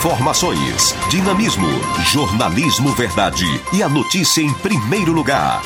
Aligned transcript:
Informações, 0.00 0.96
dinamismo, 1.10 1.68
jornalismo 2.10 2.88
verdade 2.94 3.44
e 3.70 3.82
a 3.82 3.88
notícia 3.88 4.40
em 4.40 4.50
primeiro 4.50 5.12
lugar. 5.12 5.60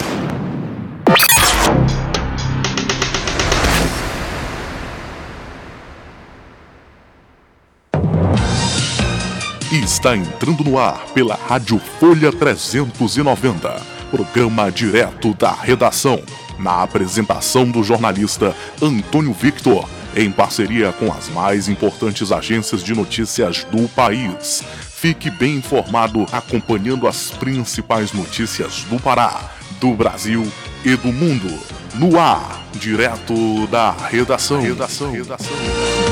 Está 9.71 10.17
entrando 10.17 10.65
no 10.65 10.81
ar 10.81 11.05
pela 11.15 11.37
Rádio 11.37 11.79
Folha 12.01 12.33
390, 12.33 13.81
programa 14.11 14.69
direto 14.73 15.33
da 15.35 15.53
redação, 15.53 16.21
na 16.59 16.83
apresentação 16.83 17.71
do 17.71 17.85
jornalista 17.85 18.53
Antônio 18.83 19.33
Victor 19.33 19.89
em 20.17 20.31
parceria 20.31 20.93
com 20.93 21.13
as 21.13 21.29
mais 21.29 21.69
importantes 21.69 22.31
agências 22.31 22.83
de 22.83 22.95
notícias 22.95 23.65
do 23.65 23.89
país. 23.89 24.63
Fique 24.81 25.31
bem 25.31 25.57
informado 25.57 26.27
acompanhando 26.33 27.07
as 27.07 27.31
principais 27.31 28.13
notícias 28.13 28.85
do 28.85 28.99
Pará, 28.99 29.51
do 29.81 29.93
Brasil 29.93 30.51
e 30.85 30.97
do 30.97 31.13
mundo. 31.13 31.49
No 31.95 32.19
ar, 32.19 32.65
direto 32.75 33.67
da 33.69 33.91
redação. 33.91 34.61
redação. 34.61 35.13
redação. 35.13 36.04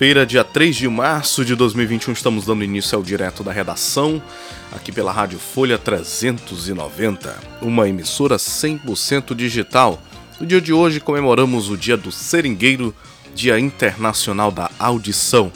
Quarta-feira, 0.00 0.24
dia 0.24 0.42
3 0.42 0.76
de 0.76 0.88
março 0.88 1.44
de 1.44 1.54
2021, 1.54 2.14
estamos 2.14 2.46
dando 2.46 2.64
início 2.64 2.96
ao 2.96 3.04
direto 3.04 3.44
da 3.44 3.52
redação, 3.52 4.22
aqui 4.72 4.90
pela 4.90 5.12
Rádio 5.12 5.38
Folha 5.38 5.76
390, 5.76 7.36
uma 7.60 7.86
emissora 7.86 8.36
100% 8.36 9.34
digital. 9.34 10.02
No 10.40 10.46
dia 10.46 10.58
de 10.58 10.72
hoje 10.72 11.00
comemoramos 11.00 11.68
o 11.68 11.76
Dia 11.76 11.98
do 11.98 12.10
Seringueiro, 12.10 12.94
Dia 13.34 13.60
Internacional 13.60 14.50
da 14.50 14.70
Audição, 14.78 15.52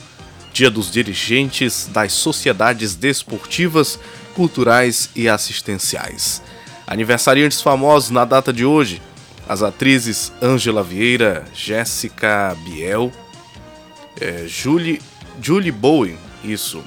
Dia 0.52 0.70
dos 0.70 0.90
Dirigentes 0.90 1.88
das 1.90 2.12
Sociedades 2.12 2.94
Desportivas, 2.94 3.98
Culturais 4.34 5.08
e 5.16 5.26
Assistenciais. 5.26 6.42
Aniversariantes 6.86 7.62
famosos 7.62 8.10
na 8.10 8.26
data 8.26 8.52
de 8.52 8.66
hoje, 8.66 9.00
as 9.48 9.62
atrizes 9.62 10.30
Ângela 10.42 10.82
Vieira, 10.82 11.46
Jéssica 11.54 12.54
Biel, 12.62 13.10
é, 14.20 14.46
Julie, 14.46 15.00
Julie 15.40 15.72
Bowen, 15.72 16.18
isso. 16.42 16.82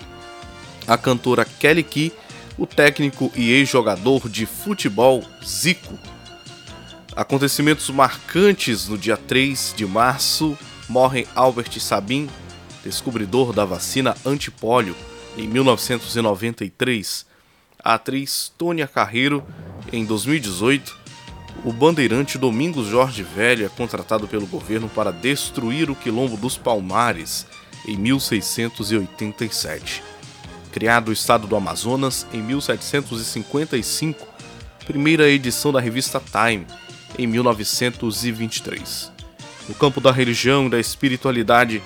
A 0.87 0.97
cantora 0.97 1.43
Kelly 1.43 1.83
Key, 1.83 2.13
o 2.57 2.65
técnico 2.65 3.31
e 3.35 3.51
ex-jogador 3.51 4.29
de 4.29 4.45
futebol 4.45 5.23
Zico. 5.45 5.97
Acontecimentos 7.15 7.89
marcantes 7.89 8.87
no 8.87 8.97
dia 8.97 9.17
3 9.17 9.73
de 9.75 9.85
março, 9.85 10.57
morre 10.87 11.27
Albert 11.35 11.79
Sabin, 11.79 12.29
descobridor 12.83 13.51
da 13.53 13.65
vacina 13.65 14.15
antipólio, 14.25 14.95
em 15.37 15.47
1993. 15.47 17.25
A 17.83 17.95
atriz 17.95 18.51
Tônia 18.57 18.87
Carreiro, 18.87 19.43
em 19.91 20.05
2018, 20.05 20.97
o 21.63 21.73
bandeirante 21.73 22.37
Domingos 22.37 22.87
Jorge 22.87 23.23
Velho 23.23 23.65
é 23.65 23.69
contratado 23.69 24.27
pelo 24.27 24.45
governo 24.45 24.89
para 24.89 25.11
destruir 25.11 25.89
o 25.89 25.95
Quilombo 25.95 26.37
dos 26.37 26.57
Palmares 26.57 27.47
em 27.85 27.97
1687. 27.97 30.03
Criado 30.71 31.09
o 31.09 31.13
estado 31.13 31.47
do 31.47 31.55
Amazonas 31.55 32.27
em 32.33 32.41
1755, 32.41 34.27
primeira 34.85 35.29
edição 35.29 35.71
da 35.71 35.79
revista 35.79 36.21
Time 36.21 36.65
em 37.17 37.25
1923. 37.25 39.11
No 39.67 39.75
campo 39.75 39.99
da 39.99 40.11
religião 40.11 40.67
e 40.67 40.69
da 40.69 40.79
espiritualidade, 40.79 41.81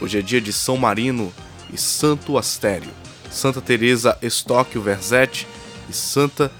hoje 0.00 0.18
é 0.18 0.22
dia 0.22 0.40
de 0.40 0.52
São 0.52 0.76
Marino 0.76 1.32
e 1.72 1.76
Santo 1.76 2.38
Astério, 2.38 2.90
Santa 3.30 3.60
Teresa 3.60 4.16
Estóquio 4.22 4.80
Verzetti 4.80 5.46
e 5.88 5.92
Santa 5.92 6.50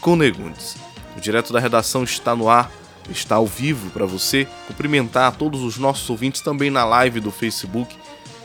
Conegundes. 0.00 0.87
O 1.18 1.20
Direto 1.20 1.52
da 1.52 1.58
Redação 1.58 2.04
está 2.04 2.36
no 2.36 2.48
ar, 2.48 2.70
está 3.10 3.34
ao 3.34 3.46
vivo 3.46 3.90
para 3.90 4.06
você. 4.06 4.46
Cumprimentar 4.68 5.34
todos 5.34 5.62
os 5.62 5.76
nossos 5.76 6.08
ouvintes 6.08 6.40
também 6.40 6.70
na 6.70 6.84
live 6.84 7.18
do 7.18 7.32
Facebook 7.32 7.96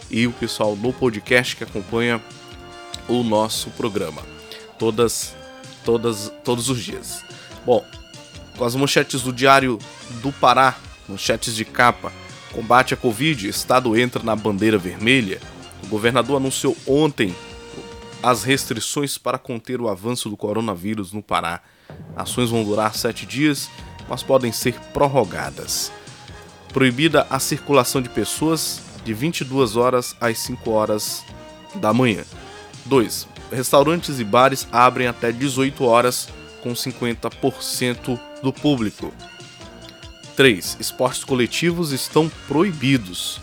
e 0.09 0.25
o 0.25 0.31
pessoal 0.31 0.75
no 0.75 0.91
podcast 0.91 1.55
que 1.55 1.63
acompanha 1.63 2.19
o 3.07 3.21
nosso 3.21 3.69
programa. 3.69 4.23
Todas, 4.79 5.35
todas, 5.85 6.33
todos 6.43 6.67
os 6.67 6.83
dias. 6.83 7.23
Bom, 7.63 7.85
com 8.57 8.65
as 8.65 8.73
manchetes 8.73 9.21
do 9.21 9.31
Diário 9.31 9.77
do 10.23 10.31
Pará, 10.31 10.75
manchetes 11.07 11.55
de 11.55 11.63
capa. 11.63 12.11
Combate 12.53 12.95
à 12.95 12.97
Covid, 12.97 13.47
Estado 13.47 13.95
entra 13.95 14.23
na 14.23 14.35
bandeira 14.35 14.79
vermelha. 14.79 15.39
O 15.83 15.87
governador 15.87 16.37
anunciou 16.37 16.75
ontem 16.87 17.35
as 18.23 18.43
restrições 18.43 19.15
para 19.15 19.37
conter 19.37 19.79
o 19.79 19.89
avanço 19.89 20.27
do 20.27 20.35
coronavírus 20.35 21.13
no 21.13 21.21
Pará. 21.21 21.61
Ações 22.15 22.49
vão 22.49 22.63
durar 22.63 22.95
sete 22.95 23.25
dias, 23.25 23.69
mas 24.07 24.21
podem 24.21 24.51
ser 24.51 24.73
prorrogadas. 24.93 25.91
Proibida 26.71 27.27
a 27.29 27.39
circulação 27.39 28.01
de 28.01 28.09
pessoas 28.09 28.81
de 29.03 29.13
22 29.13 29.75
horas 29.75 30.15
às 30.19 30.37
5 30.39 30.71
horas 30.71 31.23
da 31.75 31.93
manhã. 31.93 32.23
2. 32.85 33.27
Restaurantes 33.51 34.19
e 34.19 34.23
bares 34.23 34.67
abrem 34.71 35.07
até 35.07 35.31
18 35.31 35.83
horas 35.83 36.29
com 36.61 36.73
50% 36.73 38.19
do 38.41 38.53
público. 38.53 39.13
3. 40.35 40.77
Esportes 40.79 41.23
coletivos 41.23 41.91
estão 41.91 42.31
proibidos. 42.47 43.39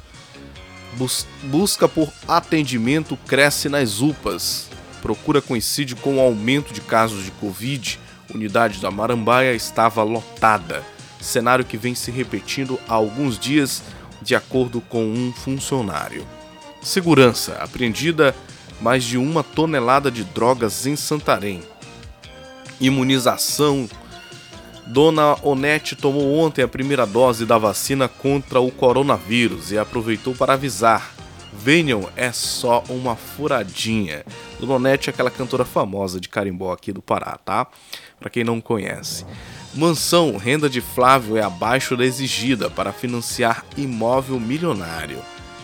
Bus 0.94 1.26
busca 1.44 1.88
por 1.88 2.12
atendimento 2.26 3.16
cresce 3.16 3.68
nas 3.68 4.00
UPAs. 4.00 4.68
Procura 5.00 5.40
coincide 5.40 5.94
com 5.94 6.16
o 6.16 6.20
aumento 6.20 6.74
de 6.74 6.80
casos 6.80 7.24
de 7.24 7.30
Covid 7.32 7.98
unidade 8.34 8.80
da 8.80 8.90
Marambaia 8.90 9.54
estava 9.54 10.02
lotada, 10.02 10.82
cenário 11.20 11.64
que 11.64 11.76
vem 11.76 11.94
se 11.94 12.10
repetindo 12.10 12.78
há 12.88 12.94
alguns 12.94 13.38
dias, 13.38 13.82
de 14.22 14.34
acordo 14.34 14.80
com 14.80 15.04
um 15.04 15.32
funcionário. 15.32 16.26
Segurança: 16.82 17.58
apreendida 17.60 18.34
mais 18.80 19.04
de 19.04 19.18
uma 19.18 19.42
tonelada 19.42 20.10
de 20.10 20.24
drogas 20.24 20.86
em 20.86 20.96
Santarém. 20.96 21.62
Imunização 22.80 23.88
Dona 24.86 25.36
Onete 25.42 25.94
tomou 25.94 26.36
ontem 26.36 26.62
a 26.62 26.68
primeira 26.68 27.06
dose 27.06 27.46
da 27.46 27.56
vacina 27.58 28.08
contra 28.08 28.60
o 28.60 28.72
coronavírus 28.72 29.70
e 29.70 29.78
aproveitou 29.78 30.34
para 30.34 30.54
avisar: 30.54 31.12
venham, 31.52 32.08
é 32.16 32.32
só 32.32 32.84
uma 32.88 33.16
furadinha. 33.16 34.24
Dona 34.58 34.74
Onete 34.74 35.08
é 35.08 35.12
aquela 35.12 35.30
cantora 35.30 35.64
famosa 35.64 36.20
de 36.20 36.28
carimbó 36.28 36.72
aqui 36.72 36.92
do 36.92 37.02
Pará, 37.02 37.38
tá? 37.44 37.66
Para 38.18 38.30
quem 38.30 38.44
não 38.44 38.60
conhece. 38.60 39.24
Mansão, 39.74 40.36
renda 40.36 40.68
de 40.68 40.80
Flávio 40.80 41.36
é 41.36 41.42
abaixo 41.42 41.96
da 41.96 42.04
exigida 42.04 42.68
para 42.68 42.92
financiar 42.92 43.64
imóvel 43.76 44.38
milionário. 44.40 45.18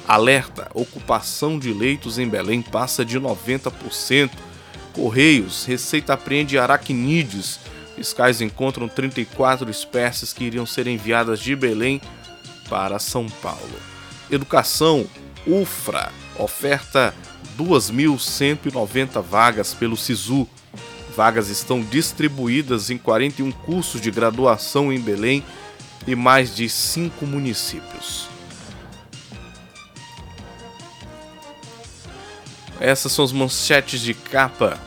Alerta: 0.06 0.70
ocupação 0.74 1.58
de 1.58 1.72
leitos 1.72 2.18
em 2.18 2.28
Belém 2.28 2.62
passa 2.62 3.04
de 3.04 3.18
90%. 3.18 4.30
Correios, 4.92 5.66
Receita 5.66 6.14
apreende 6.14 6.58
aracnídeos 6.58 7.60
Fiscais 7.96 8.42
encontram 8.42 8.86
34 8.88 9.70
espécies 9.70 10.30
que 10.30 10.44
iriam 10.44 10.66
ser 10.66 10.86
enviadas 10.86 11.40
de 11.40 11.56
Belém 11.56 11.98
para 12.68 12.98
São 12.98 13.26
Paulo. 13.26 13.80
Educação, 14.30 15.06
UFRA, 15.46 16.12
oferta 16.38 17.14
2.190 17.58 19.22
vagas 19.22 19.74
pelo 19.74 19.96
SISU. 19.96 20.48
Vagas 21.16 21.48
estão 21.48 21.80
distribuídas 21.80 22.90
em 22.90 22.98
41 22.98 23.50
cursos 23.52 24.00
de 24.00 24.10
graduação 24.10 24.92
em 24.92 25.00
Belém 25.00 25.42
e 26.06 26.14
mais 26.14 26.54
de 26.54 26.68
5 26.68 27.24
municípios. 27.24 28.28
Essas 32.78 33.12
são 33.12 33.24
as 33.24 33.32
manchetes 33.32 34.00
de 34.00 34.12
capa 34.12 34.78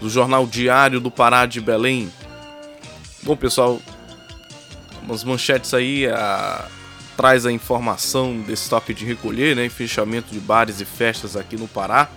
do 0.00 0.10
jornal 0.10 0.46
Diário 0.46 0.98
do 0.98 1.10
Pará 1.10 1.46
de 1.46 1.60
Belém, 1.60 2.10
Bom, 3.22 3.36
pessoal, 3.36 3.78
umas 5.02 5.22
manchetes 5.24 5.74
aí 5.74 6.06
a, 6.06 6.66
traz 7.20 7.44
a 7.44 7.52
informação 7.52 8.40
desse 8.40 8.70
toque 8.70 8.94
de 8.94 9.04
recolher, 9.04 9.54
né, 9.54 9.68
fechamento 9.68 10.32
de 10.32 10.40
bares 10.40 10.80
e 10.80 10.86
festas 10.86 11.36
aqui 11.36 11.54
no 11.54 11.68
Pará. 11.68 12.08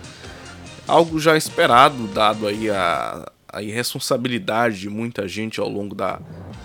Algo 0.88 1.20
já 1.20 1.36
esperado, 1.36 2.06
dado 2.06 2.46
aí 2.46 2.70
a, 2.70 3.30
a 3.52 3.60
irresponsabilidade 3.60 4.80
de 4.80 4.88
muita 4.88 5.28
gente 5.28 5.60
ao 5.60 5.68
longo 5.68 5.94
da, 5.94 6.18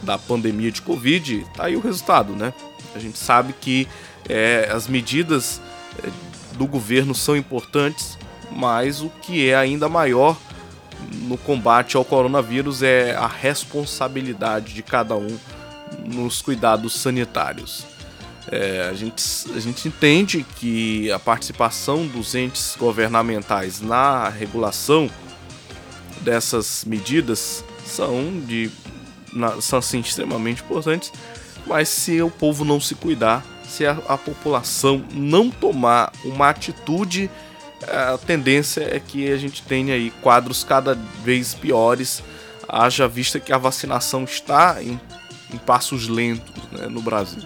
da 0.03 0.17
pandemia 0.17 0.71
de 0.71 0.81
Covid. 0.81 1.45
Tá 1.53 1.65
aí 1.65 1.75
o 1.75 1.81
resultado, 1.81 2.31
né? 2.31 2.53
A 2.95 2.99
gente 2.99 3.17
sabe 3.17 3.51
que 3.59 3.85
é, 4.29 4.69
as 4.71 4.87
medidas 4.87 5.61
é, 6.01 6.09
do 6.57 6.65
governo 6.65 7.13
são 7.13 7.35
importantes, 7.35 8.17
mas 8.53 9.01
o 9.01 9.09
que 9.21 9.49
é 9.49 9.55
ainda 9.57 9.89
maior 9.89 10.37
no 11.23 11.37
combate 11.37 11.97
ao 11.97 12.05
coronavírus 12.05 12.83
é 12.83 13.13
a 13.17 13.27
responsabilidade 13.27 14.73
de 14.73 14.81
cada 14.81 15.17
um 15.17 15.37
nos 16.05 16.41
cuidados 16.41 16.93
sanitários. 16.93 17.88
É, 18.51 18.87
a, 18.89 18.93
gente, 18.93 19.23
a 19.55 19.59
gente 19.59 19.87
entende 19.87 20.45
que 20.55 21.11
a 21.11 21.19
participação 21.19 22.07
dos 22.07 22.33
entes 22.33 22.75
governamentais 22.79 23.79
na 23.79 24.27
regulação 24.27 25.09
dessas 26.21 26.83
medidas 26.85 27.63
são, 27.85 28.41
de, 28.45 28.71
na, 29.31 29.61
são 29.61 29.79
assim, 29.79 29.99
extremamente 29.99 30.63
importantes, 30.63 31.11
mas 31.67 31.89
se 31.89 32.21
o 32.21 32.31
povo 32.31 32.65
não 32.65 32.79
se 32.79 32.95
cuidar, 32.95 33.45
se 33.67 33.85
a, 33.85 33.91
a 34.07 34.17
população 34.17 35.05
não 35.13 35.51
tomar 35.51 36.11
uma 36.25 36.49
atitude 36.49 37.29
a 37.87 38.17
tendência 38.17 38.81
é 38.81 38.99
que 38.99 39.31
a 39.31 39.37
gente 39.37 39.63
tenha 39.63 39.93
aí 39.93 40.11
quadros 40.21 40.63
cada 40.63 40.95
vez 41.23 41.53
piores, 41.53 42.23
haja 42.67 43.07
vista 43.07 43.39
que 43.39 43.53
a 43.53 43.57
vacinação 43.57 44.23
está 44.23 44.81
em, 44.83 44.99
em 45.53 45.57
passos 45.57 46.07
lentos 46.07 46.53
né, 46.71 46.87
no 46.87 47.01
Brasil. 47.01 47.43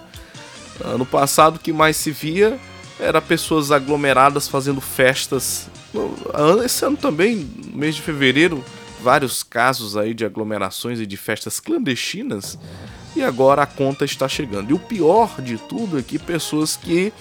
Ano 0.84 1.06
passado 1.06 1.58
o 1.58 1.60
que 1.60 1.74
mais 1.74 1.98
se 1.98 2.12
via 2.12 2.58
era 3.00 3.22
pessoas 3.22 3.72
aglomeradas 3.72 4.48
fazendo 4.48 4.80
festas. 4.80 5.68
Esse 6.64 6.86
ano 6.86 6.98
também, 6.98 7.50
mês 7.74 7.96
de 7.96 8.02
fevereiro, 8.02 8.64
vários 9.02 9.44
casos 9.44 9.98
aí 9.98 10.14
de 10.14 10.26
aglomerações 10.26 11.00
e 11.00 11.06
de 11.06 11.18
festas 11.18 11.60
clandestinas. 11.60 12.58
E 13.16 13.22
agora 13.22 13.64
a 13.64 13.68
conta 13.68 14.06
está 14.06 14.28
chegando. 14.28 14.72
E 14.72 14.74
o 14.74 14.80
pior 14.80 15.42
de 15.42 15.58
tudo 15.58 16.00
é 16.00 16.02
que 16.02 16.18
pessoas 16.18 16.76
que 16.76 17.14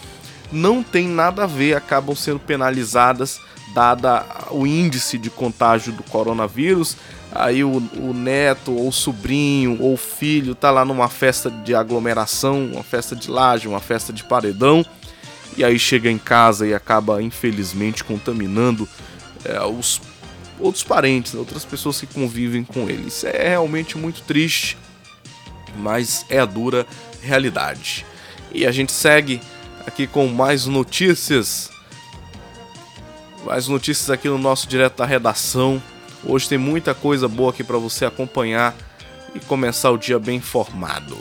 não 0.50 0.82
tem 0.82 1.08
nada 1.08 1.44
a 1.44 1.46
ver, 1.46 1.74
acabam 1.74 2.14
sendo 2.14 2.38
penalizadas 2.38 3.40
dada 3.74 4.24
o 4.50 4.66
índice 4.66 5.16
de 5.18 5.30
contágio 5.30 5.92
do 5.92 6.02
coronavírus. 6.02 6.96
Aí 7.34 7.64
o, 7.64 7.78
o 7.96 8.12
neto 8.12 8.74
ou 8.74 8.92
sobrinho 8.92 9.80
ou 9.80 9.96
filho 9.96 10.54
tá 10.54 10.70
lá 10.70 10.84
numa 10.84 11.08
festa 11.08 11.50
de 11.50 11.74
aglomeração, 11.74 12.66
uma 12.72 12.82
festa 12.82 13.16
de 13.16 13.30
laje, 13.30 13.66
uma 13.66 13.80
festa 13.80 14.12
de 14.12 14.22
paredão, 14.22 14.84
e 15.56 15.64
aí 15.64 15.78
chega 15.78 16.10
em 16.10 16.18
casa 16.18 16.66
e 16.66 16.74
acaba 16.74 17.22
infelizmente 17.22 18.04
contaminando 18.04 18.86
é, 19.44 19.62
os 19.62 20.00
outros 20.58 20.84
parentes, 20.84 21.34
outras 21.34 21.64
pessoas 21.64 22.00
que 22.00 22.06
convivem 22.06 22.64
com 22.64 22.88
ele. 22.88 23.08
Isso 23.08 23.26
é 23.26 23.48
realmente 23.48 23.96
muito 23.96 24.22
triste, 24.22 24.76
mas 25.76 26.26
é 26.28 26.38
a 26.38 26.44
dura 26.44 26.86
realidade. 27.22 28.04
E 28.52 28.66
a 28.66 28.72
gente 28.72 28.92
segue 28.92 29.40
aqui 29.86 30.06
com 30.06 30.26
mais 30.28 30.66
notícias. 30.66 31.70
Mais 33.44 33.66
notícias 33.66 34.10
aqui 34.10 34.28
no 34.28 34.38
nosso 34.38 34.68
direto 34.68 34.98
da 34.98 35.06
redação. 35.06 35.82
Hoje 36.24 36.48
tem 36.48 36.58
muita 36.58 36.94
coisa 36.94 37.26
boa 37.26 37.50
aqui 37.50 37.64
para 37.64 37.78
você 37.78 38.04
acompanhar 38.04 38.76
e 39.34 39.40
começar 39.40 39.90
o 39.90 39.98
dia 39.98 40.18
bem 40.18 40.36
informado. 40.36 41.16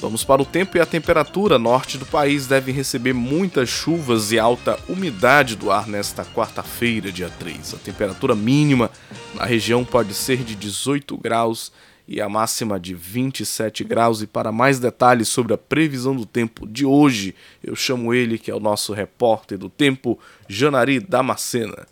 Vamos 0.00 0.24
para 0.24 0.40
o 0.40 0.46
tempo 0.46 0.76
e 0.76 0.80
a 0.80 0.86
temperatura. 0.86 1.58
Norte 1.58 1.98
do 1.98 2.06
país 2.06 2.46
deve 2.46 2.72
receber 2.72 3.12
muitas 3.12 3.68
chuvas 3.68 4.32
e 4.32 4.38
alta 4.38 4.78
umidade 4.88 5.56
do 5.56 5.70
ar 5.70 5.86
nesta 5.86 6.24
quarta-feira, 6.24 7.12
dia 7.12 7.28
3. 7.38 7.74
A 7.74 7.76
temperatura 7.78 8.34
mínima 8.34 8.90
na 9.34 9.44
região 9.44 9.84
pode 9.84 10.14
ser 10.14 10.38
de 10.38 10.54
18 10.54 11.18
graus 11.18 11.72
e 12.08 12.20
a 12.20 12.28
máxima 12.28 12.80
de 12.80 12.94
27 12.94 13.84
graus. 13.84 14.22
E 14.22 14.26
para 14.26 14.50
mais 14.50 14.78
detalhes 14.78 15.28
sobre 15.28 15.52
a 15.52 15.58
previsão 15.58 16.16
do 16.16 16.24
tempo 16.24 16.66
de 16.66 16.86
hoje, 16.86 17.34
eu 17.62 17.76
chamo 17.76 18.14
ele, 18.14 18.38
que 18.38 18.50
é 18.50 18.54
o 18.54 18.60
nosso 18.60 18.94
repórter 18.94 19.58
do 19.58 19.68
tempo, 19.68 20.18
Janari 20.48 20.98
Damascena. 20.98 21.86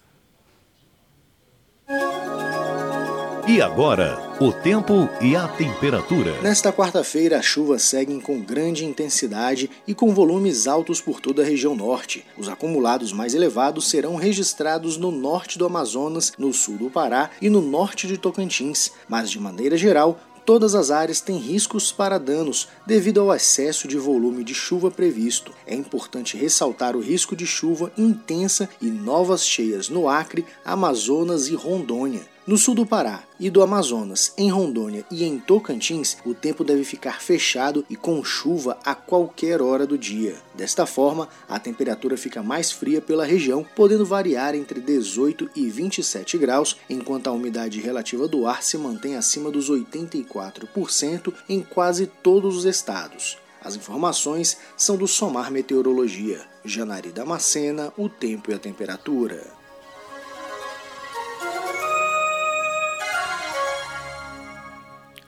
E 3.49 3.63
agora, 3.63 4.37
o 4.39 4.53
tempo 4.53 5.09
e 5.23 5.35
a 5.35 5.49
temperatura. 5.49 6.39
Nesta 6.43 6.71
quarta-feira, 6.71 7.39
as 7.39 7.47
chuvas 7.47 7.83
seguem 7.83 8.21
com 8.21 8.39
grande 8.39 8.85
intensidade 8.85 9.71
e 9.87 9.95
com 9.95 10.13
volumes 10.13 10.67
altos 10.67 11.01
por 11.01 11.19
toda 11.19 11.41
a 11.41 11.45
região 11.47 11.75
norte. 11.75 12.27
Os 12.37 12.47
acumulados 12.47 13.11
mais 13.11 13.33
elevados 13.33 13.89
serão 13.89 14.17
registrados 14.17 14.99
no 14.99 15.11
norte 15.11 15.59
do 15.59 15.65
Amazonas, 15.65 16.35
no 16.39 16.53
sul 16.53 16.77
do 16.77 16.91
Pará 16.91 17.31
e 17.41 17.49
no 17.49 17.63
norte 17.63 18.07
de 18.07 18.19
Tocantins, 18.19 18.93
mas 19.09 19.31
de 19.31 19.41
maneira 19.41 19.79
geral, 19.79 20.21
todas 20.49 20.75
as 20.75 20.91
áreas 20.91 21.21
têm 21.21 21.37
riscos 21.37 21.93
para 21.93 22.17
danos 22.17 22.69
devido 22.87 23.21
ao 23.21 23.35
excesso 23.35 23.87
de 23.87 23.99
volume 23.99 24.43
de 24.43 24.55
chuva 24.55 24.91
previsto. 24.91 25.53
É 25.67 25.75
importante 25.75 26.39
ressaltar 26.39 26.97
o 26.97 27.01
risco 27.01 27.37
de 27.37 27.47
chuva 27.47 27.93
intensa 27.99 28.67
e 28.81 28.87
novas 28.87 29.45
cheias 29.45 29.91
no 29.91 30.09
Acre, 30.09 30.47
Amazonas 30.65 31.49
e 31.49 31.55
Rondônia. 31.55 32.23
No 32.49 32.57
sul 32.57 32.75
do 32.75 32.87
Pará 32.87 33.25
e 33.39 33.51
do 33.51 33.63
Amazonas, 33.63 34.33
em 34.39 34.51
Rondônia 34.51 35.05
e 35.11 35.23
em 35.23 35.39
Tocantins, 35.39 36.17
o 36.25 36.33
tempo 36.33 36.65
deve 36.65 36.83
ficar 36.83 37.21
fechado 37.21 37.85
e 37.91 37.95
com 37.95 38.25
chuva 38.25 38.79
a 38.83 38.95
qualquer 38.95 39.61
hora 39.61 39.87
do 39.87 39.99
dia. 39.99 40.35
Desta 40.55 40.87
forma, 40.87 41.29
a 41.47 41.59
temperatura 41.59 42.17
fica 42.17 42.43
mais 42.43 42.73
fria 42.73 43.03
pela 43.03 43.27
região, 43.27 43.67
podendo 43.77 44.07
variar 44.07 44.55
entre 44.55 44.81
18 44.81 45.51
e 45.55 45.69
27 45.69 46.39
graus, 46.39 46.75
enquanto 46.89 47.27
a 47.27 47.33
umidade 47.33 47.83
relativa 47.83 48.27
do 48.27 48.47
ar 48.47 48.63
se 48.63 48.79
mantém 48.79 49.15
acima 49.15 49.51
dos 49.51 49.71
84% 49.71 51.35
em 51.51 51.61
quase 51.61 52.07
todos 52.07 52.57
os 52.57 52.65
estados. 52.65 53.37
As 53.63 53.77
informações 53.77 54.57
são 54.75 54.97
do 54.97 55.07
Somar 55.07 55.53
Meteorologia. 55.53 56.41
Janari 56.65 57.11
Damascena, 57.13 57.93
o 57.95 58.09
tempo 58.09 58.51
e 58.51 58.55
a 58.55 58.59
temperatura. 58.59 59.58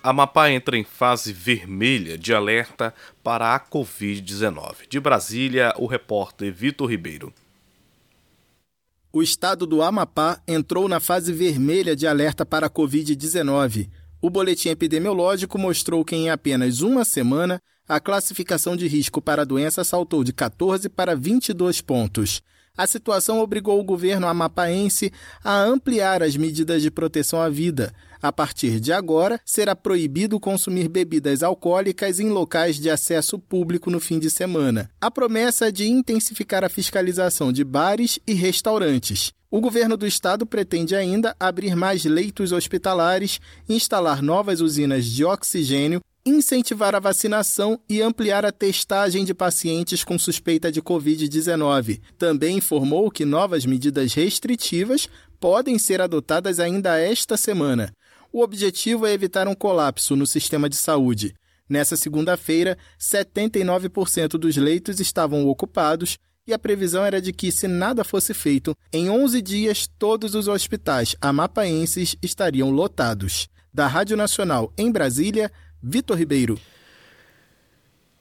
Amapá 0.02 0.50
entra 0.50 0.78
em 0.78 0.84
fase 0.84 1.30
vermelha 1.30 2.16
de 2.16 2.32
alerta 2.32 2.94
para 3.22 3.54
a 3.54 3.60
Covid-19. 3.60 4.88
De 4.88 4.98
Brasília, 4.98 5.74
o 5.76 5.86
repórter 5.86 6.50
Vitor 6.52 6.88
Ribeiro. 6.88 7.34
O 9.12 9.22
estado 9.22 9.66
do 9.66 9.82
Amapá 9.82 10.40
entrou 10.48 10.88
na 10.88 11.00
fase 11.00 11.34
vermelha 11.34 11.94
de 11.94 12.06
alerta 12.06 12.46
para 12.46 12.66
a 12.66 12.70
Covid-19. 12.70 13.90
O 14.22 14.30
boletim 14.30 14.70
epidemiológico 14.70 15.58
mostrou 15.58 16.02
que 16.02 16.16
em 16.16 16.30
apenas 16.30 16.80
uma 16.80 17.04
semana 17.04 17.60
a 17.86 18.00
classificação 18.00 18.76
de 18.76 18.86
risco 18.86 19.20
para 19.20 19.42
a 19.42 19.44
doença 19.44 19.84
saltou 19.84 20.24
de 20.24 20.32
14 20.32 20.88
para 20.88 21.14
22 21.14 21.82
pontos. 21.82 22.40
A 22.74 22.86
situação 22.86 23.40
obrigou 23.40 23.78
o 23.78 23.84
governo 23.84 24.26
amapaense 24.26 25.12
a 25.44 25.60
ampliar 25.60 26.22
as 26.22 26.36
medidas 26.36 26.80
de 26.80 26.90
proteção 26.90 27.42
à 27.42 27.48
vida. 27.50 27.92
A 28.22 28.32
partir 28.32 28.80
de 28.80 28.92
agora, 28.92 29.40
será 29.44 29.74
proibido 29.74 30.38
consumir 30.38 30.88
bebidas 30.88 31.42
alcoólicas 31.42 32.20
em 32.20 32.28
locais 32.28 32.76
de 32.76 32.90
acesso 32.90 33.38
público 33.38 33.90
no 33.90 33.98
fim 33.98 34.18
de 34.18 34.30
semana. 34.30 34.90
A 35.00 35.10
promessa 35.10 35.68
é 35.68 35.70
de 35.70 35.88
intensificar 35.88 36.62
a 36.64 36.68
fiscalização 36.68 37.52
de 37.52 37.64
bares 37.64 38.18
e 38.26 38.34
restaurantes. 38.34 39.32
O 39.50 39.60
governo 39.60 39.96
do 39.96 40.06
estado 40.06 40.46
pretende 40.46 40.94
ainda 40.94 41.34
abrir 41.40 41.74
mais 41.74 42.04
leitos 42.04 42.52
hospitalares, 42.52 43.40
instalar 43.68 44.22
novas 44.22 44.60
usinas 44.60 45.06
de 45.06 45.24
oxigênio 45.24 46.00
incentivar 46.24 46.94
a 46.94 47.00
vacinação 47.00 47.80
e 47.88 48.02
ampliar 48.02 48.44
a 48.44 48.52
testagem 48.52 49.24
de 49.24 49.32
pacientes 49.32 50.04
com 50.04 50.18
suspeita 50.18 50.70
de 50.70 50.82
Covid-19. 50.82 52.00
Também 52.18 52.58
informou 52.58 53.10
que 53.10 53.24
novas 53.24 53.64
medidas 53.64 54.12
restritivas 54.14 55.08
podem 55.38 55.78
ser 55.78 56.00
adotadas 56.00 56.60
ainda 56.60 56.98
esta 56.98 57.36
semana. 57.36 57.90
O 58.32 58.42
objetivo 58.42 59.06
é 59.06 59.12
evitar 59.12 59.48
um 59.48 59.54
colapso 59.54 60.14
no 60.14 60.24
sistema 60.24 60.68
de 60.68 60.76
saúde. 60.76 61.34
Nessa 61.68 61.96
segunda-feira, 61.96 62.78
79% 62.98 64.38
dos 64.38 64.56
leitos 64.56 65.00
estavam 65.00 65.48
ocupados 65.48 66.16
e 66.46 66.52
a 66.52 66.58
previsão 66.58 67.04
era 67.04 67.20
de 67.20 67.32
que, 67.32 67.50
se 67.50 67.66
nada 67.66 68.04
fosse 68.04 68.32
feito, 68.32 68.74
em 68.92 69.10
11 69.10 69.42
dias 69.42 69.88
todos 69.98 70.34
os 70.34 70.46
hospitais 70.46 71.16
amapaenses 71.20 72.16
estariam 72.22 72.70
lotados. 72.70 73.48
Da 73.74 73.86
Rádio 73.86 74.16
Nacional 74.16 74.72
em 74.78 74.90
Brasília, 74.90 75.50
Vitor 75.82 76.16
Ribeiro. 76.16 76.58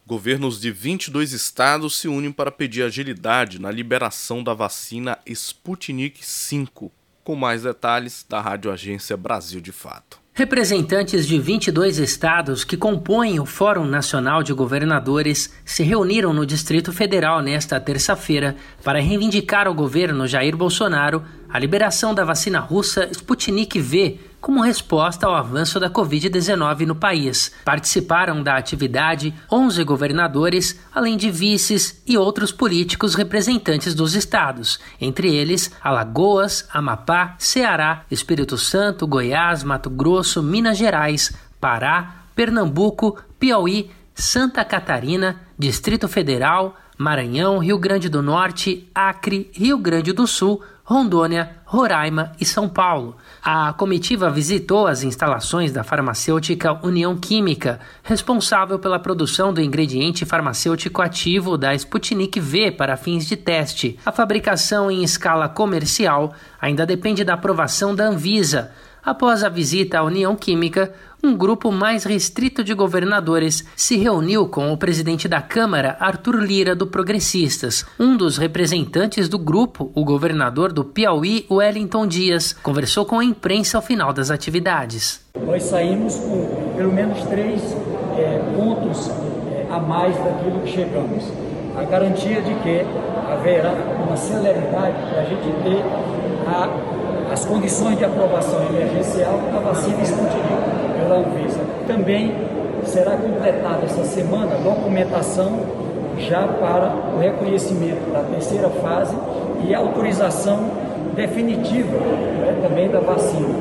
Governos 0.08 0.60
de 0.60 0.72
22 0.72 1.34
estados 1.34 2.00
se 2.00 2.08
unem 2.08 2.32
para 2.32 2.52
pedir 2.52 2.82
agilidade 2.82 3.60
na 3.60 3.70
liberação 3.70 4.44
da 4.44 4.56
vacina 4.56 5.20
Sputnik 5.26 6.22
V. 6.22 6.92
Com 7.30 7.36
mais 7.36 7.62
detalhes 7.62 8.26
da 8.28 8.42
Rádio 8.42 8.72
Agência 8.72 9.16
Brasil 9.16 9.62
de 9.62 9.72
Fato. 9.72 10.20
Representantes 10.34 11.28
de 11.28 11.38
22 11.38 12.00
estados 12.00 12.64
que 12.64 12.76
compõem 12.76 13.40
o 13.40 13.46
Fórum 13.46 13.86
Nacional 13.86 14.42
de 14.42 14.52
Governadores 14.52 15.54
se 15.64 15.84
reuniram 15.84 16.34
no 16.34 16.44
Distrito 16.44 16.92
Federal 16.92 17.40
nesta 17.44 17.80
terça-feira 17.80 18.56
para 18.84 19.00
reivindicar 19.00 19.68
ao 19.68 19.76
governo 19.76 20.26
Jair 20.26 20.58
Bolsonaro 20.58 21.24
a 21.52 21.58
liberação 21.58 22.14
da 22.14 22.24
vacina 22.24 22.60
russa 22.60 23.10
Sputnik 23.12 23.80
V 23.80 24.20
como 24.40 24.62
resposta 24.62 25.26
ao 25.26 25.36
avanço 25.36 25.80
da 25.80 25.90
Covid-19 25.90 26.86
no 26.86 26.96
país. 26.96 27.52
Participaram 27.66 28.42
da 28.42 28.56
atividade 28.56 29.34
11 29.52 29.84
governadores, 29.84 30.80
além 30.94 31.18
de 31.18 31.30
vices 31.30 32.02
e 32.08 32.18
outros 32.18 32.52
políticos 32.52 33.16
representantes 33.16 33.94
dos 33.94 34.16
estados, 34.16 34.80
entre 35.02 35.36
eles 35.36 35.72
Alagoas, 35.82 36.68
Amapá, 36.72 37.36
Ceará, 37.38 38.06
Espírito 38.10 38.58
Santo, 38.58 39.06
Goiás, 39.08 39.64
Mato 39.64 39.90
Grosso, 39.90 40.42
Minas 40.42 40.78
Gerais, 40.78 41.34
Pará, 41.60 42.24
Pernambuco, 42.36 43.18
Piauí, 43.38 43.92
Santa 44.14 44.64
Catarina, 44.64 45.42
Distrito 45.58 46.08
Federal, 46.08 46.78
Maranhão, 46.98 47.60
Rio 47.60 47.78
Grande 47.78 48.10
do 48.10 48.22
Norte, 48.22 48.90
Acre, 48.94 49.50
Rio 49.54 49.78
Grande 49.78 50.12
do 50.12 50.28
Sul, 50.28 50.62
Rondônia, 50.90 51.52
Roraima 51.66 52.32
e 52.42 52.46
São 52.46 52.68
Paulo. 52.68 53.16
A 53.44 53.72
comitiva 53.74 54.28
visitou 54.28 54.88
as 54.88 55.04
instalações 55.04 55.72
da 55.72 55.84
farmacêutica 55.84 56.84
União 56.84 57.16
Química, 57.16 57.80
responsável 58.02 58.80
pela 58.80 58.98
produção 58.98 59.54
do 59.54 59.62
ingrediente 59.62 60.26
farmacêutico 60.26 61.00
ativo 61.00 61.60
da 61.60 61.76
Sputnik 61.76 62.40
V 62.40 62.72
para 62.72 62.98
fins 62.98 63.28
de 63.28 63.38
teste. 63.38 64.00
A 64.04 64.12
fabricação 64.12 64.90
em 64.90 65.04
escala 65.04 65.48
comercial 65.48 66.34
ainda 66.60 66.88
depende 66.88 67.24
da 67.24 67.36
aprovação 67.36 67.94
da 67.94 68.06
Anvisa. 68.06 68.72
Após 69.04 69.44
a 69.44 69.50
visita 69.50 70.00
à 70.00 70.04
União 70.04 70.36
Química, 70.36 70.94
um 71.24 71.36
grupo 71.36 71.72
mais 71.72 72.04
restrito 72.04 72.64
de 72.64 72.74
governadores 72.74 73.66
se 73.76 73.98
reuniu 73.98 74.48
com 74.48 74.72
o 74.72 74.78
presidente 74.78 75.28
da 75.28 75.42
Câmara, 75.42 75.98
Arthur 76.00 76.36
Lira, 76.38 76.76
do 76.76 76.88
Progressistas. 76.88 77.86
Um 78.00 78.16
dos 78.16 78.38
representantes 78.38 79.28
do 79.28 79.38
grupo, 79.38 79.92
o 79.94 80.06
governador 80.06 80.72
do 80.72 80.84
Piauí, 80.86 81.46
Wellington 81.50 82.08
Dias, 82.08 82.54
conversou 82.54 83.06
com 83.06 83.20
a 83.20 83.24
imprensa 83.24 83.78
ao 83.78 83.82
final 83.82 84.14
das 84.14 84.32
atividades. 84.32 85.22
Nós 85.46 85.64
saímos 85.64 86.16
com 86.16 86.74
pelo 86.76 86.94
menos 86.94 87.22
três 87.24 87.62
é, 88.18 88.40
pontos 88.56 89.10
é, 89.10 89.68
a 89.70 89.80
mais 89.80 90.16
daquilo 90.16 90.62
que 90.62 90.72
chegamos. 90.72 91.24
A 91.78 91.84
garantia 91.84 92.42
de 92.42 92.54
que 92.56 92.86
haverá 93.32 93.72
uma 94.06 94.18
celeridade 94.18 94.96
para 95.10 95.22
a 95.22 95.26
gente 95.26 95.64
ter 95.64 95.84
a, 96.48 96.99
as 97.32 97.46
condições 97.46 97.98
de 97.98 98.06
aprovação 98.06 98.66
emergencial 98.70 99.40
da 99.54 99.60
vacina 99.60 100.02
Sputnik 100.02 100.48
pela 101.00 101.18
Anvisa. 101.18 101.60
Também 101.88 102.34
será 102.86 103.12
completada 103.12 103.86
essa 103.86 104.04
semana 104.04 104.56
a 104.56 104.58
documentação 104.58 105.60
já 106.18 106.48
para 106.48 106.92
o 107.16 107.20
reconhecimento 107.20 108.12
da 108.12 108.22
terceira 108.24 108.70
fase 108.70 109.16
e 109.64 109.74
a 109.74 109.80
autorização 109.80 110.72
definitiva 111.16 111.98
né, 111.98 112.60
também 112.62 112.90
da 112.90 113.00
vacina. 113.00 113.56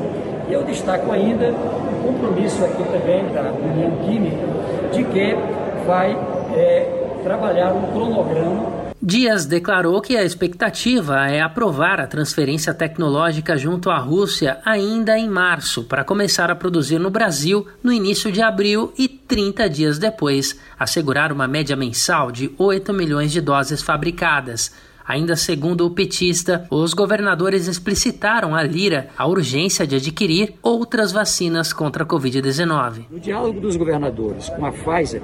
E 0.49 0.53
eu 0.53 0.63
destaco 0.63 1.11
ainda 1.11 1.51
o 1.51 2.07
compromisso 2.07 2.63
aqui 2.65 2.83
também 2.83 3.23
da 3.33 3.51
União 3.51 3.91
Química 4.03 4.47
de 4.91 5.03
que 5.03 5.37
vai 5.85 6.17
é, 6.55 6.87
trabalhar 7.23 7.71
um 7.73 7.91
cronograma 7.93 8.78
Dias 9.01 9.45
declarou 9.45 10.01
que 10.01 10.17
a 10.17 10.25
expectativa 10.25 11.25
é 11.29 11.39
aprovar 11.39 12.01
a 12.01 12.07
transferência 12.07 12.73
tecnológica 12.73 13.57
junto 13.57 13.89
à 13.89 13.97
Rússia 13.97 14.59
ainda 14.65 15.17
em 15.17 15.29
março, 15.29 15.85
para 15.85 16.03
começar 16.03 16.51
a 16.51 16.55
produzir 16.55 16.99
no 16.99 17.09
Brasil 17.09 17.65
no 17.81 17.93
início 17.93 18.29
de 18.29 18.41
abril 18.41 18.91
e 18.97 19.07
30 19.07 19.69
dias 19.69 19.97
depois, 19.97 20.59
assegurar 20.77 21.31
uma 21.31 21.47
média 21.47 21.77
mensal 21.77 22.29
de 22.29 22.51
8 22.57 22.91
milhões 22.91 23.31
de 23.31 23.39
doses 23.39 23.81
fabricadas. 23.81 24.69
Ainda 25.07 25.37
segundo 25.37 25.85
o 25.85 25.91
petista, 25.91 26.67
os 26.69 26.93
governadores 26.93 27.67
explicitaram 27.67 28.53
à 28.53 28.61
Lira 28.61 29.07
a 29.17 29.25
urgência 29.25 29.87
de 29.87 29.95
adquirir 29.95 30.55
outras 30.61 31.13
vacinas 31.13 31.71
contra 31.71 32.03
a 32.03 32.05
Covid-19. 32.05 33.05
No 33.09 33.19
diálogo 33.19 33.61
dos 33.61 33.77
governadores 33.77 34.49
com 34.49 34.65
a 34.65 34.73
Pfizer, 34.73 35.21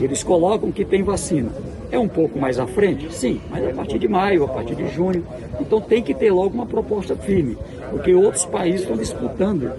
eles 0.00 0.22
colocam 0.22 0.70
que 0.70 0.84
tem 0.84 1.02
vacina 1.02 1.50
é 1.90 1.98
um 1.98 2.08
pouco 2.08 2.38
mais 2.38 2.58
à 2.58 2.66
frente? 2.66 3.12
Sim, 3.12 3.40
mas 3.50 3.66
a 3.66 3.72
partir 3.72 3.98
de 3.98 4.08
maio, 4.08 4.44
a 4.44 4.48
partir 4.48 4.74
de 4.74 4.88
junho. 4.88 5.26
Então 5.60 5.80
tem 5.80 6.02
que 6.02 6.14
ter 6.14 6.30
logo 6.30 6.54
uma 6.54 6.66
proposta 6.66 7.16
firme, 7.16 7.56
porque 7.90 8.14
outros 8.14 8.44
países 8.44 8.82
estão 8.82 8.96
disputando 8.96 9.72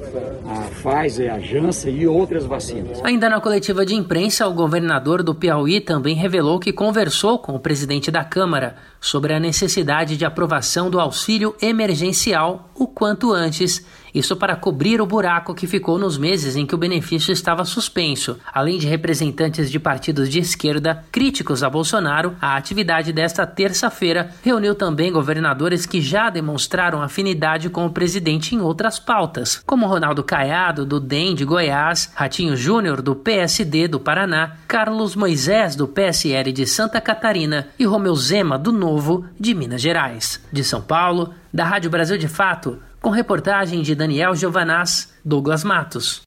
a 0.47 0.69
Pfizer, 0.69 1.33
a 1.33 1.39
Janssen 1.39 1.95
e 1.95 2.07
outras 2.07 2.45
vacinas. 2.45 2.99
Ainda 3.03 3.29
na 3.29 3.39
coletiva 3.39 3.85
de 3.85 3.95
imprensa, 3.95 4.47
o 4.47 4.53
governador 4.53 5.23
do 5.23 5.35
Piauí 5.35 5.79
também 5.79 6.15
revelou 6.15 6.59
que 6.59 6.73
conversou 6.73 7.39
com 7.39 7.53
o 7.53 7.59
presidente 7.59 8.11
da 8.11 8.23
Câmara 8.23 8.75
sobre 8.99 9.33
a 9.33 9.39
necessidade 9.39 10.17
de 10.17 10.25
aprovação 10.25 10.89
do 10.89 10.99
auxílio 10.99 11.55
emergencial 11.61 12.69
o 12.75 12.87
quanto 12.87 13.31
antes 13.31 13.85
isso 14.13 14.35
para 14.35 14.55
cobrir 14.55 15.01
o 15.01 15.05
buraco 15.05 15.53
que 15.53 15.67
ficou 15.67 15.97
nos 15.97 16.17
meses 16.17 16.55
em 16.55 16.65
que 16.65 16.75
o 16.75 16.77
benefício 16.77 17.31
estava 17.31 17.65
suspenso. 17.65 18.37
Além 18.53 18.77
de 18.77 18.87
representantes 18.87 19.69
de 19.69 19.79
partidos 19.79 20.29
de 20.29 20.39
esquerda 20.39 21.03
críticos 21.11 21.63
a 21.63 21.69
Bolsonaro, 21.69 22.35
a 22.41 22.55
atividade 22.55 23.13
desta 23.13 23.45
terça-feira 23.45 24.31
reuniu 24.43 24.75
também 24.75 25.11
governadores 25.11 25.85
que 25.85 26.01
já 26.01 26.29
demonstraram 26.29 27.01
afinidade 27.01 27.69
com 27.69 27.85
o 27.85 27.91
presidente 27.91 28.55
em 28.55 28.61
outras 28.61 28.99
pautas, 28.99 29.61
como 29.65 29.87
Ronaldo 29.87 30.23
Caiado, 30.23 30.85
do 30.85 30.99
DEM 30.99 31.35
de 31.35 31.45
Goiás, 31.45 32.11
Ratinho 32.15 32.55
Júnior, 32.55 33.01
do 33.01 33.15
PSD 33.15 33.87
do 33.87 33.99
Paraná, 33.99 34.57
Carlos 34.67 35.15
Moisés, 35.15 35.75
do 35.75 35.87
PSL 35.87 36.51
de 36.51 36.65
Santa 36.65 37.01
Catarina 37.01 37.67
e 37.77 37.85
Romeu 37.85 38.15
Zema, 38.15 38.57
do 38.57 38.71
Novo, 38.71 39.25
de 39.39 39.53
Minas 39.53 39.81
Gerais. 39.81 40.41
De 40.51 40.63
São 40.63 40.81
Paulo, 40.81 41.33
da 41.53 41.63
Rádio 41.65 41.89
Brasil 41.89 42.17
de 42.17 42.27
Fato, 42.27 42.79
com 43.01 43.09
reportagem 43.09 43.81
de 43.81 43.95
Daniel 43.95 44.35
Giovanaz, 44.35 45.13
Douglas 45.23 45.63
Matos. 45.63 46.21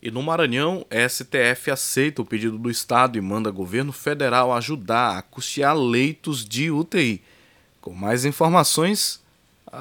E 0.00 0.10
no 0.10 0.22
Maranhão, 0.22 0.86
STF 0.90 1.70
aceita 1.70 2.22
o 2.22 2.24
pedido 2.24 2.56
do 2.56 2.70
Estado 2.70 3.18
e 3.18 3.20
manda 3.20 3.50
governo 3.50 3.92
federal 3.92 4.52
ajudar 4.52 5.18
a 5.18 5.22
custear 5.22 5.76
leitos 5.76 6.44
de 6.44 6.70
UTI. 6.70 7.20
Com 7.80 7.92
mais 7.92 8.24
informações, 8.24 9.20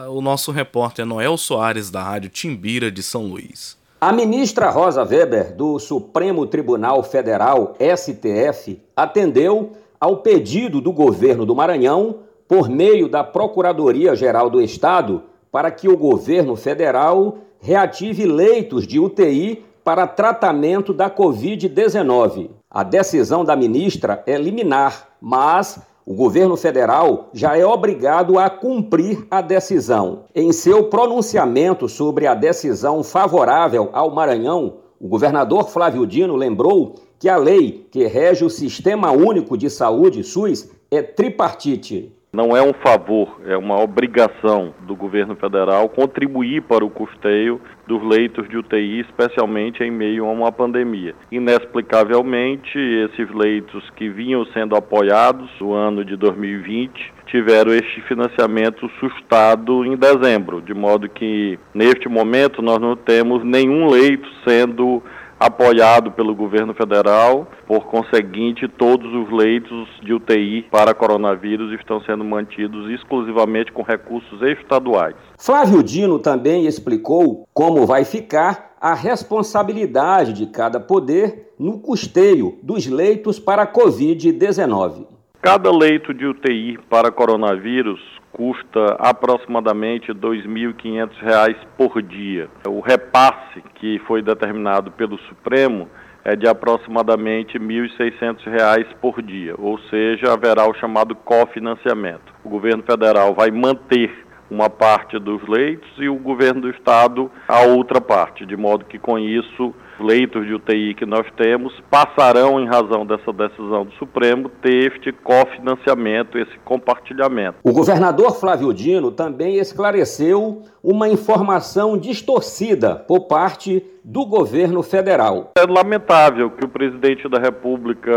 o 0.09 0.19
nosso 0.19 0.51
repórter 0.51 1.05
Noel 1.05 1.37
Soares, 1.37 1.89
da 1.91 2.03
Rádio 2.03 2.29
Timbira 2.29 2.91
de 2.91 3.03
São 3.03 3.27
Luís. 3.27 3.77
A 4.01 4.11
ministra 4.11 4.69
Rosa 4.69 5.03
Weber, 5.03 5.55
do 5.55 5.79
Supremo 5.79 6.45
Tribunal 6.45 7.03
Federal, 7.03 7.75
STF, 7.79 8.79
atendeu 8.95 9.77
ao 9.99 10.17
pedido 10.17 10.81
do 10.81 10.91
governo 10.91 11.45
do 11.45 11.55
Maranhão, 11.55 12.19
por 12.47 12.69
meio 12.69 13.09
da 13.09 13.23
Procuradoria-Geral 13.23 14.49
do 14.49 14.61
Estado, 14.61 15.23
para 15.51 15.71
que 15.71 15.87
o 15.87 15.97
governo 15.97 16.55
federal 16.55 17.37
reative 17.59 18.25
leitos 18.25 18.85
de 18.85 18.99
UTI 18.99 19.63
para 19.83 20.05
tratamento 20.05 20.93
da 20.93 21.09
Covid-19. 21.09 22.49
A 22.69 22.83
decisão 22.83 23.45
da 23.45 23.55
ministra 23.55 24.21
é 24.27 24.37
liminar, 24.37 25.09
mas 25.21 25.79
o 26.05 26.13
governo 26.13 26.55
federal 26.55 27.29
já 27.33 27.57
é 27.57 27.65
obrigado 27.65 28.39
a 28.39 28.49
cumprir 28.49 29.25
a 29.29 29.41
decisão. 29.41 30.23
Em 30.33 30.51
seu 30.51 30.85
pronunciamento 30.85 31.89
sobre 31.89 32.27
a 32.27 32.33
decisão 32.33 33.03
favorável 33.03 33.89
ao 33.91 34.11
Maranhão, 34.11 34.75
o 34.99 35.07
governador 35.07 35.69
Flávio 35.69 36.07
Dino 36.07 36.35
lembrou 36.35 36.95
que 37.19 37.29
a 37.29 37.37
lei 37.37 37.87
que 37.91 38.05
rege 38.05 38.45
o 38.45 38.49
Sistema 38.49 39.11
Único 39.11 39.57
de 39.57 39.69
Saúde, 39.69 40.23
SUS, 40.23 40.69
é 40.89 41.01
tripartite. 41.01 42.16
Não 42.31 42.55
é 42.55 42.61
um 42.61 42.73
favor, 42.73 43.39
é 43.45 43.55
uma 43.55 43.81
obrigação 43.81 44.73
do 44.81 44.93
governo 44.95 45.35
federal 45.37 45.87
contribuir 45.87 46.61
para 46.61 46.83
o 46.83 46.89
custeio 46.89 47.59
dos 47.87 48.03
leitos 48.03 48.47
de 48.49 48.57
UTI, 48.57 48.99
especialmente 48.99 49.81
em 49.81 49.89
meio 49.89 50.25
a 50.25 50.31
uma 50.31 50.51
pandemia. 50.51 51.15
Inexplicavelmente, 51.31 52.77
esses 52.77 53.33
leitos 53.33 53.89
que 53.91 54.09
vinham 54.09 54.45
sendo 54.47 54.75
apoiados 54.75 55.49
no 55.61 55.73
ano 55.73 56.03
de 56.03 56.17
2020 56.17 57.13
tiveram 57.27 57.71
este 57.71 58.01
financiamento 58.01 58.89
sustado 58.99 59.85
em 59.85 59.95
dezembro, 59.95 60.61
de 60.61 60.73
modo 60.73 61.07
que 61.07 61.57
neste 61.73 62.09
momento 62.09 62.61
nós 62.61 62.79
não 62.79 62.95
temos 62.95 63.43
nenhum 63.43 63.89
leito 63.89 64.27
sendo 64.45 65.01
apoiado 65.39 66.11
pelo 66.11 66.35
governo 66.35 66.73
federal. 66.73 67.47
Por 67.65 67.85
conseguinte, 67.85 68.67
todos 68.67 69.11
os 69.13 69.31
leitos 69.31 69.87
de 70.03 70.13
UTI 70.13 70.67
para 70.71 70.93
coronavírus 70.93 71.71
estão 71.79 72.01
sendo 72.01 72.23
mantidos 72.23 72.89
exclusivamente 72.91 73.71
com 73.71 73.81
recursos 73.81 74.41
estaduais. 74.41 75.15
Flávio 75.37 75.83
Dino 75.83 76.19
também 76.19 76.65
explicou 76.65 77.47
como 77.53 77.85
vai 77.85 78.03
ficar 78.03 78.75
a 78.79 78.93
responsabilidade 78.93 80.33
de 80.33 80.45
cada 80.47 80.79
poder 80.79 81.53
no 81.59 81.79
custeio 81.79 82.59
dos 82.61 82.85
leitos 82.85 83.39
para 83.39 83.63
a 83.63 83.67
Covid-19. 83.67 85.07
Cada 85.41 85.71
leito 85.71 86.13
de 86.13 86.25
UTI 86.25 86.77
para 86.89 87.11
coronavírus 87.11 87.99
custa 88.37 88.95
aproximadamente 88.99 90.11
R$ 90.11 90.19
2.500 90.19 91.55
por 91.75 92.01
dia. 92.03 92.47
O 92.67 92.79
repasse 92.79 93.63
que 93.75 93.99
foi 94.05 94.21
determinado 94.21 94.91
pelo 94.91 95.17
Supremo 95.21 95.89
é 96.23 96.35
de 96.35 96.47
aproximadamente 96.47 97.57
R$ 97.57 97.65
1.600 97.65 98.85
por 99.01 99.21
dia, 99.21 99.55
ou 99.57 99.79
seja, 99.89 100.31
haverá 100.31 100.69
o 100.69 100.73
chamado 100.75 101.15
cofinanciamento. 101.15 102.31
O 102.43 102.49
governo 102.49 102.83
federal 102.83 103.33
vai 103.33 103.49
manter 103.49 104.25
uma 104.49 104.69
parte 104.69 105.17
dos 105.19 105.45
leitos 105.47 105.89
e 105.97 106.07
o 106.07 106.15
governo 106.15 106.61
do 106.61 106.69
estado 106.69 107.31
a 107.47 107.61
outra 107.61 107.99
parte, 107.99 108.45
de 108.45 108.55
modo 108.55 108.85
que 108.85 108.99
com 108.99 109.17
isso 109.17 109.73
leitos 109.99 110.45
de 110.45 110.53
UTI 110.53 110.93
que 110.93 111.05
nós 111.05 111.25
temos 111.35 111.73
passarão, 111.89 112.59
em 112.59 112.67
razão 112.67 113.05
dessa 113.05 113.31
decisão 113.31 113.85
do 113.85 113.93
Supremo, 113.93 114.49
ter 114.61 114.93
este 114.93 115.11
cofinanciamento, 115.11 116.37
esse 116.37 116.57
compartilhamento. 116.65 117.57
O 117.63 117.71
governador 117.71 118.39
Flávio 118.39 118.73
Dino 118.73 119.11
também 119.11 119.57
esclareceu 119.57 120.63
uma 120.83 121.09
informação 121.09 121.97
distorcida 121.97 122.95
por 122.95 123.27
parte 123.27 123.83
do 124.03 124.25
governo 124.25 124.81
federal. 124.81 125.51
É 125.57 125.65
lamentável 125.65 126.49
que 126.49 126.63
o 126.63 126.69
presidente 126.69 127.27
da 127.27 127.39
República 127.39 128.09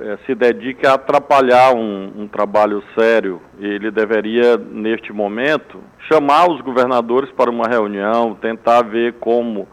é, 0.00 0.18
se 0.24 0.32
dedique 0.32 0.86
a 0.86 0.94
atrapalhar 0.94 1.74
um, 1.74 2.22
um 2.22 2.28
trabalho 2.28 2.80
sério. 2.96 3.42
Ele 3.58 3.90
deveria, 3.90 4.56
neste 4.56 5.12
momento, 5.12 5.80
chamar 6.08 6.48
os 6.48 6.60
governadores 6.60 7.32
para 7.32 7.50
uma 7.50 7.66
reunião, 7.66 8.36
tentar 8.40 8.82
ver 8.82 9.14
como 9.14 9.66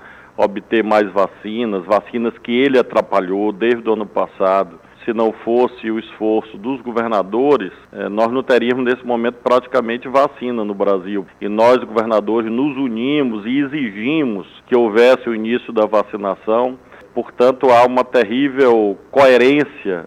obter 0.44 0.84
mais 0.84 1.10
vacinas, 1.12 1.86
vacinas 1.86 2.38
que 2.40 2.52
ele 2.52 2.80
atrapalhou 2.80 3.52
desde 3.52 3.88
o 3.90 3.94
ano 3.94 4.06
passado. 4.06 4.80
Se 5.06 5.14
não 5.14 5.32
fosse 5.32 5.90
o 5.90 5.98
esforço 5.98 6.58
dos 6.58 6.80
governadores, 6.82 7.72
eh, 7.92 8.08
nós 8.08 8.32
não 8.32 8.44
teríamos 8.44 8.86
nesse 8.86 9.04
momento 9.04 9.36
praticamente 9.44 10.08
vacina 10.08 10.64
no 10.64 10.76
Brasil. 10.76 11.26
E 11.40 11.50
nós, 11.50 11.78
governadores, 11.78 12.52
nos 12.52 12.78
unimos 12.78 13.44
e 13.46 13.60
exigimos 13.60 14.48
que 14.68 14.76
houvesse 14.76 15.28
o 15.28 15.34
início 15.34 15.74
da 15.74 15.88
vacinação. 15.88 16.78
Portanto, 17.16 17.68
há 17.72 17.86
uma 17.86 18.06
terrível 18.06 18.98
coerência 19.10 20.06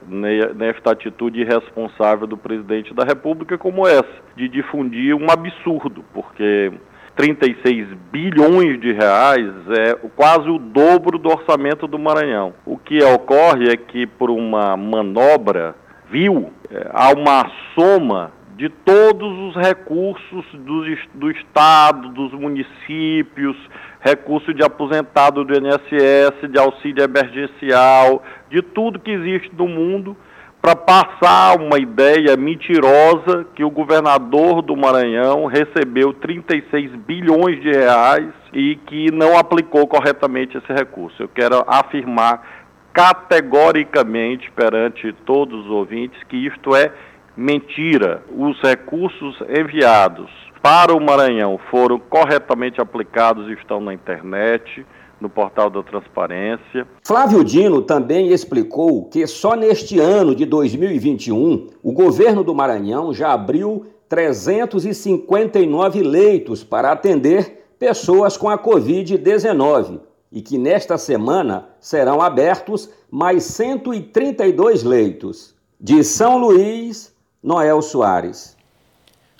nesta 0.54 0.92
atitude 0.92 1.40
irresponsável 1.40 2.26
do 2.26 2.36
presidente 2.36 2.94
da 2.94 3.04
República, 3.04 3.58
como 3.58 3.86
essa, 3.86 4.22
de 4.36 4.48
difundir 4.48 5.14
um 5.14 5.26
absurdo, 5.28 6.04
porque 6.14 6.72
36 7.16 7.88
bilhões 8.10 8.80
de 8.80 8.92
reais 8.92 9.52
é 9.70 9.94
quase 10.16 10.48
o 10.48 10.58
dobro 10.58 11.18
do 11.18 11.28
orçamento 11.28 11.86
do 11.86 11.98
Maranhão. 11.98 12.54
O 12.66 12.76
que 12.76 13.02
ocorre 13.02 13.70
é 13.70 13.76
que, 13.76 14.06
por 14.06 14.30
uma 14.30 14.76
manobra 14.76 15.74
vil, 16.10 16.52
é, 16.70 16.90
há 16.92 17.12
uma 17.12 17.50
soma 17.74 18.32
de 18.56 18.68
todos 18.68 19.36
os 19.48 19.56
recursos 19.56 20.44
do, 20.52 20.84
do 21.14 21.30
Estado, 21.30 22.08
dos 22.10 22.32
municípios, 22.32 23.56
recurso 24.00 24.54
de 24.54 24.62
aposentado 24.62 25.44
do 25.44 25.54
INSS, 25.54 26.50
de 26.50 26.58
auxílio 26.58 27.02
emergencial, 27.02 28.22
de 28.50 28.62
tudo 28.62 29.00
que 29.00 29.10
existe 29.10 29.50
no 29.56 29.66
mundo 29.66 30.16
para 30.64 30.76
passar 30.76 31.60
uma 31.60 31.78
ideia 31.78 32.38
mentirosa 32.38 33.44
que 33.54 33.62
o 33.62 33.68
governador 33.68 34.62
do 34.62 34.74
Maranhão 34.74 35.44
recebeu 35.44 36.14
36 36.14 36.90
bilhões 37.06 37.60
de 37.60 37.70
reais 37.70 38.32
e 38.50 38.74
que 38.74 39.12
não 39.12 39.38
aplicou 39.38 39.86
corretamente 39.86 40.56
esse 40.56 40.72
recurso. 40.72 41.22
Eu 41.22 41.28
quero 41.28 41.62
afirmar 41.66 42.64
categoricamente 42.94 44.50
perante 44.52 45.12
todos 45.26 45.66
os 45.66 45.70
ouvintes 45.70 46.18
que 46.30 46.46
isto 46.46 46.74
é 46.74 46.90
mentira. 47.36 48.22
Os 48.30 48.58
recursos 48.62 49.38
enviados 49.42 50.30
para 50.62 50.94
o 50.94 51.00
Maranhão 51.00 51.60
foram 51.70 51.98
corretamente 51.98 52.80
aplicados 52.80 53.50
e 53.50 53.52
estão 53.52 53.82
na 53.82 53.92
internet 53.92 54.86
no 55.20 55.28
portal 55.28 55.70
da 55.70 55.82
transparência. 55.82 56.86
Flávio 57.02 57.44
Dino 57.44 57.82
também 57.82 58.28
explicou 58.28 59.04
que 59.06 59.26
só 59.26 59.54
neste 59.54 59.98
ano 59.98 60.34
de 60.34 60.44
2021 60.44 61.70
o 61.82 61.92
governo 61.92 62.44
do 62.44 62.54
Maranhão 62.54 63.12
já 63.12 63.32
abriu 63.32 63.86
359 64.08 66.02
leitos 66.02 66.62
para 66.62 66.92
atender 66.92 67.66
pessoas 67.78 68.36
com 68.36 68.48
a 68.48 68.58
Covid-19 68.58 70.00
e 70.30 70.42
que 70.42 70.58
nesta 70.58 70.98
semana 70.98 71.68
serão 71.80 72.20
abertos 72.20 72.90
mais 73.10 73.44
132 73.44 74.82
leitos. 74.82 75.54
De 75.80 76.02
São 76.02 76.38
Luís, 76.38 77.14
Noel 77.42 77.82
Soares. 77.82 78.56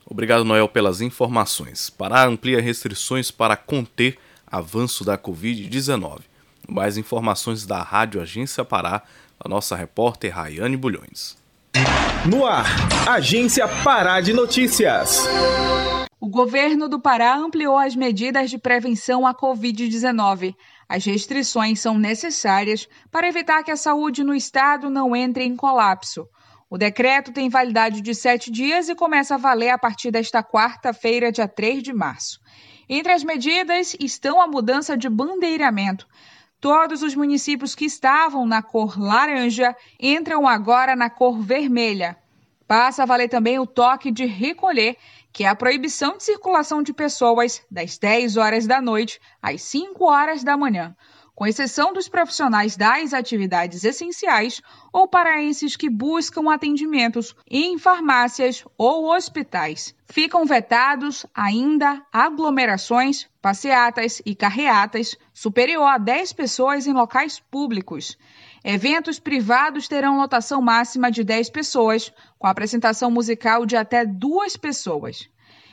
Obrigado, 0.07 0.45
Noel, 0.45 0.69
pelas 0.69 1.01
informações. 1.01 1.89
Pará 1.89 2.27
amplia 2.27 2.61
restrições 2.61 3.31
para 3.31 3.57
conter 3.57 4.19
avanço 4.55 5.05
da 5.05 5.19
Covid-19. 5.19 6.21
Mais 6.69 6.97
informações 6.97 7.67
da 7.67 7.83
Rádio 7.83 8.21
Agência 8.21 8.65
Pará, 8.65 9.03
a 9.39 9.49
nossa 9.49 9.75
repórter 9.75 10.33
Rayane 10.33 10.77
Bulhões. 10.77 11.37
No 12.25 12.47
ar, 12.47 12.65
Agência 13.09 13.67
Pará 13.83 14.21
de 14.21 14.33
Notícias. 14.33 15.19
O 16.21 16.29
governo 16.29 16.89
do 16.89 17.01
Pará 17.01 17.37
ampliou 17.37 17.77
as 17.77 17.97
medidas 17.97 18.49
de 18.49 18.57
prevenção 18.57 19.27
à 19.27 19.35
Covid-19. 19.35 20.55
As 20.89 21.05
restrições 21.05 21.81
são 21.81 21.99
necessárias 21.99 22.89
para 23.11 23.29
evitar 23.29 23.65
que 23.65 23.73
a 23.73 23.77
saúde 23.77 24.23
no 24.23 24.35
estado 24.35 24.89
não 24.89 25.17
entre 25.17 25.45
em 25.45 25.57
colapso. 25.57 26.27
O 26.71 26.79
decreto 26.79 27.33
tem 27.33 27.49
validade 27.49 28.01
de 28.01 28.15
sete 28.15 28.51
dias 28.51 28.89
e 28.89 28.95
começa 28.95 29.35
a 29.35 29.39
valer 29.39 29.71
a 29.71 29.79
partir 29.79 30.11
desta 30.13 30.43
quarta-feira, 30.43 31.33
dia 31.33 31.49
3 31.49 31.83
de 31.83 31.93
março. 31.93 32.41
Entre 32.89 33.13
as 33.13 33.25
medidas 33.25 33.97
estão 33.99 34.41
a 34.41 34.47
mudança 34.47 34.97
de 34.97 35.09
bandeiramento. 35.09 36.07
Todos 36.61 37.03
os 37.03 37.15
municípios 37.15 37.75
que 37.75 37.85
estavam 37.85 38.47
na 38.47 38.63
cor 38.63 38.99
laranja 39.01 39.77
entram 40.01 40.47
agora 40.47 40.97
na 40.97 41.11
cor 41.11 41.39
vermelha. 41.41 42.17
Passa 42.67 43.03
a 43.03 43.07
valer 43.07 43.29
também 43.29 43.59
o 43.59 43.67
toque 43.67 44.11
de 44.11 44.25
recolher, 44.25 44.97
que 45.33 45.45
é 45.45 45.49
a 45.49 45.55
proibição 45.55 46.17
de 46.17 46.25
circulação 46.25 46.83
de 46.83 46.93
pessoas 46.93 47.63
das 47.71 47.99
10 47.99 48.37
horas 48.37 48.67
da 48.67 48.81
noite 48.81 49.21
às 49.43 49.61
5 49.63 50.05
horas 50.05 50.43
da 50.43 50.57
manhã 50.57 50.97
com 51.35 51.47
exceção 51.47 51.93
dos 51.93 52.09
profissionais 52.09 52.77
das 52.77 53.13
atividades 53.13 53.83
essenciais 53.83 54.63
ou 54.93 55.09
paraenses 55.09 55.75
que 55.77 55.91
buscam 55.91 56.53
atendimentos 56.53 57.35
em 57.51 57.77
farmácias 57.77 58.65
ou 58.79 59.13
hospitais. 59.13 59.95
Ficam 60.07 60.45
vetados 60.45 61.27
ainda 61.35 62.01
aglomerações, 62.13 63.29
passeatas 63.43 64.23
e 64.25 64.35
carreatas 64.35 65.17
superior 65.33 65.89
a 65.89 65.99
10 65.99 66.33
pessoas 66.35 66.87
em 66.87 66.93
locais 66.93 67.41
públicos. 67.41 68.17
Eventos 68.63 69.19
privados 69.19 69.89
terão 69.89 70.17
lotação 70.17 70.63
máxima 70.63 71.11
de 71.11 71.25
10 71.25 71.51
pessoas, 71.51 72.13
com 72.39 72.47
apresentação 72.47 73.11
musical 73.11 73.67
de 73.67 73.77
até 73.77 74.07
duas 74.07 74.57
pessoas. 74.57 75.29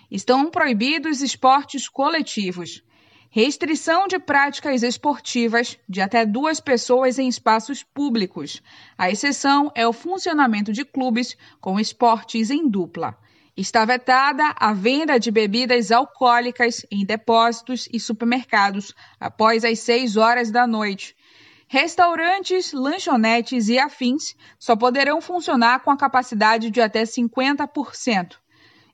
Estão 0.10 0.50
proibidos 0.50 1.22
esportes 1.22 1.88
coletivos. 1.88 2.84
Restrição 3.34 4.10
de 4.10 4.20
práticas 4.20 4.84
esportivas 4.84 5.80
de 5.88 6.02
até 6.02 6.26
duas 6.26 6.60
pessoas 6.60 7.18
em 7.18 7.30
espaços 7.30 7.82
públicos. 7.82 8.62
A 8.98 9.10
exceção 9.10 9.72
é 9.74 9.88
o 9.88 9.94
funcionamento 9.94 10.74
de 10.74 10.84
clubes 10.84 11.38
com 11.62 11.80
esportes 11.80 12.50
em 12.50 12.68
dupla. 12.68 13.18
Está 13.56 13.86
vetada 13.86 14.44
a 14.58 14.74
venda 14.74 15.18
de 15.18 15.32
bebidas 15.32 15.94
alcoólicas 15.94 16.86
em 16.92 17.06
depósitos 17.06 17.88
e 17.94 18.02
supermercados 18.02 18.94
após 19.18 19.64
as 19.64 19.80
6 19.80 20.18
horas 20.18 20.52
da 20.52 20.68
noite. 20.68 21.16
Restaurantes, 21.70 22.74
lanchonetes 22.74 23.70
e 23.70 23.80
afins 23.80 24.36
só 24.60 24.76
poderão 24.76 25.22
funcionar 25.22 25.80
com 25.80 25.90
a 25.90 25.98
capacidade 25.98 26.70
de 26.70 26.82
até 26.82 27.04
50%. 27.04 28.36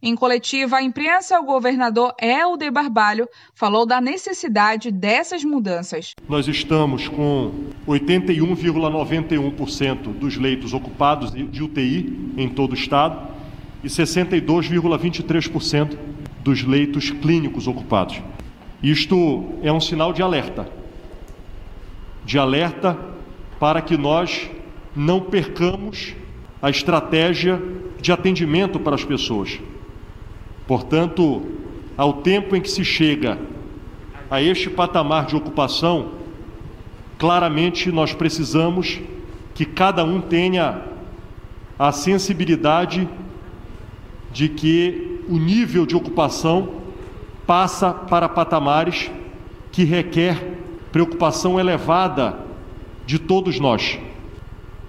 Em 0.02 0.16
coletiva 0.16 0.78
à 0.78 0.84
imprensa, 0.84 1.40
o 1.40 1.44
governador 1.44 2.14
Helder 2.22 2.72
Barbalho 2.72 3.28
falou 3.56 3.84
da 3.86 4.00
necessidade 4.00 4.90
dessas 4.92 5.44
mudanças. 5.44 6.14
Nós 6.30 6.48
estamos 6.48 7.08
com 7.08 7.52
81,91% 7.88 10.14
dos 10.14 10.38
leitos 10.38 10.72
ocupados 10.74 11.32
de 11.32 11.64
UTI 11.64 12.34
em 12.38 12.48
todo 12.48 12.74
o 12.74 12.76
estado 12.76 13.28
e 13.84 13.88
62,23% 13.88 15.98
dos 16.44 16.64
leitos 16.64 17.10
clínicos 17.10 17.68
ocupados. 17.68 18.22
Isto 18.84 19.46
é 19.64 19.72
um 19.72 19.80
sinal 19.80 20.14
de 20.14 20.22
alerta. 20.22 20.70
De 22.24 22.38
alerta 22.38 22.96
para 23.60 23.82
que 23.82 23.98
nós 23.98 24.48
não 24.96 25.22
percamos 25.22 26.14
a 26.62 26.70
estratégia 26.70 27.60
de 28.00 28.12
atendimento 28.12 28.80
para 28.80 28.94
as 28.94 29.04
pessoas. 29.04 29.60
Portanto, 30.68 31.44
ao 31.98 32.14
tempo 32.14 32.56
em 32.56 32.62
que 32.62 32.70
se 32.70 32.84
chega 32.84 33.40
a 34.30 34.42
este 34.42 34.70
patamar 34.70 35.26
de 35.26 35.36
ocupação, 35.36 36.10
claramente 37.18 37.92
nós 37.92 38.14
precisamos 38.14 39.00
que 39.56 39.66
cada 39.66 40.04
um 40.04 40.20
tenha 40.20 40.82
a 41.80 41.92
sensibilidade 41.92 43.08
de 44.32 44.50
que 44.50 45.22
o 45.30 45.38
nível 45.38 45.86
de 45.86 45.96
ocupação 45.96 46.70
passa 47.48 47.92
para 47.92 48.28
patamares 48.28 49.10
que 49.72 49.84
requer 49.84 50.60
preocupação 50.92 51.60
elevada 51.60 52.38
de 53.06 53.18
todos 53.18 53.60
nós. 53.60 53.98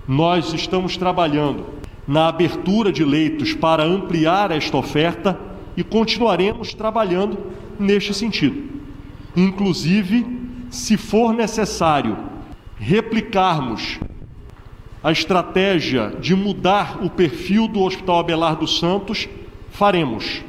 Nós 0.07 0.53
estamos 0.53 0.97
trabalhando 0.97 1.67
na 2.07 2.29
abertura 2.29 2.91
de 2.91 3.05
leitos 3.05 3.55
para 3.55 3.85
ampliar 3.85 4.51
esta 4.51 4.77
oferta 4.77 5.47
e 5.79 5.85
continuaremos 5.85 6.75
trabalhando 6.75 7.38
neste 7.79 8.12
sentido. 8.12 8.69
Inclusive, 9.37 10.27
se 10.69 10.97
for 10.97 11.33
necessário 11.33 12.19
replicarmos 12.77 14.01
a 15.05 15.12
estratégia 15.12 16.17
de 16.19 16.35
mudar 16.35 16.99
o 17.05 17.09
perfil 17.09 17.69
do 17.69 17.81
Hospital 17.83 18.19
Abelardo 18.19 18.67
Santos, 18.67 19.29
faremos. 19.71 20.43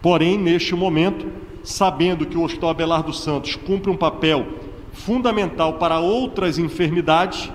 Porém, 0.00 0.38
neste 0.38 0.74
momento, 0.74 1.26
sabendo 1.62 2.24
que 2.24 2.38
o 2.38 2.42
Hospital 2.42 2.70
Abelardo 2.70 3.12
Santos 3.12 3.54
cumpre 3.54 3.90
um 3.90 3.96
papel 3.98 4.46
fundamental 4.94 5.74
para 5.74 6.00
outras 6.00 6.56
enfermidades, 6.56 7.52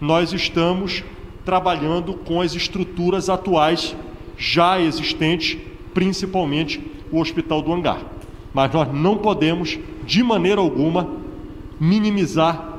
nós 0.00 0.32
estamos 0.32 1.02
trabalhando 1.44 2.14
com 2.14 2.40
as 2.40 2.54
estruturas 2.54 3.28
atuais 3.28 3.96
já 4.38 4.80
existentes 4.80 5.58
principalmente 5.92 6.80
o 7.10 7.20
Hospital 7.20 7.62
do 7.62 7.72
Hangar. 7.72 8.04
Mas 8.52 8.72
nós 8.72 8.92
não 8.92 9.18
podemos, 9.18 9.78
de 10.04 10.22
maneira 10.22 10.60
alguma, 10.60 11.08
minimizar 11.78 12.78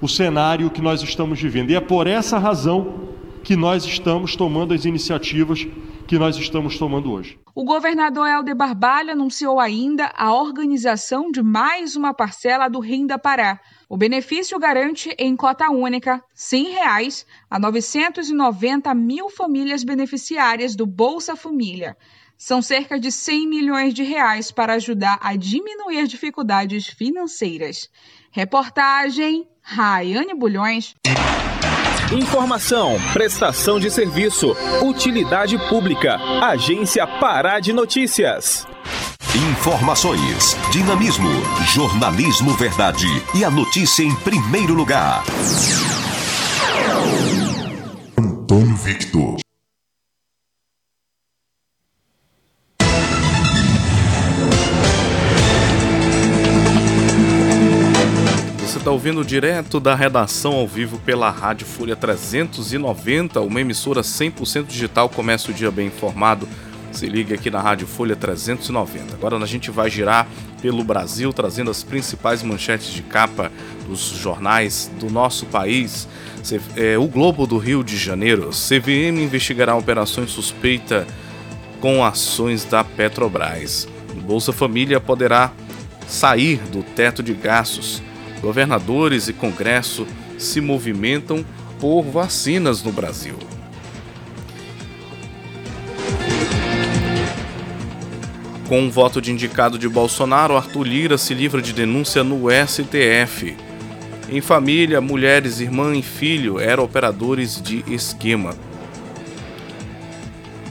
o 0.00 0.08
cenário 0.08 0.70
que 0.70 0.82
nós 0.82 1.02
estamos 1.02 1.40
vivendo. 1.40 1.70
E 1.70 1.74
é 1.74 1.80
por 1.80 2.06
essa 2.06 2.38
razão 2.38 3.02
que 3.42 3.56
nós 3.56 3.84
estamos 3.84 4.36
tomando 4.36 4.72
as 4.72 4.84
iniciativas 4.84 5.66
que 6.06 6.18
nós 6.18 6.36
estamos 6.36 6.78
tomando 6.78 7.10
hoje. 7.10 7.38
O 7.54 7.64
governador 7.64 8.28
Helder 8.28 8.56
Barbalho 8.56 9.12
anunciou 9.12 9.60
ainda 9.60 10.12
a 10.16 10.32
organização 10.34 11.30
de 11.30 11.42
mais 11.42 11.96
uma 11.96 12.14
parcela 12.14 12.68
do 12.68 12.80
Renda 12.80 13.18
Pará. 13.18 13.60
O 13.88 13.96
benefício 13.96 14.58
garante 14.58 15.14
em 15.18 15.36
cota 15.36 15.70
única 15.70 16.22
100 16.34 16.70
reais 16.70 17.26
a 17.50 17.58
990 17.58 18.94
mil 18.94 19.28
famílias 19.28 19.84
beneficiárias 19.84 20.74
do 20.74 20.86
Bolsa 20.86 21.36
Família. 21.36 21.96
São 22.44 22.60
cerca 22.60 22.98
de 22.98 23.12
100 23.12 23.48
milhões 23.48 23.94
de 23.94 24.02
reais 24.02 24.50
para 24.50 24.74
ajudar 24.74 25.16
a 25.22 25.36
diminuir 25.36 26.08
dificuldades 26.08 26.88
financeiras. 26.88 27.88
Reportagem 28.32 29.46
Raiane 29.62 30.34
Bulhões. 30.34 30.92
Informação, 32.12 32.96
prestação 33.12 33.78
de 33.78 33.92
serviço, 33.92 34.56
utilidade 34.82 35.56
pública, 35.68 36.16
Agência 36.44 37.06
Pará 37.06 37.60
de 37.60 37.72
Notícias. 37.72 38.66
Informações, 39.52 40.56
dinamismo, 40.72 41.30
jornalismo 41.72 42.50
verdade 42.54 43.06
e 43.36 43.44
a 43.44 43.50
notícia 43.52 44.02
em 44.02 44.16
primeiro 44.16 44.74
lugar. 44.74 45.22
Antônio 48.18 48.74
Victor. 48.78 49.42
Ouvindo 59.02 59.24
direto 59.24 59.80
da 59.80 59.96
redação 59.96 60.52
ao 60.52 60.64
vivo 60.64 60.96
pela 60.96 61.28
Rádio 61.28 61.66
Folha 61.66 61.96
390, 61.96 63.40
uma 63.40 63.60
emissora 63.60 64.00
100% 64.00 64.66
digital. 64.66 65.08
Começa 65.08 65.50
o 65.50 65.54
dia 65.54 65.72
bem 65.72 65.88
informado. 65.88 66.48
Se 66.92 67.08
liga 67.08 67.34
aqui 67.34 67.50
na 67.50 67.60
Rádio 67.60 67.84
Folha 67.88 68.14
390. 68.14 69.14
Agora 69.14 69.36
a 69.36 69.44
gente 69.44 69.72
vai 69.72 69.90
girar 69.90 70.28
pelo 70.60 70.84
Brasil, 70.84 71.32
trazendo 71.32 71.68
as 71.68 71.82
principais 71.82 72.44
manchetes 72.44 72.92
de 72.92 73.02
capa 73.02 73.50
dos 73.88 73.98
jornais 74.02 74.88
do 75.00 75.10
nosso 75.10 75.46
país. 75.46 76.06
É, 76.76 76.96
o 76.96 77.08
Globo 77.08 77.44
do 77.44 77.58
Rio 77.58 77.82
de 77.82 77.96
Janeiro. 77.96 78.50
CVM 78.50 79.18
investigará 79.20 79.74
operações 79.74 80.30
suspeita 80.30 81.08
com 81.80 82.04
ações 82.04 82.64
da 82.64 82.84
Petrobras. 82.84 83.88
Bolsa 84.24 84.52
Família 84.52 85.00
poderá 85.00 85.50
sair 86.06 86.58
do 86.70 86.84
teto 86.84 87.20
de 87.20 87.34
gastos 87.34 88.00
governadores 88.42 89.28
e 89.28 89.32
Congresso 89.32 90.06
se 90.36 90.60
movimentam 90.60 91.44
por 91.80 92.02
vacinas 92.02 92.82
no 92.82 92.92
Brasil. 92.92 93.36
Com 98.68 98.80
um 98.80 98.90
voto 98.90 99.20
de 99.20 99.30
indicado 99.30 99.78
de 99.78 99.88
Bolsonaro, 99.88 100.56
Arthur 100.56 100.84
Lira 100.84 101.18
se 101.18 101.34
livra 101.34 101.62
de 101.62 101.72
denúncia 101.72 102.24
no 102.24 102.48
STF. 102.50 103.54
Em 104.28 104.40
família, 104.40 105.00
mulheres, 105.00 105.60
irmã 105.60 105.94
e 105.94 106.02
filho 106.02 106.58
eram 106.58 106.84
operadores 106.84 107.60
de 107.60 107.84
esquema. 107.86 108.56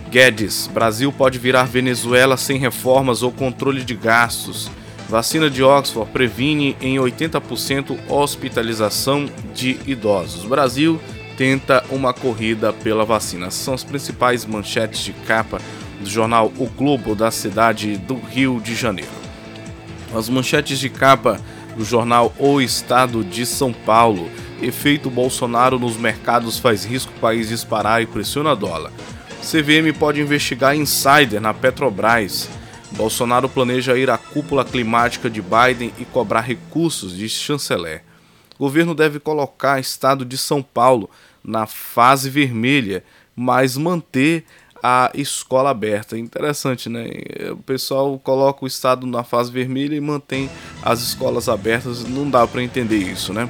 Guedes, 0.10 0.68
Brasil 0.68 1.14
pode 1.14 1.38
virar 1.38 1.66
Venezuela 1.66 2.36
sem 2.36 2.58
reformas 2.58 3.22
ou 3.24 3.32
controle 3.32 3.84
de 3.84 3.96
gastos. 3.96 4.70
Vacina 5.12 5.50
de 5.50 5.62
Oxford 5.62 6.10
previne 6.10 6.78
em 6.80 6.96
80% 6.96 7.98
hospitalização 8.08 9.30
de 9.54 9.78
idosos. 9.86 10.46
Brasil 10.46 11.02
tenta 11.36 11.84
uma 11.90 12.14
corrida 12.14 12.72
pela 12.72 13.04
vacina. 13.04 13.52
São 13.52 13.74
as 13.74 13.84
principais 13.84 14.46
manchetes 14.46 15.02
de 15.02 15.12
capa 15.12 15.60
do 16.00 16.10
jornal 16.10 16.50
O 16.58 16.66
Globo 16.66 17.14
da 17.14 17.30
cidade 17.30 17.98
do 17.98 18.16
Rio 18.16 18.62
de 18.62 18.74
Janeiro. 18.74 19.12
As 20.16 20.30
manchetes 20.30 20.80
de 20.80 20.88
capa 20.88 21.42
do 21.76 21.84
jornal 21.84 22.34
O 22.40 22.62
Estado 22.62 23.22
de 23.22 23.46
São 23.46 23.74
Paulo. 23.74 24.30
Efeito 24.62 25.10
Bolsonaro 25.10 25.78
nos 25.78 25.98
mercados 25.98 26.58
faz 26.58 26.86
risco 26.86 27.12
país 27.20 27.50
disparar 27.50 28.02
e 28.02 28.06
pressiona 28.06 28.56
dólar. 28.56 28.94
CVM 29.42 29.92
pode 30.00 30.22
investigar 30.22 30.74
insider 30.74 31.42
na 31.42 31.54
Petrobras. 31.54 32.48
Bolsonaro 32.92 33.48
planeja 33.48 33.98
ir 33.98 34.10
à 34.10 34.18
cúpula 34.18 34.66
climática 34.66 35.30
de 35.30 35.42
Biden 35.42 35.94
e 35.98 36.06
cobrar 36.06 36.42
recursos, 36.42 37.16
diz 37.16 37.32
chanceler. 37.32 38.04
O 38.56 38.64
governo 38.66 38.94
deve 38.94 39.20
colocar 39.20 39.78
o 39.78 39.82
estado 39.82 40.24
de 40.24 40.38
São 40.38 40.62
Paulo 40.62 41.10
na 41.44 41.66
fase 41.66 42.30
vermelha, 42.30 43.04
mas 43.36 43.76
manter 43.78 44.46
a 44.84 45.12
escola 45.14 45.70
aberta. 45.70 46.18
Interessante, 46.18 46.90
né? 46.90 47.08
O 47.52 47.58
pessoal 47.58 48.20
coloca 48.20 48.66
o 48.66 48.68
estado 48.68 49.06
na 49.08 49.24
fase 49.24 49.52
vermelha 49.52 49.96
e 49.96 50.02
mantém 50.02 50.50
as 50.84 51.02
escolas 51.02 51.48
abertas. 51.48 52.04
Não 52.04 52.30
dá 52.30 52.46
para 52.46 52.64
entender 52.64 52.98
isso, 52.98 53.34
né? 53.34 53.50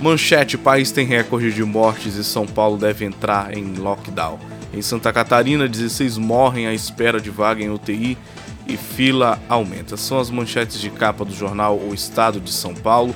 Manchete: 0.00 0.56
país 0.56 0.90
tem 0.90 1.06
recorde 1.06 1.52
de 1.52 1.64
mortes 1.64 2.16
e 2.16 2.24
São 2.24 2.46
Paulo 2.46 2.76
deve 2.76 3.04
entrar 3.04 3.56
em 3.56 3.74
lockdown. 3.74 4.38
Em 4.72 4.80
Santa 4.80 5.12
Catarina, 5.12 5.68
16 5.68 6.16
morrem 6.16 6.66
à 6.66 6.72
espera 6.72 7.20
de 7.20 7.28
vaga 7.28 7.62
em 7.62 7.70
UTI 7.70 8.16
e 8.72 8.76
fila 8.76 9.38
aumenta. 9.48 9.96
São 9.96 10.18
as 10.18 10.30
manchetes 10.30 10.80
de 10.80 10.90
capa 10.90 11.24
do 11.24 11.34
jornal 11.34 11.78
O 11.78 11.92
Estado 11.92 12.40
de 12.40 12.50
São 12.50 12.74
Paulo. 12.74 13.14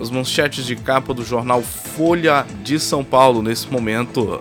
As 0.00 0.10
manchetes 0.10 0.64
de 0.64 0.76
capa 0.76 1.12
do 1.12 1.24
jornal 1.24 1.62
Folha 1.62 2.46
de 2.62 2.78
São 2.78 3.02
Paulo 3.02 3.42
nesse 3.42 3.70
momento. 3.70 4.40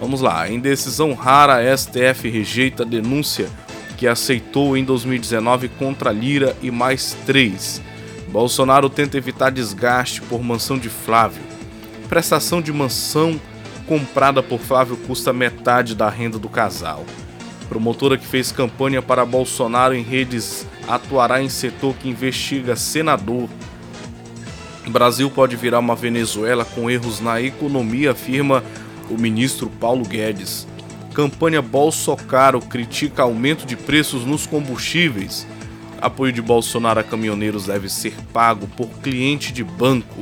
Vamos 0.00 0.20
lá. 0.20 0.48
Em 0.48 0.58
decisão 0.58 1.12
rara, 1.14 1.56
a 1.56 1.76
STF 1.76 2.28
rejeita 2.28 2.82
a 2.82 2.86
denúncia 2.86 3.48
que 3.96 4.06
aceitou 4.06 4.76
em 4.76 4.84
2019 4.84 5.68
contra 5.68 6.10
Lira 6.10 6.56
e 6.62 6.70
mais 6.70 7.16
três. 7.26 7.82
Bolsonaro 8.28 8.88
tenta 8.88 9.18
evitar 9.18 9.50
desgaste 9.50 10.22
por 10.22 10.42
mansão 10.42 10.78
de 10.78 10.88
Flávio. 10.88 11.42
Prestação 12.08 12.62
de 12.62 12.72
mansão 12.72 13.38
comprada 13.86 14.42
por 14.42 14.58
Flávio 14.58 14.96
custa 14.96 15.32
metade 15.32 15.94
da 15.94 16.08
renda 16.08 16.38
do 16.38 16.48
casal. 16.48 17.04
Promotora 17.70 18.18
que 18.18 18.26
fez 18.26 18.50
campanha 18.50 19.00
para 19.00 19.24
Bolsonaro 19.24 19.94
em 19.94 20.02
redes 20.02 20.66
atuará 20.88 21.40
em 21.40 21.48
setor 21.48 21.94
que 21.94 22.08
investiga 22.08 22.74
senador. 22.74 23.48
Brasil 24.88 25.30
pode 25.30 25.54
virar 25.54 25.78
uma 25.78 25.94
Venezuela 25.94 26.64
com 26.64 26.90
erros 26.90 27.20
na 27.20 27.40
economia, 27.40 28.10
afirma 28.10 28.64
o 29.08 29.16
ministro 29.16 29.70
Paulo 29.70 30.04
Guedes. 30.04 30.66
Campanha 31.14 31.62
Bolsocaro 31.62 32.60
critica 32.60 33.22
aumento 33.22 33.64
de 33.64 33.76
preços 33.76 34.24
nos 34.24 34.48
combustíveis. 34.48 35.46
Apoio 36.00 36.32
de 36.32 36.42
Bolsonaro 36.42 36.98
a 36.98 37.04
caminhoneiros 37.04 37.66
deve 37.66 37.88
ser 37.88 38.14
pago 38.32 38.66
por 38.66 38.88
cliente 39.00 39.52
de 39.52 39.62
banco. 39.62 40.20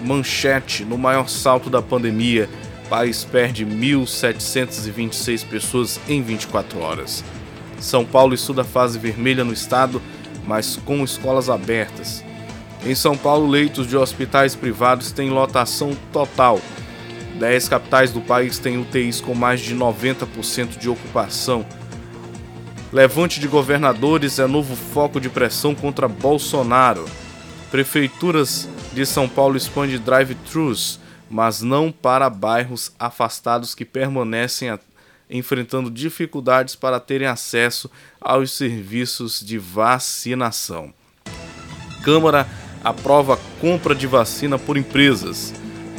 Manchete: 0.00 0.84
no 0.84 0.98
maior 0.98 1.28
salto 1.28 1.70
da 1.70 1.80
pandemia, 1.80 2.48
país 2.88 3.24
perde 3.24 3.64
1.726 3.64 5.46
pessoas 5.46 6.00
em 6.08 6.22
24 6.22 6.80
horas. 6.80 7.24
São 7.78 8.04
Paulo 8.04 8.34
estuda 8.34 8.62
a 8.62 8.64
fase 8.64 8.98
vermelha 8.98 9.44
no 9.44 9.52
estado, 9.52 10.02
mas 10.46 10.76
com 10.76 11.04
escolas 11.04 11.48
abertas. 11.48 12.24
Em 12.84 12.94
São 12.94 13.16
Paulo, 13.16 13.48
leitos 13.48 13.88
de 13.88 13.96
hospitais 13.96 14.54
privados 14.54 15.12
têm 15.12 15.30
lotação 15.30 15.96
total. 16.12 16.60
Dez 17.38 17.68
capitais 17.68 18.10
do 18.10 18.20
país 18.20 18.58
têm 18.58 18.78
UTIs 18.78 19.20
com 19.20 19.34
mais 19.34 19.60
de 19.60 19.74
90% 19.74 20.78
de 20.78 20.88
ocupação. 20.88 21.64
Levante 22.92 23.38
de 23.38 23.46
governadores 23.46 24.38
é 24.38 24.46
novo 24.46 24.74
foco 24.74 25.20
de 25.20 25.28
pressão 25.28 25.74
contra 25.74 26.08
Bolsonaro. 26.08 27.04
Prefeituras 27.70 28.68
de 28.92 29.04
São 29.04 29.28
Paulo 29.28 29.56
expande 29.56 29.98
drive-thrus 29.98 30.98
mas 31.30 31.60
não 31.60 31.92
para 31.92 32.30
bairros 32.30 32.92
afastados 32.98 33.74
que 33.74 33.84
permanecem 33.84 34.70
a, 34.70 34.78
enfrentando 35.30 35.90
dificuldades 35.90 36.74
para 36.74 36.98
terem 36.98 37.28
acesso 37.28 37.90
aos 38.20 38.52
serviços 38.52 39.40
de 39.44 39.58
vacinação. 39.58 40.92
Câmara 42.02 42.48
aprova 42.82 43.38
compra 43.60 43.94
de 43.94 44.06
vacina 44.06 44.58
por 44.58 44.76
empresas. 44.76 45.52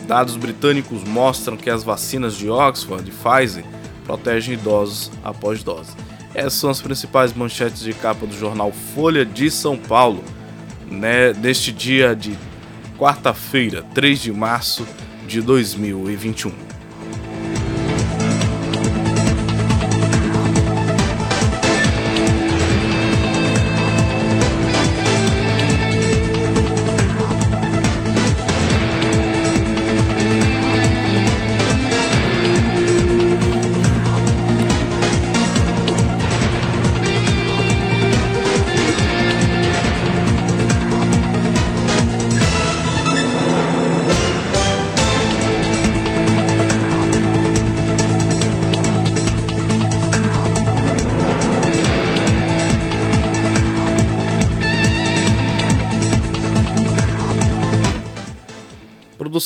Dados 0.08 0.36
britânicos 0.36 1.04
mostram 1.04 1.56
que 1.56 1.70
as 1.70 1.84
vacinas 1.84 2.36
de 2.36 2.50
Oxford 2.50 3.08
e 3.08 3.14
Pfizer 3.14 3.64
protegem 4.04 4.56
idosos 4.56 5.12
após 5.24 5.64
dose. 5.64 5.92
Essas 6.34 6.54
são 6.54 6.70
as 6.70 6.82
principais 6.82 7.34
manchetes 7.34 7.82
de 7.82 7.94
capa 7.94 8.26
do 8.26 8.36
jornal 8.36 8.72
Folha 8.72 9.26
de 9.26 9.52
São 9.52 9.78
Paulo, 9.78 10.24
né, 10.90 11.34
neste 11.34 11.72
dia 11.72 12.16
de 12.16 12.36
quarta-feira, 12.98 13.84
3 13.94 14.20
de 14.20 14.32
março 14.32 14.86
de 15.30 15.42
2021. 15.42 16.69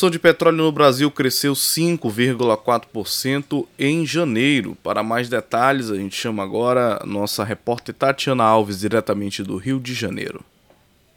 Produção 0.03 0.09
de 0.09 0.19
petróleo 0.19 0.57
no 0.57 0.71
Brasil 0.71 1.09
cresceu 1.09 1.53
5,4% 1.53 3.65
em 3.79 4.05
janeiro. 4.05 4.77
Para 4.83 5.01
mais 5.01 5.29
detalhes, 5.29 5.89
a 5.89 5.95
gente 5.95 6.15
chama 6.15 6.43
agora 6.43 7.01
nossa 7.05 7.43
repórter 7.43 7.95
Tatiana 7.95 8.43
Alves, 8.43 8.81
diretamente 8.81 9.41
do 9.43 9.55
Rio 9.55 9.79
de 9.79 9.93
Janeiro. 9.93 10.43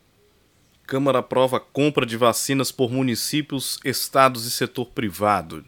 Câmara 0.84 1.20
aprova 1.20 1.60
compra 1.60 2.04
de 2.04 2.16
vacinas 2.16 2.72
por 2.72 2.90
municípios, 2.90 3.78
estados 3.84 4.46
e 4.46 4.50
setor 4.50 4.86
privado. 4.86 5.64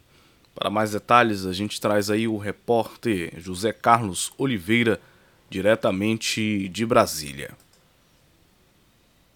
Para 0.56 0.70
mais 0.70 0.90
detalhes, 0.90 1.46
a 1.46 1.52
gente 1.52 1.80
traz 1.80 2.10
aí 2.10 2.26
o 2.26 2.36
repórter 2.36 3.32
José 3.36 3.72
Carlos 3.72 4.32
Oliveira, 4.36 5.00
diretamente 5.50 6.68
de 6.68 6.84
Brasília. 6.84 7.56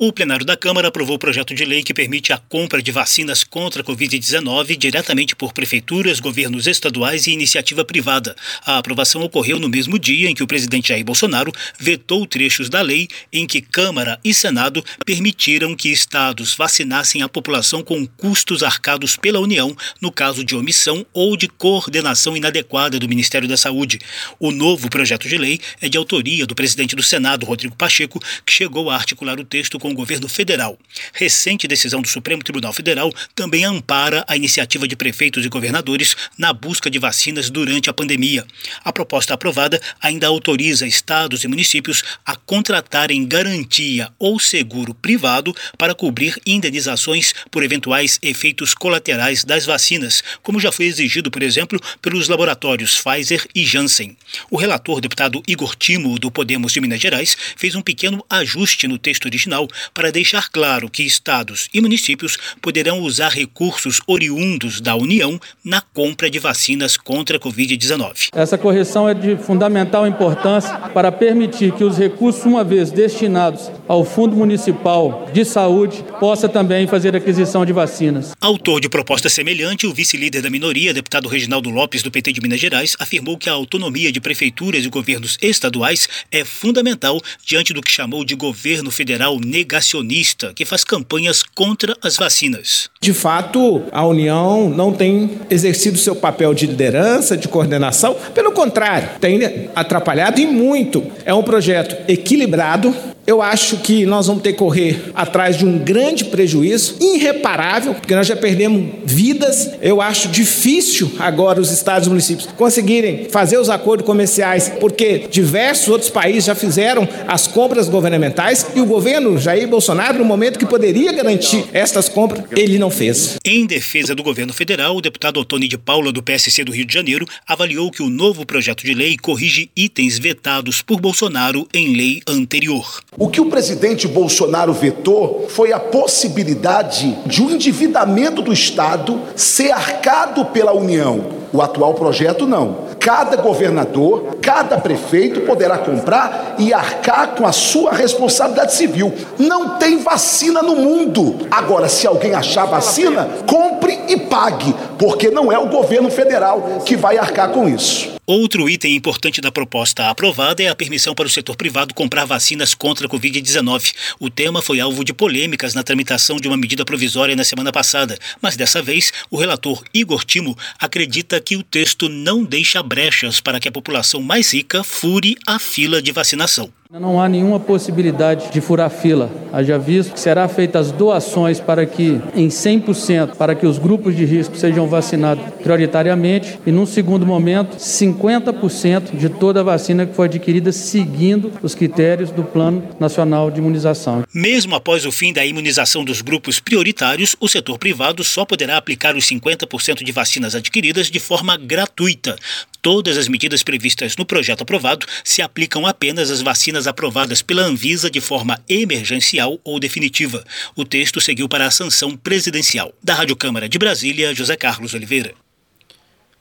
O 0.04 0.12
plenário 0.12 0.44
da 0.44 0.56
Câmara 0.56 0.88
aprovou 0.88 1.14
o 1.14 1.18
projeto 1.18 1.54
de 1.54 1.64
lei 1.64 1.84
que 1.84 1.94
permite 1.94 2.32
a 2.32 2.36
compra 2.36 2.82
de 2.82 2.90
vacinas 2.90 3.44
contra 3.44 3.82
a 3.82 3.84
Covid-19 3.84 4.76
diretamente 4.76 5.36
por 5.36 5.52
prefeituras, 5.52 6.18
governos 6.18 6.66
estaduais 6.66 7.28
e 7.28 7.30
iniciativa 7.30 7.84
privada. 7.84 8.34
A 8.66 8.78
aprovação 8.78 9.22
ocorreu 9.22 9.60
no 9.60 9.68
mesmo 9.68 10.00
dia 10.00 10.28
em 10.28 10.34
que 10.34 10.42
o 10.42 10.46
presidente 10.48 10.88
Jair 10.88 11.04
Bolsonaro 11.04 11.52
vetou 11.78 12.26
trechos 12.26 12.68
da 12.68 12.80
lei 12.80 13.06
em 13.32 13.46
que 13.46 13.60
Câmara 13.60 14.18
e 14.24 14.34
Senado 14.34 14.84
permitiram 15.06 15.76
que 15.76 15.92
estados 15.92 16.52
vacinassem 16.56 17.22
a 17.22 17.28
população 17.28 17.80
com 17.80 18.04
custos 18.04 18.64
arcados 18.64 19.16
pela 19.16 19.38
União 19.38 19.72
no 20.00 20.10
caso 20.10 20.42
de 20.42 20.56
omissão 20.56 21.06
ou 21.12 21.36
de 21.36 21.46
coordenação 21.46 22.36
inadequada 22.36 22.98
do 22.98 23.08
Ministério 23.08 23.46
da 23.46 23.56
Saúde. 23.56 24.00
O 24.40 24.50
novo 24.50 24.90
projeto 24.90 25.28
de 25.28 25.38
lei 25.38 25.60
é 25.80 25.88
de 25.88 25.96
autoria 25.96 26.44
do 26.44 26.56
presidente 26.56 26.96
do 26.96 27.04
Senado, 27.04 27.46
Rodrigo 27.46 27.76
Pacheco, 27.76 28.20
que 28.44 28.52
chegou 28.52 28.90
a 28.90 28.96
articular 28.96 29.38
o 29.38 29.44
texto 29.44 29.78
com 29.78 29.91
o 29.92 29.96
governo 29.96 30.28
federal. 30.28 30.78
Recente 31.12 31.68
decisão 31.68 32.02
do 32.02 32.08
Supremo 32.08 32.42
Tribunal 32.42 32.72
Federal 32.72 33.12
também 33.34 33.64
ampara 33.64 34.24
a 34.26 34.36
iniciativa 34.36 34.88
de 34.88 34.96
prefeitos 34.96 35.44
e 35.44 35.48
governadores 35.48 36.16
na 36.36 36.52
busca 36.52 36.90
de 36.90 36.98
vacinas 36.98 37.50
durante 37.50 37.88
a 37.88 37.92
pandemia. 37.92 38.46
A 38.84 38.92
proposta 38.92 39.34
aprovada 39.34 39.80
ainda 40.00 40.26
autoriza 40.26 40.86
estados 40.86 41.44
e 41.44 41.48
municípios 41.48 42.02
a 42.24 42.36
contratarem 42.36 43.26
garantia 43.26 44.10
ou 44.18 44.38
seguro 44.38 44.94
privado 44.94 45.54
para 45.78 45.94
cobrir 45.94 46.40
indenizações 46.46 47.32
por 47.50 47.62
eventuais 47.62 48.18
efeitos 48.22 48.74
colaterais 48.74 49.44
das 49.44 49.64
vacinas, 49.64 50.22
como 50.42 50.60
já 50.60 50.72
foi 50.72 50.86
exigido, 50.86 51.30
por 51.30 51.42
exemplo, 51.42 51.80
pelos 52.00 52.28
laboratórios 52.28 53.00
Pfizer 53.00 53.46
e 53.54 53.64
Janssen. 53.64 54.16
O 54.50 54.56
relator, 54.56 55.00
deputado 55.00 55.42
Igor 55.46 55.74
Timo, 55.76 56.18
do 56.18 56.30
Podemos 56.30 56.72
de 56.72 56.80
Minas 56.80 57.00
Gerais, 57.00 57.36
fez 57.56 57.74
um 57.74 57.82
pequeno 57.82 58.24
ajuste 58.28 58.88
no 58.88 58.98
texto 58.98 59.26
original 59.26 59.68
para 59.94 60.12
deixar 60.12 60.48
claro 60.50 60.88
que 60.88 61.02
estados 61.02 61.68
e 61.72 61.80
municípios 61.80 62.36
poderão 62.60 63.00
usar 63.00 63.30
recursos 63.30 64.00
oriundos 64.06 64.80
da 64.80 64.94
União 64.94 65.40
na 65.64 65.80
compra 65.80 66.30
de 66.30 66.38
vacinas 66.38 66.96
contra 66.96 67.36
a 67.36 67.40
Covid-19. 67.40 68.28
Essa 68.32 68.58
correção 68.58 69.08
é 69.08 69.14
de 69.14 69.36
fundamental 69.36 70.06
importância 70.06 70.74
para 70.94 71.10
permitir 71.10 71.72
que 71.72 71.84
os 71.84 71.98
recursos, 71.98 72.44
uma 72.44 72.64
vez 72.64 72.90
destinados 72.90 73.70
ao 73.88 74.04
Fundo 74.04 74.36
Municipal 74.36 75.28
de 75.32 75.44
Saúde, 75.44 76.04
possa 76.18 76.48
também 76.48 76.86
fazer 76.86 77.14
aquisição 77.16 77.64
de 77.64 77.72
vacinas. 77.72 78.32
Autor 78.40 78.80
de 78.80 78.88
proposta 78.88 79.28
semelhante, 79.28 79.86
o 79.86 79.92
vice-líder 79.92 80.42
da 80.42 80.50
minoria, 80.50 80.94
deputado 80.94 81.28
Reginaldo 81.28 81.70
Lopes, 81.70 82.02
do 82.02 82.10
PT 82.10 82.32
de 82.32 82.40
Minas 82.40 82.60
Gerais, 82.60 82.96
afirmou 82.98 83.36
que 83.36 83.48
a 83.48 83.52
autonomia 83.52 84.12
de 84.12 84.20
prefeituras 84.20 84.84
e 84.84 84.88
governos 84.88 85.38
estaduais 85.40 86.08
é 86.30 86.44
fundamental 86.44 87.20
diante 87.44 87.72
do 87.72 87.80
que 87.80 87.90
chamou 87.90 88.24
de 88.24 88.34
governo 88.34 88.90
federal 88.90 89.38
negativo 89.38 89.61
negacionista 89.62 90.52
que 90.54 90.64
faz 90.64 90.82
campanhas 90.82 91.42
contra 91.42 91.96
as 92.02 92.16
vacinas. 92.16 92.90
De 93.00 93.12
fato, 93.12 93.82
a 93.92 94.04
União 94.04 94.68
não 94.68 94.92
tem 94.92 95.38
exercido 95.48 95.98
seu 95.98 96.16
papel 96.16 96.52
de 96.52 96.66
liderança, 96.66 97.36
de 97.36 97.48
coordenação, 97.48 98.16
pelo 98.34 98.52
contrário, 98.52 99.08
tem 99.20 99.70
atrapalhado 99.74 100.40
e 100.40 100.46
muito. 100.46 101.04
É 101.24 101.32
um 101.32 101.42
projeto 101.42 101.96
equilibrado, 102.10 102.94
eu 103.26 103.40
acho 103.40 103.78
que 103.78 104.04
nós 104.04 104.26
vamos 104.26 104.42
ter 104.42 104.52
que 104.52 104.58
correr 104.58 105.10
atrás 105.14 105.56
de 105.56 105.64
um 105.64 105.78
grande 105.78 106.24
prejuízo, 106.24 106.96
irreparável, 107.00 107.94
porque 107.94 108.14
nós 108.14 108.26
já 108.26 108.36
perdemos 108.36 108.90
vidas. 109.04 109.70
Eu 109.80 110.00
acho 110.00 110.28
difícil 110.28 111.10
agora 111.18 111.60
os 111.60 111.70
estados 111.70 112.06
e 112.06 112.10
municípios 112.10 112.48
conseguirem 112.56 113.28
fazer 113.30 113.58
os 113.58 113.70
acordos 113.70 114.06
comerciais, 114.06 114.72
porque 114.80 115.26
diversos 115.30 115.88
outros 115.88 116.10
países 116.10 116.44
já 116.44 116.54
fizeram 116.54 117.08
as 117.28 117.46
compras 117.46 117.88
governamentais 117.88 118.66
e 118.74 118.80
o 118.80 118.86
governo 118.86 119.38
Jair 119.38 119.68
Bolsonaro, 119.68 120.18
no 120.18 120.24
momento 120.24 120.58
que 120.58 120.66
poderia 120.66 121.12
garantir 121.12 121.64
estas 121.72 122.08
compras, 122.08 122.44
ele 122.56 122.78
não 122.78 122.90
fez. 122.90 123.36
Em 123.44 123.66
defesa 123.66 124.14
do 124.14 124.22
governo 124.22 124.52
federal, 124.52 124.96
o 124.96 125.00
deputado 125.00 125.38
Otoni 125.38 125.68
de 125.68 125.78
Paula, 125.78 126.12
do 126.12 126.22
PSC 126.22 126.64
do 126.64 126.72
Rio 126.72 126.84
de 126.84 126.94
Janeiro, 126.94 127.26
avaliou 127.46 127.90
que 127.90 128.02
o 128.02 128.10
novo 128.10 128.44
projeto 128.44 128.84
de 128.84 128.94
lei 128.94 129.16
corrige 129.16 129.70
itens 129.76 130.18
vetados 130.18 130.82
por 130.82 131.00
Bolsonaro 131.00 131.66
em 131.72 131.96
lei 131.96 132.22
anterior. 132.26 133.02
O 133.18 133.28
que 133.28 133.42
o 133.42 133.50
presidente 133.50 134.08
Bolsonaro 134.08 134.72
vetou 134.72 135.44
foi 135.46 135.70
a 135.70 135.78
possibilidade 135.78 137.18
de 137.26 137.42
um 137.42 137.50
endividamento 137.50 138.40
do 138.40 138.50
Estado 138.50 139.20
ser 139.36 139.70
arcado 139.70 140.46
pela 140.46 140.72
União. 140.72 141.42
O 141.52 141.60
atual 141.60 141.92
projeto 141.92 142.46
não. 142.46 142.90
Cada 142.98 143.36
governador, 143.36 144.38
cada 144.40 144.78
prefeito 144.78 145.40
poderá 145.42 145.76
comprar 145.76 146.54
e 146.56 146.72
arcar 146.72 147.34
com 147.34 147.46
a 147.46 147.52
sua 147.52 147.92
responsabilidade 147.92 148.72
civil. 148.74 149.12
Não 149.38 149.76
tem 149.76 149.98
vacina 149.98 150.62
no 150.62 150.76
mundo. 150.76 151.36
Agora, 151.50 151.90
se 151.90 152.06
alguém 152.06 152.32
achar 152.32 152.64
vacina, 152.64 153.28
compre 153.46 153.81
e 154.08 154.16
pague, 154.16 154.74
porque 154.98 155.30
não 155.30 155.50
é 155.52 155.58
o 155.58 155.68
governo 155.68 156.10
federal 156.10 156.82
que 156.84 156.96
vai 156.96 157.18
arcar 157.18 157.50
com 157.50 157.68
isso. 157.68 158.12
Outro 158.24 158.70
item 158.70 158.94
importante 158.94 159.40
da 159.40 159.50
proposta 159.50 160.08
aprovada 160.08 160.62
é 160.62 160.68
a 160.68 160.76
permissão 160.76 161.12
para 161.12 161.26
o 161.26 161.30
setor 161.30 161.56
privado 161.56 161.92
comprar 161.92 162.24
vacinas 162.24 162.72
contra 162.72 163.06
a 163.06 163.10
Covid-19. 163.10 163.92
O 164.20 164.30
tema 164.30 164.62
foi 164.62 164.78
alvo 164.78 165.04
de 165.04 165.12
polêmicas 165.12 165.74
na 165.74 165.82
tramitação 165.82 166.36
de 166.36 166.46
uma 166.46 166.56
medida 166.56 166.84
provisória 166.84 167.34
na 167.34 167.42
semana 167.42 167.72
passada, 167.72 168.16
mas 168.40 168.56
dessa 168.56 168.80
vez 168.80 169.12
o 169.28 169.36
relator 169.36 169.82
Igor 169.92 170.24
Timo 170.24 170.56
acredita 170.78 171.40
que 171.40 171.56
o 171.56 171.64
texto 171.64 172.08
não 172.08 172.44
deixa 172.44 172.80
brechas 172.80 173.40
para 173.40 173.58
que 173.58 173.68
a 173.68 173.72
população 173.72 174.22
mais 174.22 174.54
rica 174.54 174.84
fure 174.84 175.36
a 175.44 175.58
fila 175.58 176.00
de 176.00 176.12
vacinação. 176.12 176.72
Não 177.00 177.18
há 177.18 177.26
nenhuma 177.26 177.58
possibilidade 177.58 178.52
de 178.52 178.60
furar 178.60 178.90
fila. 178.90 179.30
Haja 179.50 179.78
visto 179.78 180.12
que 180.12 180.20
será 180.20 180.46
feitas 180.46 180.92
doações 180.92 181.58
para 181.58 181.86
que, 181.86 182.20
em 182.34 182.48
100%, 182.48 183.34
para 183.36 183.54
que 183.54 183.66
os 183.66 183.78
grupos 183.78 184.14
de 184.14 184.26
risco 184.26 184.54
sejam 184.58 184.86
vacinados 184.86 185.42
prioritariamente 185.62 186.60
e, 186.66 186.70
num 186.70 186.84
segundo 186.84 187.24
momento, 187.24 187.78
50% 187.78 189.16
de 189.16 189.30
toda 189.30 189.60
a 189.60 189.62
vacina 189.62 190.04
que 190.04 190.14
foi 190.14 190.26
adquirida 190.26 190.70
seguindo 190.70 191.50
os 191.62 191.74
critérios 191.74 192.30
do 192.30 192.44
Plano 192.44 192.82
Nacional 193.00 193.50
de 193.50 193.58
Imunização. 193.58 194.24
Mesmo 194.34 194.74
após 194.74 195.06
o 195.06 195.12
fim 195.12 195.32
da 195.32 195.46
imunização 195.46 196.04
dos 196.04 196.20
grupos 196.20 196.60
prioritários, 196.60 197.34
o 197.40 197.48
setor 197.48 197.78
privado 197.78 198.22
só 198.22 198.44
poderá 198.44 198.76
aplicar 198.76 199.16
os 199.16 199.24
50% 199.24 200.04
de 200.04 200.12
vacinas 200.12 200.54
adquiridas 200.54 201.10
de 201.10 201.18
forma 201.18 201.56
gratuita. 201.56 202.36
Todas 202.82 203.16
as 203.16 203.28
medidas 203.28 203.62
previstas 203.62 204.16
no 204.16 204.26
projeto 204.26 204.62
aprovado 204.62 205.06
se 205.22 205.40
aplicam 205.40 205.86
apenas 205.86 206.32
às 206.32 206.42
vacinas 206.42 206.81
aprovadas 206.86 207.42
pela 207.42 207.62
Anvisa 207.62 208.10
de 208.10 208.20
forma 208.20 208.58
emergencial 208.68 209.58
ou 209.64 209.78
definitiva. 209.78 210.44
O 210.76 210.84
texto 210.84 211.20
seguiu 211.20 211.48
para 211.48 211.66
a 211.66 211.70
sanção 211.70 212.16
presidencial. 212.16 212.92
Da 213.02 213.14
Rádio 213.14 213.36
Câmara 213.36 213.68
de 213.68 213.78
Brasília, 213.78 214.34
José 214.34 214.56
Carlos 214.56 214.94
Oliveira. 214.94 215.34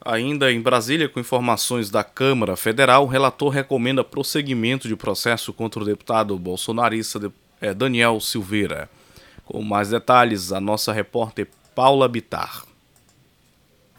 Ainda 0.04 0.51
em 0.51 0.60
Brasília, 0.60 1.08
com 1.08 1.19
informações 1.19 1.91
da 1.91 2.04
Câmara 2.04 2.56
Federal, 2.56 3.04
o 3.04 3.08
relator 3.08 3.49
recomenda 3.49 4.04
prosseguimento 4.04 4.88
de 4.88 4.95
processo 4.95 5.54
contra 5.54 5.82
o 5.82 5.86
deputado 5.86 6.38
bolsonarista 6.39 7.32
eh, 7.62 7.73
Daniel 7.73 8.19
Silveira. 8.19 8.89
Com 9.45 9.62
mais 9.62 9.89
detalhes, 9.89 10.51
a 10.51 10.60
nossa 10.60 10.91
repórter 10.91 11.47
Paula 11.75 12.08
Bitar. 12.08 12.70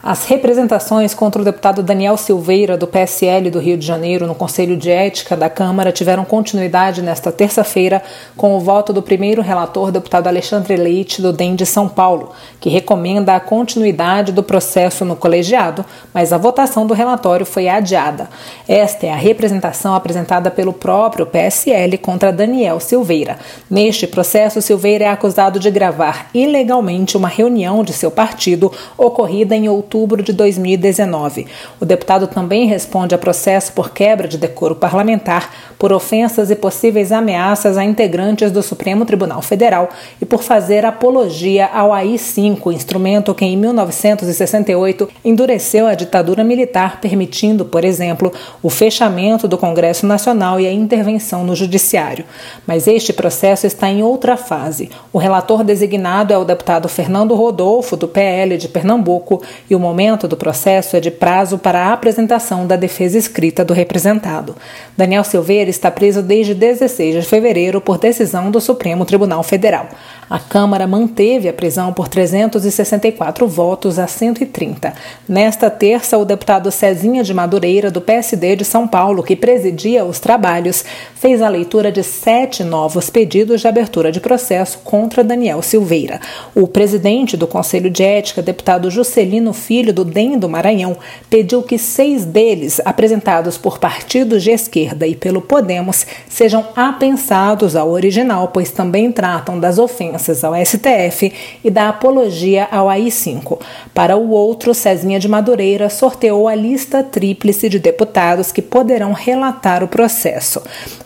As 0.04 0.26
representações 0.26 1.14
contra 1.14 1.40
o 1.40 1.44
deputado 1.44 1.80
Daniel 1.80 2.16
Silveira, 2.16 2.76
do 2.76 2.88
PSL 2.88 3.48
do 3.50 3.60
Rio 3.60 3.76
de 3.76 3.86
Janeiro, 3.86 4.26
no 4.26 4.34
Conselho 4.34 4.76
de 4.76 4.90
Ética 4.90 5.36
da 5.36 5.48
Câmara, 5.48 5.92
tiveram 5.92 6.24
continuidade 6.24 7.00
nesta 7.00 7.30
terça-feira 7.30 8.02
com 8.36 8.56
o 8.56 8.58
voto 8.58 8.92
do 8.92 9.00
primeiro 9.00 9.40
relator, 9.40 9.92
deputado 9.92 10.26
Alexandre 10.26 10.74
Leite, 10.74 11.22
do 11.22 11.32
DEM 11.32 11.54
de 11.54 11.64
São 11.64 11.88
Paulo, 11.88 12.32
que 12.58 12.68
recomenda 12.68 13.36
a 13.36 13.38
continuidade 13.38 14.32
do 14.32 14.42
processo 14.42 15.04
no 15.04 15.14
colegiado, 15.14 15.84
mas 16.12 16.32
a 16.32 16.38
votação 16.38 16.84
do 16.84 16.94
relatório 16.94 17.46
foi 17.46 17.68
adiada. 17.68 18.28
Esta 18.66 19.06
é 19.06 19.12
a 19.12 19.16
representação 19.16 19.94
apresentada 19.94 20.50
pelo 20.50 20.72
próprio 20.72 21.26
PSL 21.26 21.96
contra 21.98 22.32
Daniel 22.32 22.80
Silveira. 22.80 23.38
Neste 23.70 24.08
processo, 24.08 24.60
Silveira 24.60 25.04
é 25.04 25.08
acusado 25.08 25.60
de 25.60 25.70
gravar 25.70 26.28
ilegalmente 26.34 27.16
uma 27.16 27.28
reunião 27.28 27.84
de 27.84 27.92
seu 27.92 28.10
partido 28.10 28.72
ocorrida 28.98 29.54
em 29.54 29.68
outubro 29.68 29.91
outubro 29.92 30.22
de 30.22 30.32
2019. 30.32 31.46
O 31.78 31.84
deputado 31.84 32.26
também 32.26 32.66
responde 32.66 33.14
a 33.14 33.18
processo 33.18 33.72
por 33.74 33.90
quebra 33.90 34.26
de 34.26 34.38
decoro 34.38 34.74
parlamentar, 34.74 35.52
por 35.78 35.92
ofensas 35.92 36.50
e 36.50 36.56
possíveis 36.56 37.12
ameaças 37.12 37.76
a 37.76 37.84
integrantes 37.84 38.50
do 38.50 38.62
Supremo 38.62 39.04
Tribunal 39.04 39.42
Federal 39.42 39.90
e 40.20 40.24
por 40.24 40.42
fazer 40.42 40.86
apologia 40.86 41.66
ao 41.66 41.92
AI-5, 41.92 42.72
instrumento 42.72 43.34
que 43.34 43.44
em 43.44 43.56
1968 43.56 45.08
endureceu 45.22 45.86
a 45.86 45.94
ditadura 45.94 46.42
militar, 46.42 47.00
permitindo, 47.00 47.66
por 47.66 47.84
exemplo, 47.84 48.32
o 48.62 48.70
fechamento 48.70 49.46
do 49.46 49.58
Congresso 49.58 50.06
Nacional 50.06 50.58
e 50.58 50.66
a 50.66 50.72
intervenção 50.72 51.44
no 51.44 51.54
Judiciário. 51.54 52.24
Mas 52.66 52.86
este 52.86 53.12
processo 53.12 53.66
está 53.66 53.90
em 53.90 54.02
outra 54.02 54.36
fase. 54.36 54.88
O 55.12 55.18
relator 55.18 55.62
designado 55.62 56.32
é 56.32 56.38
o 56.38 56.44
deputado 56.44 56.88
Fernando 56.88 57.34
Rodolfo, 57.34 57.96
do 57.96 58.08
PL 58.08 58.56
de 58.56 58.68
Pernambuco, 58.68 59.42
e 59.68 59.74
o 59.74 59.81
momento 59.82 60.26
do 60.26 60.36
processo 60.36 60.96
é 60.96 61.00
de 61.00 61.10
prazo 61.10 61.58
para 61.58 61.86
a 61.86 61.92
apresentação 61.92 62.66
da 62.66 62.76
defesa 62.76 63.18
escrita 63.18 63.62
do 63.64 63.74
representado. 63.74 64.56
Daniel 64.96 65.24
Silveira 65.24 65.68
está 65.68 65.90
preso 65.90 66.22
desde 66.22 66.54
16 66.54 67.16
de 67.16 67.28
fevereiro 67.28 67.80
por 67.80 67.98
decisão 67.98 68.50
do 68.50 68.60
Supremo 68.60 69.04
Tribunal 69.04 69.42
Federal. 69.42 69.88
A 70.32 70.38
Câmara 70.38 70.86
manteve 70.86 71.46
a 71.46 71.52
prisão 71.52 71.92
por 71.92 72.08
364 72.08 73.46
votos 73.46 73.98
a 73.98 74.06
130. 74.06 74.94
Nesta 75.28 75.68
terça, 75.68 76.16
o 76.16 76.24
deputado 76.24 76.70
Cezinha 76.70 77.22
de 77.22 77.34
Madureira, 77.34 77.90
do 77.90 78.00
PSD 78.00 78.56
de 78.56 78.64
São 78.64 78.88
Paulo, 78.88 79.22
que 79.22 79.36
presidia 79.36 80.06
os 80.06 80.18
trabalhos, 80.18 80.86
fez 81.14 81.42
a 81.42 81.50
leitura 81.50 81.92
de 81.92 82.02
sete 82.02 82.64
novos 82.64 83.10
pedidos 83.10 83.60
de 83.60 83.68
abertura 83.68 84.10
de 84.10 84.20
processo 84.20 84.78
contra 84.78 85.22
Daniel 85.22 85.60
Silveira. 85.60 86.18
O 86.54 86.66
presidente 86.66 87.36
do 87.36 87.46
Conselho 87.46 87.90
de 87.90 88.02
Ética, 88.02 88.40
deputado 88.40 88.90
Juscelino 88.90 89.52
Filho, 89.52 89.92
do 89.92 90.02
DEM 90.02 90.38
do 90.38 90.48
Maranhão, 90.48 90.96
pediu 91.28 91.62
que 91.62 91.76
seis 91.76 92.24
deles, 92.24 92.80
apresentados 92.86 93.58
por 93.58 93.78
partidos 93.78 94.42
de 94.42 94.50
esquerda 94.50 95.06
e 95.06 95.14
pelo 95.14 95.42
Podemos, 95.42 96.06
sejam 96.26 96.68
apensados 96.74 97.76
ao 97.76 97.90
original, 97.90 98.48
pois 98.48 98.70
também 98.70 99.12
tratam 99.12 99.60
das 99.60 99.78
ofensas 99.78 100.21
ofensas 100.22 100.44
ao 100.44 100.54
STF 100.54 101.32
e 101.64 101.70
da 101.70 101.88
apologia 101.88 102.68
ao 102.70 102.88
AI-5. 102.88 103.58
Para 103.92 104.16
o 104.16 104.30
outro, 104.30 104.72
Cezinha 104.72 105.18
de 105.18 105.28
Madureira 105.28 105.90
sorteou 105.90 106.46
a 106.46 106.54
lista 106.54 107.02
tríplice 107.02 107.68
de 107.68 107.78
deputados 107.78 108.52
que 108.52 108.62
poderão 108.62 109.12
relatar 109.12 109.82
o 109.82 109.88
processo. 109.88 110.62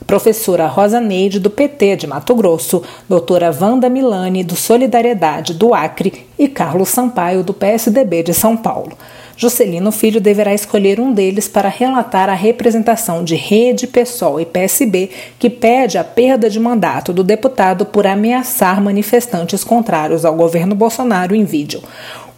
Professora 0.06 0.66
Rosa 0.66 1.00
Neide, 1.00 1.40
do 1.40 1.50
PT 1.50 1.96
de 1.96 2.06
Mato 2.06 2.34
Grosso, 2.34 2.82
doutora 3.08 3.54
Wanda 3.58 3.88
Milani, 3.88 4.44
do 4.44 4.54
Solidariedade 4.54 5.54
do 5.54 5.74
Acre 5.74 6.26
e 6.38 6.46
Carlos 6.46 6.90
Sampaio, 6.90 7.42
do 7.42 7.54
PSDB 7.54 8.22
de 8.22 8.34
São 8.34 8.56
Paulo. 8.56 8.92
Juscelino 9.36 9.92
Filho 9.92 10.18
deverá 10.18 10.54
escolher 10.54 10.98
um 10.98 11.12
deles 11.12 11.46
para 11.46 11.68
relatar 11.68 12.30
a 12.30 12.34
representação 12.34 13.22
de 13.22 13.34
Rede, 13.34 13.86
PSOL 13.86 14.40
e 14.40 14.46
PSB, 14.46 15.10
que 15.38 15.50
pede 15.50 15.98
a 15.98 16.04
perda 16.04 16.48
de 16.48 16.58
mandato 16.58 17.12
do 17.12 17.22
deputado 17.22 17.84
por 17.84 18.06
ameaçar 18.06 18.80
manifestantes 18.80 19.62
contrários 19.62 20.24
ao 20.24 20.34
governo 20.34 20.74
Bolsonaro 20.74 21.34
em 21.34 21.44
vídeo. 21.44 21.82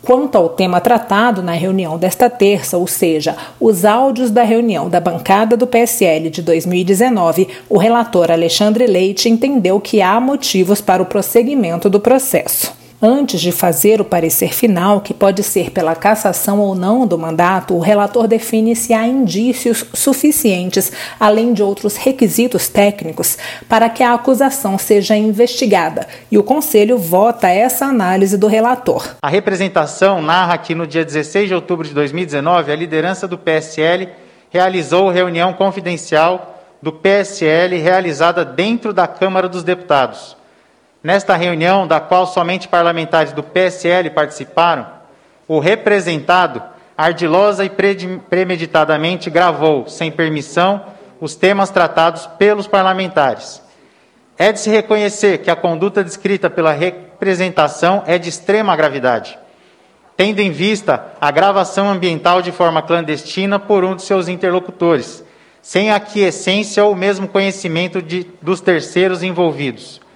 Quanto 0.02 0.36
ao 0.36 0.48
tema 0.48 0.80
tratado 0.80 1.42
na 1.42 1.52
reunião 1.52 1.98
desta 1.98 2.28
terça, 2.28 2.76
ou 2.76 2.86
seja, 2.86 3.36
os 3.60 3.84
áudios 3.84 4.30
da 4.30 4.42
reunião 4.42 4.88
da 4.88 4.98
bancada 5.00 5.56
do 5.56 5.66
PSL 5.66 6.30
de 6.30 6.42
2019, 6.42 7.46
o 7.68 7.78
relator 7.78 8.30
Alexandre 8.30 8.86
Leite 8.86 9.28
entendeu 9.28 9.80
que 9.80 10.00
há 10.00 10.18
motivos 10.18 10.80
para 10.80 11.02
o 11.02 11.06
prosseguimento 11.06 11.88
do 11.90 12.00
processo. 12.00 12.77
Antes 13.00 13.40
de 13.40 13.52
fazer 13.52 14.00
o 14.00 14.04
parecer 14.04 14.52
final, 14.52 15.00
que 15.00 15.14
pode 15.14 15.44
ser 15.44 15.70
pela 15.70 15.94
cassação 15.94 16.58
ou 16.58 16.74
não 16.74 17.06
do 17.06 17.16
mandato, 17.16 17.76
o 17.76 17.78
relator 17.78 18.26
define 18.26 18.74
se 18.74 18.92
há 18.92 19.06
indícios 19.06 19.84
suficientes, 19.94 20.90
além 21.20 21.52
de 21.52 21.62
outros 21.62 21.96
requisitos 21.96 22.68
técnicos, 22.68 23.38
para 23.68 23.88
que 23.88 24.02
a 24.02 24.14
acusação 24.14 24.76
seja 24.76 25.16
investigada, 25.16 26.08
e 26.28 26.36
o 26.36 26.42
Conselho 26.42 26.98
vota 26.98 27.46
essa 27.48 27.86
análise 27.86 28.36
do 28.36 28.48
relator. 28.48 29.14
A 29.22 29.28
representação 29.28 30.20
narra 30.20 30.58
que 30.58 30.74
no 30.74 30.84
dia 30.84 31.04
16 31.04 31.46
de 31.46 31.54
outubro 31.54 31.86
de 31.86 31.94
2019, 31.94 32.72
a 32.72 32.76
liderança 32.76 33.28
do 33.28 33.38
PSL 33.38 34.08
realizou 34.50 35.08
reunião 35.08 35.52
confidencial 35.52 36.64
do 36.82 36.92
PSL 36.92 37.78
realizada 37.78 38.44
dentro 38.44 38.92
da 38.92 39.06
Câmara 39.06 39.48
dos 39.48 39.62
Deputados 39.62 40.37
Nesta 41.08 41.36
reunião, 41.36 41.86
da 41.86 42.00
qual 42.00 42.26
somente 42.26 42.68
parlamentares 42.68 43.32
do 43.32 43.42
PSL 43.42 44.10
participaram, 44.10 44.86
o 45.48 45.58
representado 45.58 46.62
ardilosa 46.94 47.64
e 47.64 47.70
premeditadamente 48.28 49.30
gravou, 49.30 49.88
sem 49.88 50.10
permissão, 50.10 50.84
os 51.18 51.34
temas 51.34 51.70
tratados 51.70 52.26
pelos 52.38 52.66
parlamentares. 52.66 53.62
É 54.36 54.52
de 54.52 54.60
se 54.60 54.68
reconhecer 54.68 55.38
que 55.38 55.50
a 55.50 55.56
conduta 55.56 56.04
descrita 56.04 56.50
pela 56.50 56.72
representação 56.72 58.02
é 58.06 58.18
de 58.18 58.28
extrema 58.28 58.76
gravidade, 58.76 59.38
tendo 60.14 60.40
em 60.40 60.50
vista 60.50 61.06
a 61.18 61.30
gravação 61.30 61.88
ambiental 61.88 62.42
de 62.42 62.52
forma 62.52 62.82
clandestina 62.82 63.58
por 63.58 63.82
um 63.82 63.96
de 63.96 64.02
seus 64.02 64.28
interlocutores, 64.28 65.24
sem 65.62 65.90
aquiescência 65.90 66.84
ou 66.84 66.94
mesmo 66.94 67.26
conhecimento 67.26 68.02
de, 68.02 68.26
dos 68.42 68.60
terceiros 68.60 69.22
envolvidos 69.22 70.06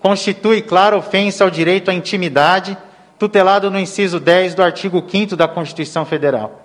constitui 0.00 0.62
clara 0.62 0.96
ofensa 0.96 1.44
ao 1.44 1.50
direito 1.50 1.90
à 1.90 1.94
intimidade, 1.94 2.76
tutelado 3.18 3.70
no 3.70 3.78
inciso 3.78 4.20
10 4.20 4.54
do 4.54 4.62
artigo 4.62 5.04
5 5.08 5.36
da 5.36 5.48
Constituição 5.48 6.04
Federal. 6.04 6.64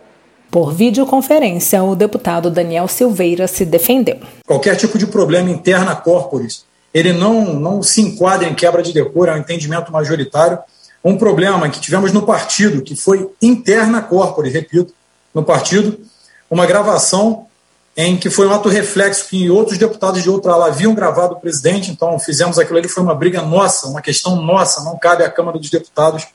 Por 0.52 0.72
videoconferência, 0.72 1.84
o 1.84 1.96
deputado 1.96 2.52
Daniel 2.52 2.88
Silveira 2.88 3.48
se 3.48 3.66
defendeu. 3.66 4.20
Qualquer 4.46 4.76
tipo 4.76 5.00
de 5.00 5.08
problema 5.08 5.50
interna 5.50 5.96
corporis, 5.96 6.64
ele 6.94 7.12
não, 7.12 7.56
não 7.56 7.82
se 7.82 8.02
enquadra 8.02 8.48
em 8.48 8.54
quebra 8.54 8.84
de 8.84 8.94
decoro, 8.94 9.32
é 9.32 9.34
um 9.34 9.38
entendimento 9.38 9.92
majoritário. 9.92 10.60
Um 11.04 11.18
problema 11.18 11.68
que 11.70 11.80
tivemos 11.80 12.14
no 12.14 12.22
partido, 12.22 12.84
que 12.84 12.96
foi 12.96 13.30
interna 13.42 14.00
corporis, 14.02 14.54
repito, 14.54 14.94
no 15.34 15.44
partido, 15.44 16.00
uma 16.52 16.68
gravação 16.68 17.48
em 17.96 18.18
que 18.18 18.30
foi 18.30 18.48
um 18.48 18.54
ato 18.54 18.70
reflexo 18.70 19.28
que 19.30 19.50
outros 19.50 19.78
deputados 19.78 20.24
de 20.24 20.30
outra 20.30 20.54
ala 20.54 20.68
haviam 20.68 20.96
gravado 20.96 21.36
o 21.36 21.40
presidente, 21.40 21.92
então 21.92 22.18
fizemos 22.20 22.58
aquilo 22.58 22.80
ali, 22.80 22.88
foi 22.88 23.04
uma 23.04 23.14
briga 23.14 23.42
nossa, 23.42 23.88
uma 23.88 24.02
questão 24.02 24.36
nossa, 24.36 24.84
não 24.84 24.98
cabe 24.98 25.24
à 25.24 25.30
Câmara 25.30 25.60
dos 25.60 25.70
Deputados 25.70 26.28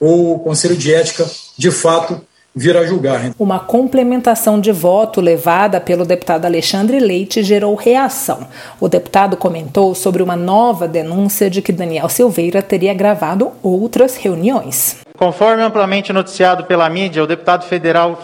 ou 0.00 0.34
o 0.34 0.38
Conselho 0.40 0.76
de 0.76 0.92
Ética, 0.92 1.26
de 1.56 1.70
fato, 1.70 2.20
vir 2.54 2.76
a 2.76 2.84
julgar. 2.84 3.32
Uma 3.38 3.60
complementação 3.60 4.58
de 4.58 4.72
voto 4.72 5.20
levada 5.20 5.80
pelo 5.80 6.04
deputado 6.04 6.46
Alexandre 6.46 6.98
Leite 6.98 7.42
gerou 7.42 7.74
reação. 7.74 8.46
O 8.80 8.88
deputado 8.88 9.36
comentou 9.36 9.94
sobre 9.94 10.22
uma 10.22 10.36
nova 10.36 10.88
denúncia 10.88 11.50
de 11.50 11.60
que 11.60 11.72
Daniel 11.72 12.08
Silveira 12.08 12.62
teria 12.62 12.94
gravado 12.94 13.52
outras 13.62 14.16
reuniões. 14.16 14.96
Conforme 15.18 15.62
amplamente 15.62 16.12
noticiado 16.12 16.64
pela 16.64 16.88
mídia, 16.88 17.22
o 17.22 17.26
deputado 17.26 17.64
federal 17.66 18.18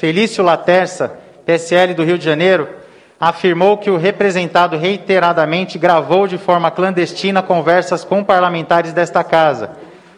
Felício 0.00 0.44
Laterça 0.44 1.12
PSL 1.46 1.94
do 1.94 2.04
Rio 2.04 2.18
de 2.18 2.24
Janeiro, 2.24 2.68
afirmou 3.18 3.78
que 3.78 3.90
o 3.90 3.96
representado 3.96 4.76
reiteradamente 4.76 5.78
gravou 5.78 6.26
de 6.26 6.36
forma 6.36 6.70
clandestina 6.70 7.42
conversas 7.42 8.04
com 8.04 8.22
parlamentares 8.22 8.92
desta 8.92 9.24
casa, 9.24 9.70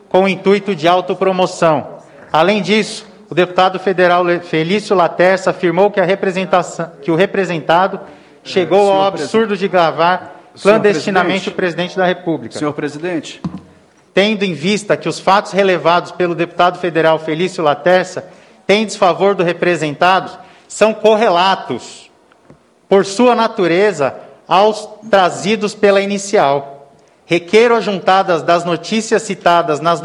com 0.08 0.24
o 0.24 0.28
intuito 0.28 0.74
de 0.74 0.88
autopromoção. 0.88 1.98
Além 2.32 2.60
disso, 2.60 3.06
o 3.30 3.34
deputado 3.34 3.78
federal 3.78 4.24
Felício 4.42 4.96
Laterça 4.96 5.50
afirmou 5.50 5.90
que, 5.90 6.00
a 6.00 6.04
representação, 6.04 6.90
que 7.02 7.10
o 7.10 7.14
representado 7.14 8.00
chegou 8.42 8.90
ao 8.90 9.02
absurdo 9.02 9.56
de 9.56 9.68
gravar 9.68 10.40
clandestinamente 10.60 11.50
o 11.50 11.52
presidente 11.52 11.96
da 11.96 12.06
República. 12.06 12.58
Senhor 12.58 12.72
presidente. 12.72 13.40
Tendo 14.14 14.44
em 14.44 14.54
vista 14.54 14.96
que 14.96 15.08
os 15.08 15.20
fatos 15.20 15.52
relevados 15.52 16.10
pelo 16.10 16.34
deputado 16.34 16.78
federal 16.78 17.18
Felício 17.18 17.62
Laterça 17.62 18.28
têm 18.66 18.86
desfavor 18.86 19.34
do 19.34 19.44
representado, 19.44 20.47
são 20.68 20.92
correlatos, 20.92 22.10
por 22.88 23.04
sua 23.04 23.34
natureza, 23.34 24.14
aos 24.46 24.88
trazidos 25.10 25.74
pela 25.74 26.00
inicial. 26.00 26.92
Requeiro 27.26 27.74
as 27.74 27.84
juntadas 27.84 28.42
das 28.42 28.64
notícias 28.64 29.22
citadas 29.22 29.80
nas 29.80 30.00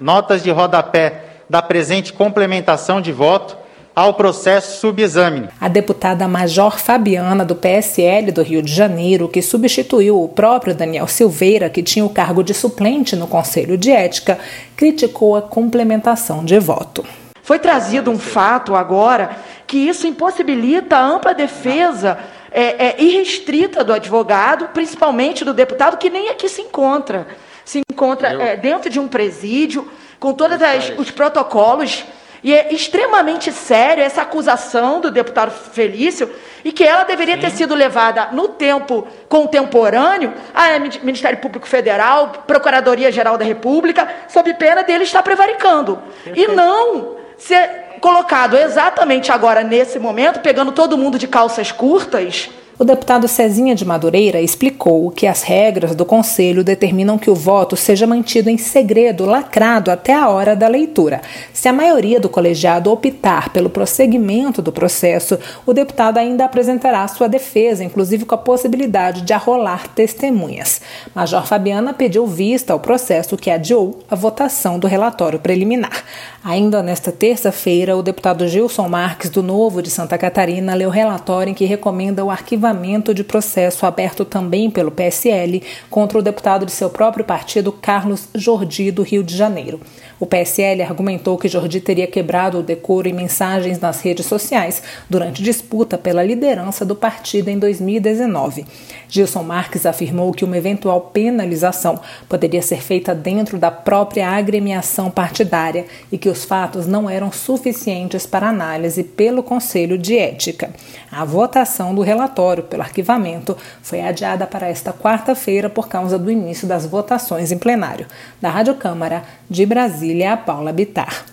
notas 0.00 0.42
de 0.42 0.50
rodapé 0.50 1.24
da 1.48 1.62
presente 1.62 2.12
complementação 2.12 3.00
de 3.00 3.12
voto 3.12 3.56
ao 3.94 4.12
processo 4.12 4.78
subexame. 4.78 5.48
A 5.58 5.68
deputada 5.68 6.28
Major 6.28 6.78
Fabiana, 6.78 7.46
do 7.46 7.56
PSL 7.56 8.30
do 8.30 8.42
Rio 8.42 8.60
de 8.60 8.70
Janeiro, 8.70 9.26
que 9.26 9.40
substituiu 9.40 10.22
o 10.22 10.28
próprio 10.28 10.74
Daniel 10.74 11.06
Silveira, 11.06 11.70
que 11.70 11.82
tinha 11.82 12.04
o 12.04 12.10
cargo 12.10 12.42
de 12.42 12.52
suplente 12.52 13.16
no 13.16 13.26
Conselho 13.26 13.78
de 13.78 13.90
Ética, 13.90 14.38
criticou 14.76 15.34
a 15.34 15.40
complementação 15.40 16.44
de 16.44 16.58
voto. 16.58 17.02
Foi 17.46 17.60
trazido 17.60 18.10
um 18.10 18.18
fato 18.18 18.74
agora 18.74 19.36
que 19.68 19.76
isso 19.76 20.04
impossibilita 20.04 20.96
a 20.96 21.00
ampla 21.00 21.32
defesa 21.32 22.18
é, 22.50 22.88
é, 22.88 22.96
irrestrita 23.00 23.84
do 23.84 23.92
advogado, 23.92 24.70
principalmente 24.74 25.44
do 25.44 25.54
deputado, 25.54 25.96
que 25.96 26.10
nem 26.10 26.28
aqui 26.28 26.48
se 26.48 26.60
encontra. 26.60 27.24
Se 27.64 27.82
encontra 27.88 28.30
é, 28.30 28.56
dentro 28.56 28.90
de 28.90 28.98
um 28.98 29.06
presídio, 29.06 29.88
com 30.18 30.32
todos 30.32 30.58
os 30.98 31.12
protocolos 31.12 32.04
E 32.42 32.52
é 32.52 32.74
extremamente 32.74 33.52
sério 33.52 34.02
essa 34.02 34.22
acusação 34.22 35.00
do 35.00 35.08
deputado 35.12 35.52
Felício 35.52 36.28
e 36.64 36.72
que 36.72 36.82
ela 36.82 37.04
deveria 37.04 37.36
Sim. 37.36 37.40
ter 37.42 37.50
sido 37.50 37.76
levada 37.76 38.30
no 38.32 38.48
tempo 38.48 39.06
contemporâneo 39.28 40.34
ao 40.52 40.80
Ministério 41.04 41.38
Público 41.38 41.68
Federal, 41.68 42.42
Procuradoria-Geral 42.44 43.38
da 43.38 43.44
República, 43.44 44.08
sob 44.26 44.52
pena 44.54 44.82
dele 44.82 45.04
estar 45.04 45.22
prevaricando. 45.22 46.02
Perfeito. 46.24 46.50
E 46.50 46.52
não 46.52 47.24
ser 47.38 47.98
colocado 48.00 48.56
exatamente 48.56 49.32
agora, 49.32 49.62
nesse 49.62 49.98
momento, 49.98 50.40
pegando 50.40 50.72
todo 50.72 50.98
mundo 50.98 51.18
de 51.18 51.26
calças 51.26 51.72
curtas 51.72 52.50
o 52.78 52.84
deputado 52.84 53.26
Cezinha 53.26 53.74
de 53.74 53.86
Madureira 53.86 54.38
explicou 54.38 55.10
que 55.10 55.26
as 55.26 55.42
regras 55.42 55.94
do 55.94 56.04
Conselho 56.04 56.62
determinam 56.62 57.16
que 57.16 57.30
o 57.30 57.34
voto 57.34 57.74
seja 57.74 58.06
mantido 58.06 58.50
em 58.50 58.58
segredo, 58.58 59.24
lacrado 59.24 59.90
até 59.90 60.12
a 60.12 60.28
hora 60.28 60.54
da 60.54 60.68
leitura. 60.68 61.22
Se 61.54 61.68
a 61.68 61.72
maioria 61.72 62.20
do 62.20 62.28
colegiado 62.28 62.92
optar 62.92 63.48
pelo 63.48 63.70
prosseguimento 63.70 64.60
do 64.60 64.70
processo, 64.70 65.38
o 65.64 65.72
deputado 65.72 66.18
ainda 66.18 66.44
apresentará 66.44 67.08
sua 67.08 67.28
defesa, 67.28 67.82
inclusive 67.82 68.26
com 68.26 68.34
a 68.34 68.38
possibilidade 68.38 69.22
de 69.22 69.32
arrolar 69.32 69.88
testemunhas. 69.88 70.82
Major 71.14 71.46
Fabiana 71.46 71.94
pediu 71.94 72.26
vista 72.26 72.74
ao 72.74 72.80
processo 72.80 73.38
que 73.38 73.50
adiou 73.50 74.00
a 74.10 74.14
votação 74.14 74.78
do 74.78 74.86
relatório 74.86 75.38
preliminar. 75.38 76.04
Ainda 76.44 76.82
nesta 76.82 77.10
terça-feira, 77.10 77.96
o 77.96 78.02
deputado 78.02 78.46
Gilson 78.46 78.86
Marques, 78.86 79.30
do 79.30 79.42
Novo 79.42 79.80
de 79.80 79.88
Santa 79.88 80.18
Catarina, 80.18 80.74
leu 80.74 80.90
relatório 80.90 81.50
em 81.50 81.54
que 81.54 81.64
recomenda 81.64 82.22
o 82.24 82.30
arquivamento 82.30 82.65
de 83.12 83.24
processo 83.24 83.86
aberto 83.86 84.24
também 84.24 84.70
pelo 84.70 84.90
PSL 84.90 85.62
contra 85.90 86.18
o 86.18 86.22
deputado 86.22 86.66
de 86.66 86.72
seu 86.72 86.90
próprio 86.90 87.24
partido, 87.24 87.72
Carlos 87.72 88.28
Jordi, 88.34 88.90
do 88.90 89.02
Rio 89.02 89.22
de 89.22 89.36
Janeiro. 89.36 89.80
O 90.18 90.24
PSL 90.24 90.82
argumentou 90.82 91.36
que 91.36 91.48
Jordi 91.48 91.78
teria 91.78 92.06
quebrado 92.06 92.58
o 92.58 92.62
decoro 92.62 93.06
em 93.06 93.12
mensagens 93.12 93.78
nas 93.78 94.00
redes 94.00 94.24
sociais 94.24 94.82
durante 95.10 95.42
disputa 95.42 95.98
pela 95.98 96.22
liderança 96.22 96.86
do 96.86 96.96
partido 96.96 97.48
em 97.48 97.58
2019. 97.58 98.64
Gilson 99.08 99.42
Marques 99.42 99.84
afirmou 99.84 100.32
que 100.32 100.44
uma 100.44 100.56
eventual 100.56 101.00
penalização 101.12 102.00
poderia 102.28 102.62
ser 102.62 102.80
feita 102.80 103.14
dentro 103.14 103.58
da 103.58 103.70
própria 103.70 104.30
agremiação 104.30 105.10
partidária 105.10 105.84
e 106.10 106.16
que 106.16 106.30
os 106.30 106.44
fatos 106.44 106.86
não 106.86 107.08
eram 107.10 107.30
suficientes 107.30 108.24
para 108.24 108.48
análise 108.48 109.04
pelo 109.04 109.42
Conselho 109.42 109.98
de 109.98 110.18
Ética. 110.18 110.70
A 111.12 111.24
votação 111.24 111.94
do 111.94 112.02
relatório 112.02 112.62
pelo 112.62 112.82
arquivamento 112.82 113.56
foi 113.82 114.00
adiada 114.00 114.46
para 114.46 114.68
esta 114.68 114.92
quarta-feira 114.92 115.68
por 115.68 115.88
causa 115.88 116.18
do 116.18 116.30
início 116.30 116.66
das 116.66 116.86
votações 116.86 117.52
em 117.52 117.58
plenário. 117.58 118.06
Da 118.40 118.48
Rádio 118.48 118.74
Câmara 118.74 119.22
de 119.48 119.64
Brasília, 119.64 120.05
a 120.24 120.36
Paula 120.36 120.72
Bitar. 120.72 121.26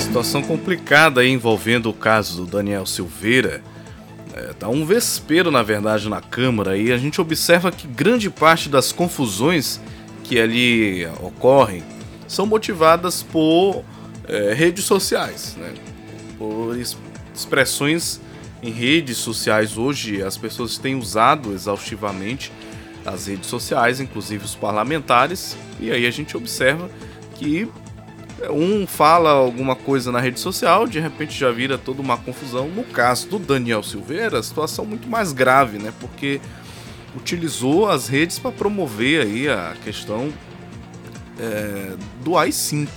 Situação 0.00 0.42
complicada 0.42 1.24
envolvendo 1.24 1.88
o 1.88 1.94
caso 1.94 2.44
do 2.44 2.50
Daniel 2.50 2.84
Silveira. 2.84 3.62
É, 4.34 4.52
tá 4.54 4.68
um 4.68 4.84
vespeiro, 4.84 5.50
na 5.50 5.62
verdade, 5.62 6.08
na 6.08 6.20
Câmara 6.20 6.76
e 6.76 6.92
a 6.92 6.96
gente 6.96 7.20
observa 7.20 7.70
que 7.70 7.86
grande 7.86 8.28
parte 8.28 8.68
das 8.68 8.92
confusões 8.92 9.80
que 10.24 10.40
ali 10.40 11.06
ocorrem 11.20 11.82
são 12.26 12.46
motivadas 12.46 13.22
por 13.22 13.84
é, 14.26 14.52
redes 14.52 14.84
sociais, 14.84 15.56
né? 15.58 15.74
por 16.38 16.76
expressões 17.34 18.20
em 18.62 18.70
redes 18.70 19.18
sociais. 19.18 19.76
Hoje 19.76 20.22
as 20.22 20.36
pessoas 20.36 20.78
têm 20.78 20.94
usado 20.94 21.52
exaustivamente 21.52 22.52
as 23.04 23.26
redes 23.26 23.48
sociais, 23.48 24.00
inclusive 24.00 24.44
os 24.44 24.54
parlamentares, 24.54 25.56
e 25.80 25.90
aí 25.90 26.06
a 26.06 26.10
gente 26.10 26.36
observa 26.36 26.88
que 27.34 27.68
um 28.50 28.86
fala 28.86 29.30
alguma 29.30 29.74
coisa 29.74 30.10
na 30.10 30.20
rede 30.20 30.40
social, 30.40 30.86
de 30.86 30.98
repente 30.98 31.38
já 31.38 31.50
vira 31.50 31.76
toda 31.76 32.00
uma 32.00 32.16
confusão. 32.16 32.68
No 32.68 32.84
caso 32.84 33.28
do 33.28 33.38
Daniel 33.38 33.82
Silveira, 33.82 34.38
a 34.38 34.42
situação 34.42 34.84
é 34.84 34.88
muito 34.88 35.08
mais 35.08 35.32
grave, 35.32 35.78
né? 35.78 35.92
Porque 36.00 36.40
utilizou 37.16 37.88
as 37.88 38.08
redes 38.08 38.38
para 38.38 38.50
promover 38.50 39.22
aí 39.22 39.48
a 39.48 39.74
questão 39.84 40.32
é, 41.38 41.94
do 42.24 42.36
AI-5. 42.36 42.88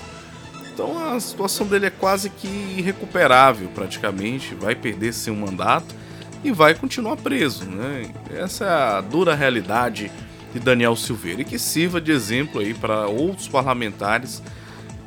Então 0.75 1.15
a 1.15 1.17
situação 1.21 1.65
dele 1.65 1.85
é 1.85 1.89
quase 1.89 2.29
que 2.29 2.49
irrecuperável, 2.77 3.69
praticamente. 3.73 4.53
Vai 4.53 4.75
perder 4.75 5.13
seu 5.13 5.33
mandato 5.33 5.95
e 6.43 6.51
vai 6.51 6.75
continuar 6.75 7.15
preso, 7.15 7.63
né? 7.63 8.11
Essa 8.29 8.65
é 8.65 8.69
a 8.69 9.01
dura 9.01 9.33
realidade 9.33 10.11
de 10.53 10.59
Daniel 10.59 10.97
Silveira 10.97 11.41
e 11.41 11.45
que 11.45 11.57
sirva 11.57 12.01
de 12.01 12.11
exemplo 12.11 12.59
aí 12.59 12.73
para 12.73 13.07
outros 13.07 13.47
parlamentares 13.47 14.43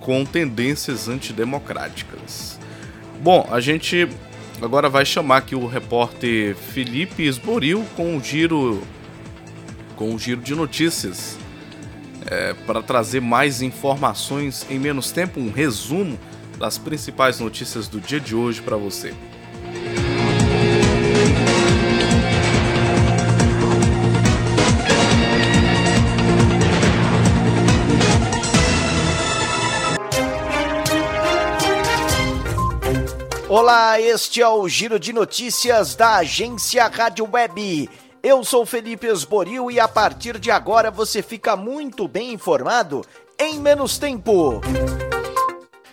com 0.00 0.24
tendências 0.24 1.06
antidemocráticas. 1.06 2.58
Bom, 3.20 3.46
a 3.52 3.60
gente 3.60 4.08
agora 4.62 4.88
vai 4.88 5.04
chamar 5.04 5.36
aqui 5.36 5.54
o 5.54 5.66
repórter 5.66 6.56
Felipe 6.56 7.26
Esboril 7.26 7.84
com 7.94 8.16
o 8.16 8.24
giro 8.24 8.82
com 9.96 10.14
o 10.14 10.18
giro 10.18 10.40
de 10.40 10.54
notícias 10.54 11.36
é, 12.30 12.54
para 12.66 12.82
trazer 12.82 13.20
mais 13.20 13.62
informações 13.62 14.66
em 14.68 14.78
menos 14.78 15.10
tempo, 15.10 15.40
um 15.40 15.50
resumo 15.50 16.18
das 16.58 16.76
principais 16.76 17.40
notícias 17.40 17.88
do 17.88 18.00
dia 18.00 18.20
de 18.20 18.34
hoje 18.34 18.60
para 18.60 18.76
você. 18.76 19.14
Olá, 33.48 33.98
este 33.98 34.42
é 34.42 34.48
o 34.48 34.68
Giro 34.68 35.00
de 35.00 35.10
Notícias 35.10 35.94
da 35.94 36.16
agência 36.16 36.86
Rádio 36.86 37.26
Web. 37.32 37.88
Eu 38.30 38.44
sou 38.44 38.66
Felipe 38.66 39.06
Esboril 39.06 39.70
e 39.70 39.80
a 39.80 39.88
partir 39.88 40.38
de 40.38 40.50
agora 40.50 40.90
você 40.90 41.22
fica 41.22 41.56
muito 41.56 42.06
bem 42.06 42.34
informado 42.34 43.02
em 43.38 43.58
menos 43.58 43.96
tempo. 43.96 44.60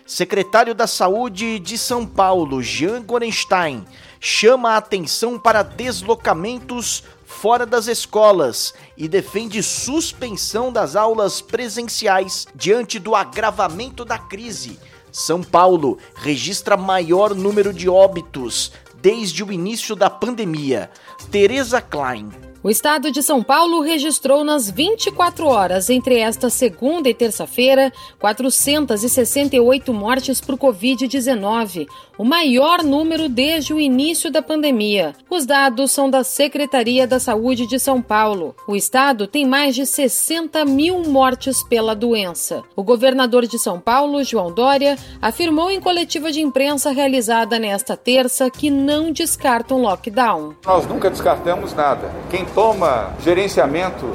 Secretário 0.05 0.75
da 0.75 0.85
Saúde 0.85 1.59
de 1.59 1.77
São 1.77 2.05
Paulo, 2.05 2.61
Jean 2.61 3.01
Gorenstein, 3.01 3.85
chama 4.19 4.71
a 4.71 4.77
atenção 4.77 5.39
para 5.39 5.63
deslocamentos 5.63 7.05
fora 7.25 7.65
das 7.65 7.87
escolas 7.87 8.73
e 8.97 9.07
defende 9.07 9.63
suspensão 9.63 10.73
das 10.73 10.97
aulas 10.97 11.39
presenciais 11.39 12.45
diante 12.53 12.99
do 12.99 13.15
agravamento 13.15 14.03
da 14.03 14.17
crise 14.17 14.77
são 15.15 15.41
Paulo 15.41 15.97
registra 16.13 16.75
maior 16.75 17.33
número 17.33 17.71
de 17.71 17.87
óbitos 17.87 18.73
desde 19.05 19.43
o 19.43 19.51
início 19.51 19.95
da 19.95 20.09
pandemia. 20.09 20.89
Teresa 21.29 21.79
Klein, 21.79 22.27
o 22.63 22.71
estado 22.71 23.11
de 23.11 23.21
São 23.21 23.43
Paulo 23.43 23.81
registrou 23.81 24.43
nas 24.43 24.67
24 24.71 25.45
horas 25.45 25.91
entre 25.91 26.17
esta 26.17 26.49
segunda 26.49 27.07
e 27.07 27.13
terça-feira 27.13 27.93
468 28.17 29.93
mortes 29.93 30.41
por 30.41 30.57
Covid-19, 30.57 31.85
o 32.17 32.23
maior 32.23 32.83
número 32.83 33.27
desde 33.27 33.73
o 33.73 33.79
início 33.79 34.31
da 34.31 34.41
pandemia. 34.41 35.13
Os 35.29 35.45
dados 35.45 35.91
são 35.91 36.09
da 36.09 36.23
Secretaria 36.23 37.05
da 37.05 37.19
Saúde 37.19 37.67
de 37.67 37.79
São 37.79 38.01
Paulo. 38.01 38.55
O 38.67 38.75
estado 38.75 39.27
tem 39.27 39.45
mais 39.45 39.75
de 39.75 39.85
60 39.85 40.63
mil 40.65 41.03
mortes 41.03 41.63
pela 41.63 41.95
doença. 41.95 42.63
O 42.75 42.83
governador 42.83 43.45
de 43.45 43.59
São 43.59 43.79
Paulo, 43.79 44.23
João 44.23 44.51
Dória, 44.51 44.97
afirmou 45.21 45.69
em 45.69 45.81
coletiva 45.81 46.31
de 46.31 46.41
imprensa 46.41 46.91
realizada 46.91 47.59
nesta 47.59 47.97
terça 47.97 48.49
que 48.49 48.69
não 48.69 49.11
descarta 49.11 49.73
um 49.73 49.81
lockdown. 49.81 50.55
Nós 50.65 50.87
nunca 50.87 51.09
descartamos 51.09 51.73
nada. 51.73 52.09
Quem 52.29 52.45
toma 52.45 53.13
gerenciamento 53.23 54.05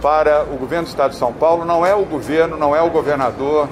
para 0.00 0.44
o 0.44 0.56
governo 0.56 0.86
do 0.86 0.90
Estado 0.90 1.10
de 1.10 1.18
São 1.18 1.32
Paulo 1.32 1.64
não 1.64 1.84
é 1.84 1.94
o 1.94 2.04
governo, 2.04 2.56
não 2.56 2.74
é 2.74 2.80
o 2.80 2.90
governador, 2.90 3.68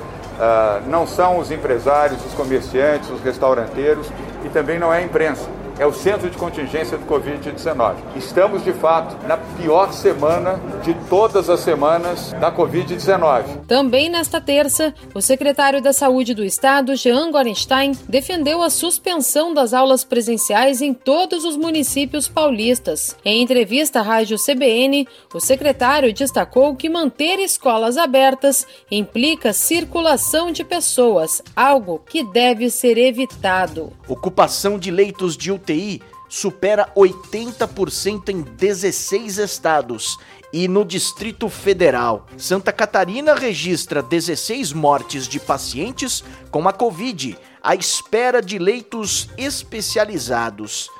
não 0.86 1.06
são 1.06 1.38
os 1.38 1.50
empresários, 1.50 2.24
os 2.24 2.34
comerciantes, 2.34 3.10
os 3.10 3.20
restauranteiros 3.20 4.06
e 4.44 4.48
também 4.48 4.78
não 4.78 4.92
é 4.92 4.98
a 4.98 5.02
imprensa 5.02 5.57
é 5.78 5.86
o 5.86 5.92
centro 5.92 6.28
de 6.28 6.36
contingência 6.36 6.98
do 6.98 7.06
Covid-19. 7.06 7.94
Estamos, 8.16 8.64
de 8.64 8.72
fato, 8.72 9.16
na 9.26 9.36
pior 9.36 9.92
semana 9.92 10.60
de 10.82 10.92
todas 11.08 11.48
as 11.48 11.60
semanas 11.60 12.32
da 12.32 12.50
Covid-19. 12.50 13.66
Também 13.66 14.08
nesta 14.08 14.40
terça, 14.40 14.92
o 15.14 15.20
secretário 15.20 15.80
da 15.80 15.92
Saúde 15.92 16.34
do 16.34 16.44
Estado, 16.44 16.96
Jean 16.96 17.30
Gorenstein, 17.30 17.92
defendeu 18.08 18.60
a 18.60 18.70
suspensão 18.70 19.54
das 19.54 19.72
aulas 19.72 20.02
presenciais 20.02 20.82
em 20.82 20.92
todos 20.92 21.44
os 21.44 21.56
municípios 21.56 22.26
paulistas. 22.26 23.16
Em 23.24 23.42
entrevista 23.42 24.00
à 24.00 24.02
rádio 24.02 24.36
CBN, 24.36 25.06
o 25.32 25.38
secretário 25.40 26.12
destacou 26.12 26.74
que 26.74 26.88
manter 26.88 27.38
escolas 27.38 27.96
abertas 27.96 28.66
implica 28.90 29.52
circulação 29.52 30.50
de 30.50 30.64
pessoas, 30.64 31.42
algo 31.54 32.02
que 32.08 32.24
deve 32.24 32.68
ser 32.68 32.98
evitado. 32.98 33.92
Ocupação 34.08 34.78
de 34.78 34.90
leitos 34.90 35.36
de 35.36 35.52
UTI 35.52 35.67
UTI 35.68 36.02
supera 36.28 36.90
80% 36.96 38.28
em 38.28 38.42
16 38.42 39.38
estados 39.38 40.18
e 40.52 40.66
no 40.66 40.84
Distrito 40.84 41.48
Federal. 41.48 42.26
Santa 42.36 42.72
Catarina 42.72 43.34
registra 43.34 44.02
16 44.02 44.72
mortes 44.72 45.26
de 45.28 45.38
pacientes 45.38 46.24
com 46.50 46.66
a 46.68 46.72
Covid, 46.72 47.38
à 47.62 47.74
espera 47.74 48.40
de 48.40 48.58
leitos 48.58 49.28
especializados. 49.36 50.90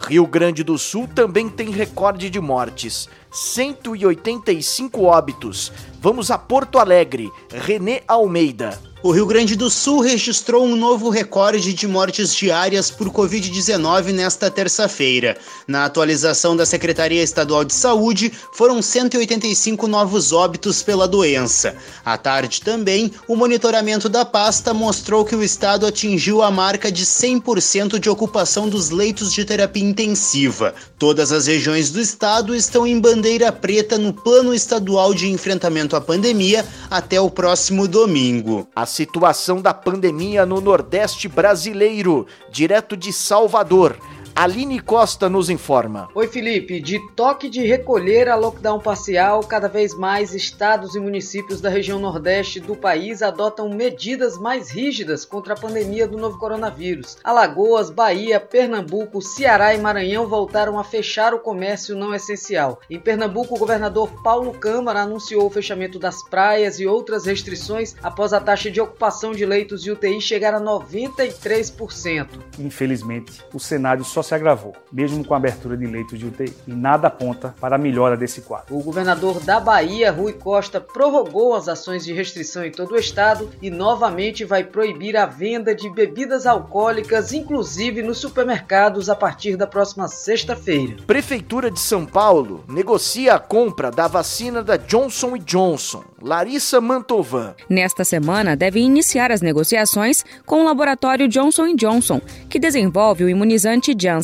Rio 0.00 0.26
Grande 0.26 0.62
do 0.62 0.78
Sul 0.78 1.08
também 1.08 1.48
tem 1.48 1.70
recorde 1.70 2.30
de 2.30 2.40
mortes, 2.40 3.08
185 3.38 5.04
óbitos. 5.04 5.72
Vamos 6.00 6.30
a 6.30 6.36
Porto 6.36 6.78
Alegre, 6.78 7.30
Renê 7.50 8.02
Almeida. 8.08 8.78
O 9.00 9.12
Rio 9.12 9.26
Grande 9.26 9.54
do 9.54 9.70
Sul 9.70 10.00
registrou 10.00 10.64
um 10.64 10.74
novo 10.74 11.08
recorde 11.08 11.72
de 11.72 11.86
mortes 11.86 12.34
diárias 12.34 12.90
por 12.90 13.08
Covid-19 13.10 14.12
nesta 14.12 14.50
terça-feira. 14.50 15.36
Na 15.68 15.84
atualização 15.84 16.56
da 16.56 16.66
Secretaria 16.66 17.22
Estadual 17.22 17.64
de 17.64 17.74
Saúde, 17.74 18.32
foram 18.52 18.82
185 18.82 19.86
novos 19.86 20.32
óbitos 20.32 20.82
pela 20.82 21.06
doença. 21.06 21.76
À 22.04 22.18
tarde 22.18 22.60
também, 22.60 23.12
o 23.28 23.36
monitoramento 23.36 24.08
da 24.08 24.24
pasta 24.24 24.74
mostrou 24.74 25.24
que 25.24 25.36
o 25.36 25.44
estado 25.44 25.86
atingiu 25.86 26.42
a 26.42 26.50
marca 26.50 26.90
de 26.90 27.06
100% 27.06 28.00
de 28.00 28.10
ocupação 28.10 28.68
dos 28.68 28.90
leitos 28.90 29.32
de 29.32 29.44
terapia 29.44 29.84
intensiva. 29.84 30.74
Todas 30.98 31.30
as 31.30 31.46
regiões 31.46 31.92
do 31.92 32.00
estado 32.00 32.52
estão 32.52 32.84
em 32.84 32.98
bandeira 32.98 33.27
preta 33.52 33.98
no 33.98 34.12
Plano 34.12 34.54
Estadual 34.54 35.12
de 35.12 35.30
Enfrentamento 35.30 35.94
à 35.94 36.00
Pandemia 36.00 36.64
até 36.90 37.20
o 37.20 37.28
próximo 37.28 37.86
domingo. 37.86 38.66
A 38.74 38.86
situação 38.86 39.60
da 39.60 39.74
pandemia 39.74 40.46
no 40.46 40.62
Nordeste 40.62 41.28
brasileiro, 41.28 42.26
direto 42.50 42.96
de 42.96 43.12
Salvador. 43.12 43.96
Aline 44.38 44.78
Costa 44.78 45.28
nos 45.28 45.50
informa. 45.50 46.08
Oi, 46.14 46.28
Felipe. 46.28 46.80
De 46.80 47.00
toque 47.16 47.50
de 47.50 47.66
recolher 47.66 48.28
a 48.28 48.36
lockdown 48.36 48.78
parcial, 48.78 49.40
cada 49.40 49.66
vez 49.66 49.94
mais 49.94 50.32
estados 50.32 50.94
e 50.94 51.00
municípios 51.00 51.60
da 51.60 51.68
região 51.68 51.98
nordeste 51.98 52.60
do 52.60 52.76
país 52.76 53.20
adotam 53.20 53.68
medidas 53.68 54.38
mais 54.38 54.70
rígidas 54.70 55.24
contra 55.24 55.54
a 55.54 55.56
pandemia 55.56 56.06
do 56.06 56.16
novo 56.16 56.38
coronavírus. 56.38 57.18
Alagoas, 57.24 57.90
Bahia, 57.90 58.38
Pernambuco, 58.38 59.20
Ceará 59.20 59.74
e 59.74 59.78
Maranhão 59.78 60.28
voltaram 60.28 60.78
a 60.78 60.84
fechar 60.84 61.34
o 61.34 61.40
comércio 61.40 61.96
não 61.96 62.14
essencial. 62.14 62.78
Em 62.88 63.00
Pernambuco, 63.00 63.56
o 63.56 63.58
governador 63.58 64.22
Paulo 64.22 64.52
Câmara 64.52 65.00
anunciou 65.00 65.46
o 65.46 65.50
fechamento 65.50 65.98
das 65.98 66.22
praias 66.22 66.78
e 66.78 66.86
outras 66.86 67.26
restrições 67.26 67.96
após 68.04 68.32
a 68.32 68.38
taxa 68.38 68.70
de 68.70 68.80
ocupação 68.80 69.32
de 69.32 69.44
leitos 69.44 69.82
de 69.82 69.90
UTI 69.90 70.20
chegar 70.20 70.54
a 70.54 70.60
93%. 70.60 72.28
Infelizmente, 72.56 73.42
o 73.52 73.58
cenário 73.58 74.04
só 74.04 74.27
se 74.28 74.34
agravou, 74.34 74.74
mesmo 74.92 75.24
com 75.24 75.34
a 75.34 75.38
abertura 75.38 75.76
de 75.76 75.86
leitos 75.86 76.18
de 76.18 76.26
UTI, 76.26 76.52
e 76.66 76.72
nada 76.72 77.08
aponta 77.08 77.54
para 77.60 77.76
a 77.76 77.78
melhora 77.78 78.16
desse 78.16 78.42
quadro. 78.42 78.76
O 78.76 78.82
governador 78.82 79.40
da 79.40 79.58
Bahia, 79.58 80.12
Rui 80.12 80.34
Costa, 80.34 80.80
prorrogou 80.80 81.54
as 81.54 81.68
ações 81.68 82.04
de 82.04 82.12
restrição 82.12 82.64
em 82.64 82.70
todo 82.70 82.92
o 82.92 82.98
estado 82.98 83.48
e 83.62 83.70
novamente 83.70 84.44
vai 84.44 84.62
proibir 84.62 85.16
a 85.16 85.26
venda 85.26 85.74
de 85.74 85.88
bebidas 85.88 86.46
alcoólicas, 86.46 87.32
inclusive 87.32 88.02
nos 88.02 88.18
supermercados, 88.18 89.08
a 89.08 89.16
partir 89.16 89.56
da 89.56 89.66
próxima 89.66 90.08
sexta-feira. 90.08 90.96
Prefeitura 91.06 91.70
de 91.70 91.80
São 91.80 92.04
Paulo 92.04 92.64
negocia 92.68 93.34
a 93.34 93.38
compra 93.38 93.90
da 93.90 94.06
vacina 94.06 94.62
da 94.62 94.76
Johnson 94.76 95.38
Johnson. 95.38 96.04
Larissa 96.20 96.80
Mantovan. 96.80 97.54
Nesta 97.70 98.04
semana, 98.04 98.56
devem 98.56 98.84
iniciar 98.84 99.30
as 99.30 99.40
negociações 99.40 100.24
com 100.44 100.60
o 100.60 100.64
laboratório 100.64 101.28
Johnson 101.28 101.76
Johnson, 101.76 102.20
que 102.50 102.58
desenvolve 102.58 103.24
o 103.24 103.28
imunizante 103.28 103.94
Janssen. 103.96 104.17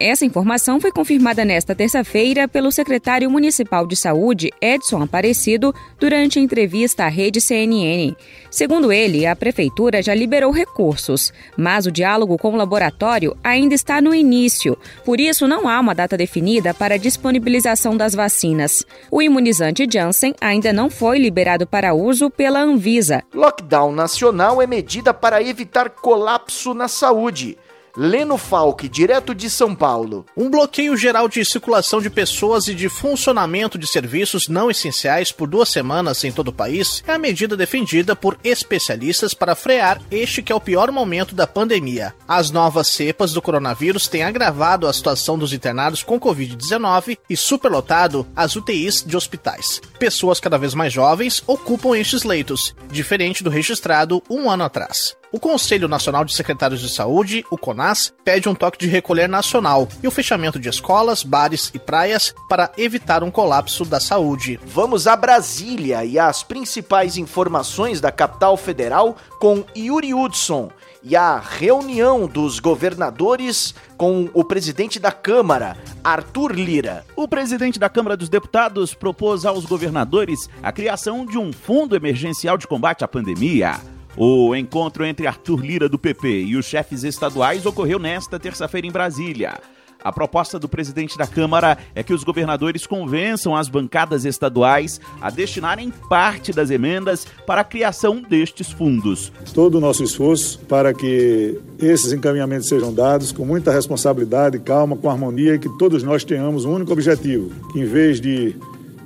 Essa 0.00 0.24
informação 0.24 0.80
foi 0.80 0.92
confirmada 0.92 1.44
nesta 1.44 1.74
terça-feira 1.74 2.46
pelo 2.46 2.70
secretário 2.70 3.30
municipal 3.30 3.86
de 3.86 3.96
saúde, 3.96 4.50
Edson 4.60 5.02
Aparecido, 5.02 5.74
durante 5.98 6.38
a 6.38 6.42
entrevista 6.42 7.04
à 7.04 7.08
rede 7.08 7.40
CNN. 7.40 8.14
Segundo 8.50 8.92
ele, 8.92 9.26
a 9.26 9.36
prefeitura 9.36 10.02
já 10.02 10.14
liberou 10.14 10.50
recursos, 10.50 11.32
mas 11.56 11.86
o 11.86 11.92
diálogo 11.92 12.38
com 12.38 12.52
o 12.52 12.56
laboratório 12.56 13.36
ainda 13.42 13.74
está 13.74 14.00
no 14.00 14.14
início, 14.14 14.76
por 15.04 15.20
isso 15.20 15.46
não 15.46 15.68
há 15.68 15.78
uma 15.80 15.94
data 15.94 16.16
definida 16.16 16.72
para 16.72 16.94
a 16.94 16.98
disponibilização 16.98 17.96
das 17.96 18.14
vacinas. 18.14 18.84
O 19.10 19.20
imunizante 19.20 19.86
Janssen 19.90 20.34
ainda 20.40 20.72
não 20.72 20.88
foi 20.88 21.18
liberado 21.18 21.66
para 21.66 21.94
uso 21.94 22.30
pela 22.30 22.60
Anvisa. 22.60 23.22
Lockdown 23.34 23.92
nacional 23.92 24.62
é 24.62 24.66
medida 24.66 25.12
para 25.12 25.42
evitar 25.42 25.90
colapso 25.90 26.72
na 26.74 26.88
saúde. 26.88 27.58
Leno 28.00 28.38
Falck, 28.38 28.88
direto 28.88 29.34
de 29.34 29.50
São 29.50 29.74
Paulo. 29.74 30.24
Um 30.36 30.48
bloqueio 30.48 30.96
geral 30.96 31.28
de 31.28 31.44
circulação 31.44 32.00
de 32.00 32.08
pessoas 32.08 32.68
e 32.68 32.74
de 32.74 32.88
funcionamento 32.88 33.76
de 33.76 33.88
serviços 33.88 34.46
não 34.46 34.70
essenciais 34.70 35.32
por 35.32 35.48
duas 35.48 35.68
semanas 35.68 36.22
em 36.22 36.30
todo 36.30 36.46
o 36.46 36.52
país 36.52 37.02
é 37.08 37.14
a 37.14 37.18
medida 37.18 37.56
defendida 37.56 38.14
por 38.14 38.38
especialistas 38.44 39.34
para 39.34 39.56
frear 39.56 40.00
este 40.12 40.44
que 40.44 40.52
é 40.52 40.54
o 40.54 40.60
pior 40.60 40.92
momento 40.92 41.34
da 41.34 41.44
pandemia. 41.44 42.14
As 42.28 42.52
novas 42.52 42.86
cepas 42.86 43.32
do 43.32 43.42
coronavírus 43.42 44.06
têm 44.06 44.22
agravado 44.22 44.86
a 44.86 44.92
situação 44.92 45.36
dos 45.36 45.52
internados 45.52 46.04
com 46.04 46.20
Covid-19 46.20 47.18
e 47.28 47.36
superlotado 47.36 48.24
as 48.36 48.54
UTIs 48.54 49.02
de 49.04 49.16
hospitais. 49.16 49.80
Pessoas 49.98 50.38
cada 50.38 50.56
vez 50.56 50.72
mais 50.72 50.92
jovens 50.92 51.42
ocupam 51.48 51.98
estes 51.98 52.22
leitos, 52.22 52.76
diferente 52.92 53.42
do 53.42 53.50
registrado 53.50 54.22
um 54.30 54.48
ano 54.48 54.62
atrás. 54.62 55.16
O 55.30 55.38
Conselho 55.38 55.88
Nacional 55.88 56.24
de 56.24 56.34
Secretários 56.34 56.80
de 56.80 56.88
Saúde, 56.88 57.44
o 57.50 57.58
CONAS, 57.58 58.14
pede 58.24 58.48
um 58.48 58.54
toque 58.54 58.78
de 58.78 58.86
recolher 58.86 59.28
nacional 59.28 59.86
e 60.02 60.08
o 60.08 60.10
fechamento 60.10 60.58
de 60.58 60.70
escolas, 60.70 61.22
bares 61.22 61.70
e 61.74 61.78
praias 61.78 62.34
para 62.48 62.72
evitar 62.78 63.22
um 63.22 63.30
colapso 63.30 63.84
da 63.84 64.00
saúde. 64.00 64.58
Vamos 64.64 65.06
a 65.06 65.14
Brasília 65.14 66.02
e 66.02 66.18
as 66.18 66.42
principais 66.42 67.18
informações 67.18 68.00
da 68.00 68.10
capital 68.10 68.56
federal 68.56 69.18
com 69.38 69.66
Yuri 69.76 70.14
Hudson 70.14 70.70
e 71.02 71.14
a 71.14 71.38
reunião 71.38 72.26
dos 72.26 72.58
governadores 72.58 73.74
com 73.98 74.30
o 74.32 74.42
presidente 74.42 74.98
da 74.98 75.12
Câmara, 75.12 75.76
Arthur 76.02 76.52
Lira. 76.52 77.04
O 77.14 77.28
presidente 77.28 77.78
da 77.78 77.90
Câmara 77.90 78.16
dos 78.16 78.30
Deputados 78.30 78.94
propôs 78.94 79.44
aos 79.44 79.66
governadores 79.66 80.48
a 80.62 80.72
criação 80.72 81.26
de 81.26 81.36
um 81.36 81.52
fundo 81.52 81.94
emergencial 81.94 82.56
de 82.56 82.66
combate 82.66 83.04
à 83.04 83.08
pandemia. 83.08 83.78
O 84.16 84.54
encontro 84.54 85.04
entre 85.04 85.26
Arthur 85.26 85.64
Lira 85.64 85.88
do 85.88 85.98
PP 85.98 86.44
e 86.44 86.56
os 86.56 86.66
chefes 86.66 87.04
estaduais 87.04 87.66
ocorreu 87.66 87.98
nesta 87.98 88.38
terça-feira 88.38 88.86
em 88.86 88.90
Brasília. 88.90 89.60
A 90.02 90.12
proposta 90.12 90.58
do 90.58 90.68
presidente 90.68 91.18
da 91.18 91.26
Câmara 91.26 91.76
é 91.94 92.02
que 92.04 92.14
os 92.14 92.22
governadores 92.22 92.86
convençam 92.86 93.56
as 93.56 93.68
bancadas 93.68 94.24
estaduais 94.24 95.00
a 95.20 95.28
destinarem 95.28 95.92
parte 96.08 96.52
das 96.52 96.70
emendas 96.70 97.26
para 97.46 97.62
a 97.62 97.64
criação 97.64 98.22
destes 98.22 98.70
fundos. 98.70 99.32
Todo 99.52 99.78
o 99.78 99.80
nosso 99.80 100.04
esforço 100.04 100.60
para 100.60 100.94
que 100.94 101.60
esses 101.80 102.12
encaminhamentos 102.12 102.68
sejam 102.68 102.94
dados 102.94 103.32
com 103.32 103.44
muita 103.44 103.72
responsabilidade, 103.72 104.60
calma, 104.60 104.96
com 104.96 105.10
harmonia 105.10 105.54
e 105.54 105.58
que 105.58 105.68
todos 105.78 106.02
nós 106.04 106.22
tenhamos 106.22 106.64
um 106.64 106.74
único 106.74 106.92
objetivo, 106.92 107.50
que 107.72 107.80
em 107.80 107.84
vez 107.84 108.20
de 108.20 108.54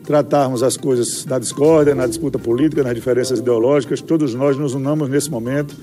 tratarmos 0.05 0.63
as 0.63 0.77
coisas 0.77 1.25
na 1.27 1.39
discórdia, 1.39 1.95
na 1.95 2.07
disputa 2.07 2.39
política, 2.39 2.83
nas 2.83 2.95
diferenças 2.95 3.39
ideológicas, 3.39 4.01
todos 4.01 4.35
nós 4.35 4.57
nos 4.57 4.75
unamos 4.75 5.09
nesse 5.09 5.31
momento 5.31 5.77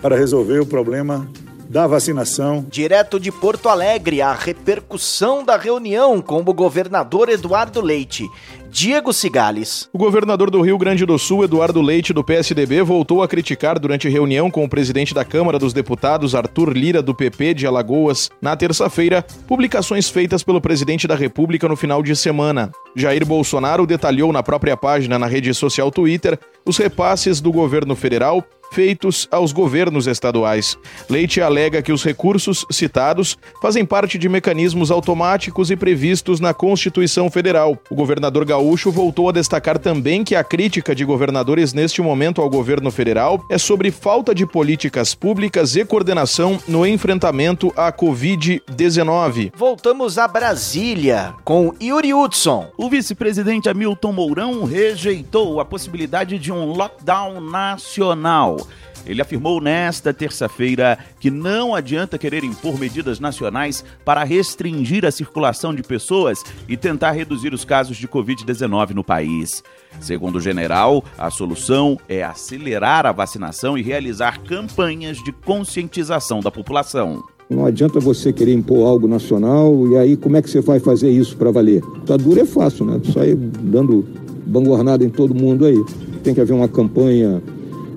para 0.00 0.16
resolver 0.16 0.60
o 0.60 0.66
problema 0.66 1.28
da 1.70 1.86
vacinação. 1.86 2.66
Direto 2.68 3.20
de 3.20 3.30
Porto 3.30 3.68
Alegre, 3.68 4.20
a 4.20 4.34
repercussão 4.34 5.44
da 5.44 5.56
reunião 5.56 6.20
com 6.20 6.40
o 6.40 6.52
governador 6.52 7.28
Eduardo 7.28 7.80
Leite. 7.80 8.28
Diego 8.68 9.12
Cigales. 9.12 9.88
O 9.92 9.98
governador 9.98 10.50
do 10.50 10.60
Rio 10.60 10.76
Grande 10.78 11.06
do 11.06 11.18
Sul, 11.18 11.44
Eduardo 11.44 11.80
Leite, 11.80 12.12
do 12.12 12.24
PSDB, 12.24 12.82
voltou 12.82 13.22
a 13.22 13.28
criticar 13.28 13.78
durante 13.78 14.08
reunião 14.08 14.50
com 14.50 14.64
o 14.64 14.68
presidente 14.68 15.14
da 15.14 15.24
Câmara 15.24 15.58
dos 15.58 15.72
Deputados, 15.72 16.34
Arthur 16.34 16.70
Lira, 16.70 17.02
do 17.02 17.14
PP 17.14 17.54
de 17.54 17.66
Alagoas, 17.66 18.30
na 18.42 18.56
terça-feira, 18.56 19.24
publicações 19.46 20.08
feitas 20.08 20.42
pelo 20.42 20.60
presidente 20.60 21.06
da 21.06 21.14
República 21.14 21.68
no 21.68 21.76
final 21.76 22.02
de 22.02 22.14
semana. 22.16 22.70
Jair 22.96 23.24
Bolsonaro 23.24 23.86
detalhou 23.86 24.32
na 24.32 24.42
própria 24.42 24.76
página 24.76 25.18
na 25.18 25.26
rede 25.26 25.52
social 25.54 25.90
Twitter 25.90 26.38
os 26.64 26.76
repasses 26.76 27.40
do 27.40 27.52
governo 27.52 27.94
federal 27.96 28.44
feitos 28.70 29.28
aos 29.30 29.52
governos 29.52 30.06
estaduais. 30.06 30.78
Leite 31.08 31.40
alega 31.40 31.82
que 31.82 31.92
os 31.92 32.04
recursos 32.04 32.64
citados 32.70 33.36
fazem 33.60 33.84
parte 33.84 34.18
de 34.18 34.28
mecanismos 34.28 34.90
automáticos 34.90 35.70
e 35.70 35.76
previstos 35.76 36.40
na 36.40 36.54
Constituição 36.54 37.30
Federal. 37.30 37.76
O 37.90 37.94
governador 37.94 38.44
gaúcho 38.44 38.90
voltou 38.90 39.28
a 39.28 39.32
destacar 39.32 39.78
também 39.78 40.22
que 40.22 40.34
a 40.34 40.44
crítica 40.44 40.94
de 40.94 41.04
governadores 41.04 41.72
neste 41.72 42.00
momento 42.00 42.40
ao 42.40 42.48
governo 42.48 42.90
federal 42.90 43.44
é 43.50 43.58
sobre 43.58 43.90
falta 43.90 44.34
de 44.34 44.46
políticas 44.46 45.14
públicas 45.14 45.76
e 45.76 45.84
coordenação 45.84 46.58
no 46.68 46.86
enfrentamento 46.86 47.72
à 47.76 47.92
Covid-19. 47.92 49.52
Voltamos 49.56 50.18
a 50.18 50.28
Brasília 50.28 51.34
com 51.44 51.74
Yuri 51.82 52.14
Hudson. 52.14 52.68
O 52.76 52.88
vice-presidente 52.88 53.68
Hamilton 53.68 54.12
Mourão 54.12 54.64
rejeitou 54.64 55.60
a 55.60 55.64
possibilidade 55.64 56.38
de 56.38 56.52
um 56.52 56.66
lockdown 56.66 57.40
nacional. 57.40 58.59
Ele 59.06 59.22
afirmou 59.22 59.60
nesta 59.60 60.12
terça-feira 60.12 60.98
que 61.18 61.30
não 61.30 61.74
adianta 61.74 62.18
querer 62.18 62.44
impor 62.44 62.78
medidas 62.78 63.18
nacionais 63.18 63.84
para 64.04 64.24
restringir 64.24 65.04
a 65.04 65.10
circulação 65.10 65.74
de 65.74 65.82
pessoas 65.82 66.42
e 66.68 66.76
tentar 66.76 67.12
reduzir 67.12 67.52
os 67.52 67.64
casos 67.64 67.96
de 67.96 68.06
Covid-19 68.06 68.90
no 68.90 69.04
país. 69.04 69.62
Segundo 70.00 70.36
o 70.36 70.40
general, 70.40 71.04
a 71.18 71.30
solução 71.30 71.98
é 72.08 72.22
acelerar 72.22 73.06
a 73.06 73.12
vacinação 73.12 73.76
e 73.76 73.82
realizar 73.82 74.40
campanhas 74.40 75.16
de 75.22 75.32
conscientização 75.32 76.40
da 76.40 76.50
população. 76.50 77.22
Não 77.48 77.66
adianta 77.66 77.98
você 77.98 78.32
querer 78.32 78.54
impor 78.54 78.86
algo 78.86 79.08
nacional 79.08 79.88
e 79.88 79.96
aí 79.96 80.16
como 80.16 80.36
é 80.36 80.42
que 80.42 80.48
você 80.48 80.60
vai 80.60 80.78
fazer 80.78 81.10
isso 81.10 81.36
para 81.36 81.50
valer? 81.50 81.82
Tá 82.06 82.16
duro 82.16 82.38
é 82.38 82.44
fácil, 82.44 82.86
né? 82.86 83.00
Sair 83.12 83.34
dando 83.34 84.06
bangornada 84.46 85.04
em 85.04 85.10
todo 85.10 85.34
mundo 85.34 85.66
aí. 85.66 85.84
Tem 86.22 86.32
que 86.32 86.40
haver 86.40 86.52
uma 86.52 86.68
campanha 86.68 87.42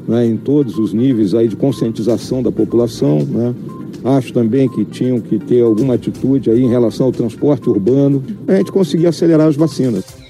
né, 0.07 0.25
em 0.25 0.37
todos 0.37 0.77
os 0.77 0.93
níveis 0.93 1.33
aí 1.33 1.47
de 1.47 1.55
conscientização 1.55 2.41
da 2.43 2.51
população, 2.51 3.19
né? 3.19 3.53
Acho 4.03 4.33
também 4.33 4.67
que 4.67 4.83
tinham 4.83 5.21
que 5.21 5.39
ter 5.39 5.61
alguma 5.61 5.93
atitude 5.93 6.51
aí 6.51 6.61
em 6.61 6.69
relação 6.69 7.05
ao 7.05 7.11
transporte 7.11 7.69
urbano, 7.69 8.21
a 8.47 8.55
gente 8.55 8.71
conseguir 8.71 9.07
acelerar 9.07 9.47
as 9.47 9.55
vacinas. 9.55 10.23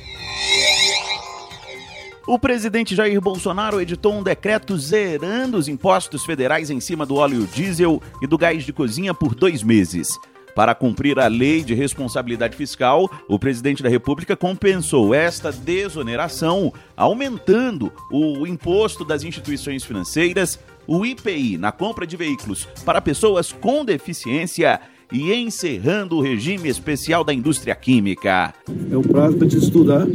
O 2.25 2.39
presidente 2.39 2.95
Jair 2.95 3.19
Bolsonaro 3.19 3.81
editou 3.81 4.13
um 4.13 4.23
decreto 4.23 4.77
zerando 4.77 5.57
os 5.57 5.67
impostos 5.67 6.23
federais 6.23 6.69
em 6.69 6.79
cima 6.79 7.05
do 7.05 7.15
óleo 7.15 7.45
diesel 7.53 8.01
e 8.21 8.27
do 8.27 8.37
gás 8.37 8.63
de 8.63 8.71
cozinha 8.71 9.13
por 9.13 9.35
dois 9.35 9.61
meses. 9.61 10.07
Para 10.55 10.75
cumprir 10.75 11.19
a 11.19 11.27
lei 11.27 11.63
de 11.63 11.73
responsabilidade 11.73 12.55
fiscal, 12.55 13.09
o 13.27 13.39
presidente 13.39 13.81
da 13.81 13.89
República 13.89 14.35
compensou 14.35 15.13
esta 15.13 15.51
desoneração, 15.51 16.71
aumentando 16.95 17.91
o 18.11 18.45
imposto 18.45 19.03
das 19.03 19.23
instituições 19.23 19.83
financeiras, 19.83 20.59
o 20.85 21.05
IPI 21.05 21.57
na 21.57 21.71
compra 21.71 22.05
de 22.05 22.15
veículos 22.15 22.67
para 22.85 23.01
pessoas 23.01 23.51
com 23.51 23.83
deficiência 23.83 24.79
e 25.11 25.33
encerrando 25.33 26.17
o 26.17 26.21
regime 26.21 26.69
especial 26.69 27.23
da 27.23 27.33
indústria 27.33 27.75
química. 27.75 28.53
É 28.91 28.97
um 28.97 29.01
prazo 29.01 29.37
para 29.37 29.47
gente 29.47 29.63
estudar 29.63 30.07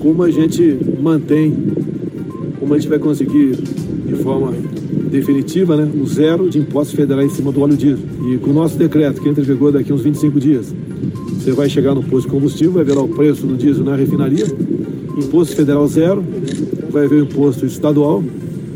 como 0.00 0.22
a 0.22 0.30
gente 0.30 0.78
mantém, 1.00 1.54
como 2.58 2.74
a 2.74 2.78
gente 2.78 2.88
vai 2.88 2.98
conseguir 2.98 3.56
de 3.56 4.16
forma 4.22 4.52
definitiva, 5.14 5.76
né, 5.76 5.88
o 6.00 6.06
zero 6.06 6.50
de 6.50 6.58
impostos 6.58 6.96
federais 6.96 7.32
em 7.32 7.34
cima 7.34 7.52
do 7.52 7.60
óleo 7.60 7.76
diesel. 7.76 8.04
E 8.28 8.38
com 8.38 8.50
o 8.50 8.52
nosso 8.52 8.76
decreto, 8.76 9.20
que 9.20 9.28
entra 9.28 9.42
em 9.42 9.46
vigor 9.46 9.70
daqui 9.70 9.92
a 9.92 9.94
uns 9.94 10.02
25 10.02 10.40
dias, 10.40 10.74
você 11.38 11.52
vai 11.52 11.68
chegar 11.68 11.94
no 11.94 12.02
posto 12.02 12.26
de 12.26 12.34
combustível, 12.34 12.72
vai 12.72 12.84
ver 12.84 12.94
lá 12.94 13.02
o 13.02 13.08
preço 13.08 13.46
do 13.46 13.56
diesel 13.56 13.84
na 13.84 13.94
refinaria, 13.94 14.46
imposto 15.16 15.54
federal 15.54 15.86
zero, 15.86 16.24
vai 16.90 17.06
ver 17.06 17.22
o 17.22 17.24
imposto 17.24 17.64
estadual 17.64 18.24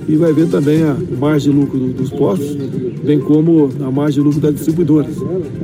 e 0.09 0.17
vai 0.17 0.33
ver 0.33 0.49
também 0.49 0.83
a 0.83 0.97
margem 1.19 1.53
de 1.53 1.59
lucro 1.59 1.79
dos 1.79 2.11
postos, 2.11 2.57
bem 3.03 3.21
como 3.21 3.71
a 3.87 3.91
margem 3.91 4.23
de 4.23 4.27
lucro 4.27 4.41
das 4.41 4.55
distribuidoras, 4.55 5.15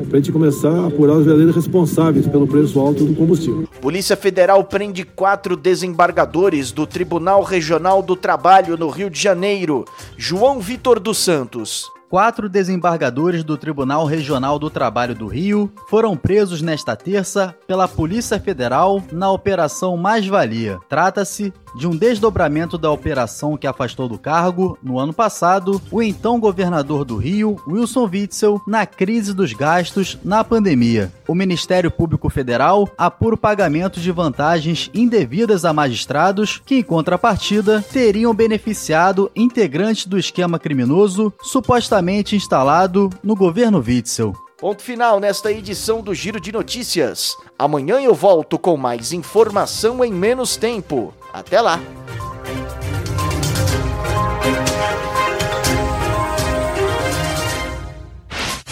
para 0.09 0.13
a 0.13 0.17
gente 0.17 0.31
começar 0.31 0.71
a 0.71 0.87
apurar 0.87 1.15
os 1.15 1.25
verdadeiros 1.25 1.57
responsáveis 1.57 2.27
pelo 2.27 2.47
preço 2.47 2.79
alto 2.79 3.05
do 3.05 3.15
combustível. 3.15 3.67
Polícia 3.81 4.17
Federal 4.17 4.63
prende 4.65 5.03
quatro 5.05 5.57
desembargadores 5.57 6.73
do 6.73 6.87
Tribunal 6.87 7.43
Regional 7.43 8.03
do 8.03 8.15
Trabalho 8.15 8.77
no 8.77 8.91
Rio 8.91 9.09
de 9.09 9.21
Janeiro. 9.21 9.85
João 10.17 10.61
Vitor 10.61 11.01
dos 11.01 11.19
Santos. 11.19 11.85
Quatro 12.11 12.49
desembargadores 12.49 13.43
do 13.43 13.57
Tribunal 13.57 14.05
Regional 14.05 14.57
do 14.57 14.71
Trabalho 14.71 15.17
do 15.17 15.27
Rio 15.27 15.73
foram 15.89 16.17
presos 16.17 16.63
nesta 16.63 16.95
terça 16.95 17.57
pela 17.67 17.89
Polícia 17.89 18.39
Federal 18.39 19.03
na 19.11 19.33
Operação 19.33 19.97
Mais 19.97 20.25
Valia. 20.25 20.79
Trata-se 20.89 21.53
de 21.75 21.87
um 21.87 21.97
desdobramento 21.97 22.79
da 22.79 22.91
operação 22.91 23.57
que 23.57 23.67
afastou 23.67 24.09
do 24.09 24.19
cargo, 24.19 24.79
no 24.83 24.99
ano 24.99 25.13
passado, 25.13 25.81
o 25.91 26.03
então 26.03 26.39
governador 26.39 27.05
do 27.05 27.17
Rio, 27.17 27.57
Wilson 27.67 28.09
Witzel, 28.11 28.61
na 28.67 28.87
crise 28.87 29.35
dos 29.35 29.53
gastos 29.53 30.19
na 30.25 30.45
pandemia. 30.45 31.13
O 31.27 31.35
Ministério 31.35 31.91
Público 31.91 32.29
Federal 32.29 32.89
apura 32.97 33.35
o 33.35 33.39
pagamento 33.39 34.01
de 34.01 34.13
vantagens 34.13 34.91
indevidas 34.95 35.65
a 35.65 35.73
magistrados 35.73 36.61
que, 36.65 36.77
em 36.77 36.83
contrapartida, 36.83 37.83
teriam 37.83 38.35
beneficiado 38.35 39.31
integrantes 39.35 40.07
do 40.07 40.19
esquema 40.19 40.59
criminoso 40.59 41.33
supostamente 41.43 42.37
instalado 42.37 43.11
no 43.23 43.35
governo 43.35 43.83
Witzel. 43.85 44.33
Ponto 44.59 44.83
final 44.83 45.19
nesta 45.21 45.51
edição 45.51 46.01
do 46.01 46.15
Giro 46.15 46.41
de 46.41 46.53
Notícias. 46.53 47.37
Amanhã 47.59 48.01
eu 48.01 48.15
volto 48.15 48.59
com 48.59 48.77
mais 48.77 49.13
informação 49.13 50.05
em 50.05 50.13
menos 50.13 50.57
tempo. 50.57 51.13
Até 51.35 51.61
lá! 51.61 51.81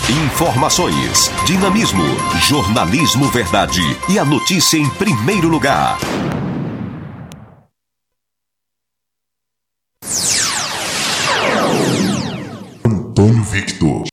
Informações, 0.08 1.28
dinamismo, 1.44 2.04
jornalismo 2.40 3.26
verdade 3.30 3.80
e 4.08 4.16
a 4.16 4.24
notícia 4.24 4.76
em 4.76 4.88
primeiro 4.90 5.48
lugar. 5.48 5.98
Antônio 12.84 13.42
Victor. 13.42 14.11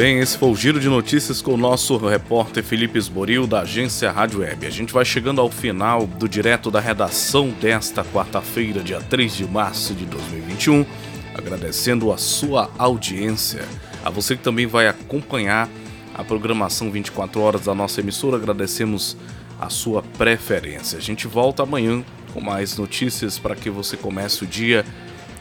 Bem, 0.00 0.18
esse 0.18 0.38
foi 0.38 0.48
o 0.48 0.56
Giro 0.56 0.80
de 0.80 0.88
Notícias 0.88 1.42
com 1.42 1.52
o 1.52 1.58
nosso 1.58 1.94
repórter 1.98 2.64
Felipe 2.64 2.98
Esboril, 2.98 3.46
da 3.46 3.60
agência 3.60 4.10
Rádio 4.10 4.40
Web. 4.40 4.66
A 4.66 4.70
gente 4.70 4.94
vai 4.94 5.04
chegando 5.04 5.42
ao 5.42 5.50
final 5.50 6.06
do 6.06 6.26
direto 6.26 6.70
da 6.70 6.80
redação 6.80 7.50
desta 7.50 8.02
quarta-feira, 8.02 8.80
dia 8.80 8.98
3 8.98 9.36
de 9.36 9.44
março 9.44 9.92
de 9.92 10.06
2021, 10.06 10.86
agradecendo 11.34 12.10
a 12.10 12.16
sua 12.16 12.70
audiência. 12.78 13.68
A 14.02 14.08
você 14.08 14.34
que 14.34 14.42
também 14.42 14.66
vai 14.66 14.88
acompanhar 14.88 15.68
a 16.14 16.24
programação 16.24 16.90
24 16.90 17.38
horas 17.38 17.66
da 17.66 17.74
nossa 17.74 18.00
emissora, 18.00 18.38
agradecemos 18.38 19.18
a 19.60 19.68
sua 19.68 20.02
preferência. 20.16 20.96
A 20.96 21.02
gente 21.02 21.26
volta 21.26 21.62
amanhã 21.62 22.02
com 22.32 22.40
mais 22.40 22.78
notícias 22.78 23.38
para 23.38 23.54
que 23.54 23.68
você 23.68 23.98
comece 23.98 24.44
o 24.44 24.46
dia 24.46 24.82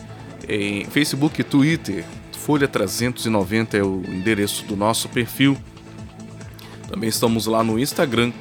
em 0.49 0.84
Facebook 0.86 1.41
e 1.41 1.45
Twitter. 1.45 2.05
Folha 2.32 2.66
390 2.66 3.76
é 3.76 3.82
o 3.82 4.03
endereço 4.09 4.64
do 4.64 4.74
nosso 4.74 5.09
perfil. 5.09 5.57
Também 6.89 7.11
estamos 7.11 7.47
lá 7.47 7.62
no 7.62 7.78
Instagram, 7.78 8.32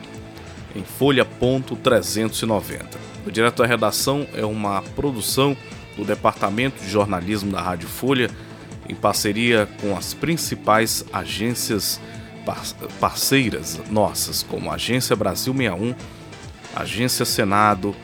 em 0.75 0.83
folha.390. 0.83 2.85
O 3.25 3.31
Direto 3.31 3.61
à 3.61 3.65
Redação 3.65 4.25
é 4.33 4.45
uma 4.45 4.81
produção 4.81 5.57
do 5.97 6.05
Departamento 6.05 6.81
de 6.81 6.89
Jornalismo 6.89 7.51
da 7.51 7.61
Rádio 7.61 7.89
Folha 7.89 8.31
em 8.87 8.95
parceria 8.95 9.67
com 9.81 9.95
as 9.95 10.13
principais 10.13 11.03
agências 11.11 11.99
parceiras 12.99 13.79
nossas, 13.89 14.41
como 14.41 14.71
a 14.71 14.75
Agência 14.75 15.15
Brasil 15.15 15.53
61, 15.53 15.95
Agência 16.75 17.25
Senado 17.25 17.95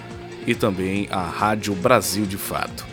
e 0.45 0.53
também 0.53 1.07
a 1.09 1.21
Rádio 1.21 1.73
Brasil 1.75 2.25
de 2.25 2.37
Fato. 2.37 2.85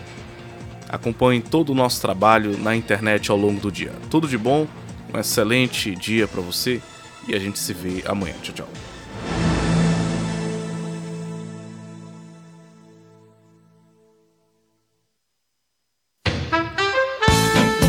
Acompanhe 0.88 1.40
todo 1.40 1.70
o 1.70 1.74
nosso 1.74 2.00
trabalho 2.00 2.58
na 2.58 2.74
internet 2.74 3.30
ao 3.30 3.36
longo 3.36 3.60
do 3.60 3.70
dia. 3.70 3.92
Tudo 4.10 4.28
de 4.28 4.38
bom, 4.38 4.66
um 5.12 5.18
excelente 5.18 5.94
dia 5.94 6.26
para 6.26 6.40
você 6.40 6.80
e 7.26 7.34
a 7.34 7.38
gente 7.38 7.58
se 7.58 7.72
vê 7.72 8.02
amanhã. 8.06 8.34
Tchau, 8.42 8.54
tchau. 8.54 8.89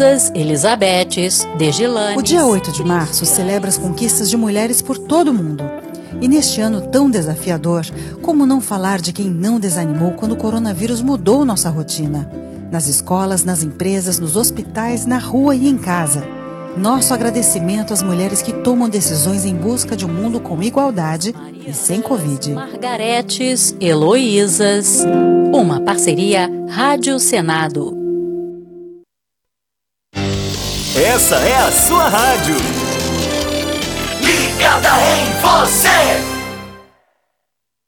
Luísas, 0.00 0.32
Elisabetes, 0.34 1.46
Degilanes. 1.58 2.18
O 2.18 2.22
dia 2.22 2.42
8 2.42 2.72
de 2.72 2.82
março 2.82 3.26
celebra 3.26 3.68
as 3.68 3.76
conquistas 3.76 4.30
de 4.30 4.36
mulheres 4.36 4.80
por 4.80 4.96
todo 4.96 5.28
o 5.28 5.34
mundo. 5.34 5.62
E 6.22 6.26
neste 6.26 6.58
ano 6.58 6.88
tão 6.88 7.10
desafiador, 7.10 7.84
como 8.22 8.46
não 8.46 8.62
falar 8.62 8.98
de 8.98 9.12
quem 9.12 9.28
não 9.28 9.60
desanimou 9.60 10.12
quando 10.12 10.32
o 10.32 10.36
coronavírus 10.36 11.02
mudou 11.02 11.44
nossa 11.44 11.68
rotina? 11.68 12.30
Nas 12.72 12.86
escolas, 12.86 13.44
nas 13.44 13.62
empresas, 13.62 14.18
nos 14.18 14.36
hospitais, 14.36 15.04
na 15.04 15.18
rua 15.18 15.54
e 15.54 15.68
em 15.68 15.76
casa. 15.76 16.26
Nosso 16.78 17.12
agradecimento 17.12 17.92
às 17.92 18.02
mulheres 18.02 18.40
que 18.40 18.54
tomam 18.54 18.88
decisões 18.88 19.44
em 19.44 19.54
busca 19.54 19.94
de 19.94 20.06
um 20.06 20.08
mundo 20.08 20.40
com 20.40 20.62
igualdade 20.62 21.34
e 21.66 21.74
sem 21.74 22.00
Covid. 22.00 22.54
Margaretes, 22.54 23.76
Heloísas. 23.78 25.04
Uma 25.52 25.78
parceria 25.78 26.48
Rádio 26.70 27.18
Senado. 27.18 27.99
Essa 31.02 31.36
é 31.36 31.56
a 31.56 31.72
sua 31.72 32.10
rádio. 32.10 32.56
Ligada 34.20 34.90
em 35.00 35.32
você! 35.40 36.39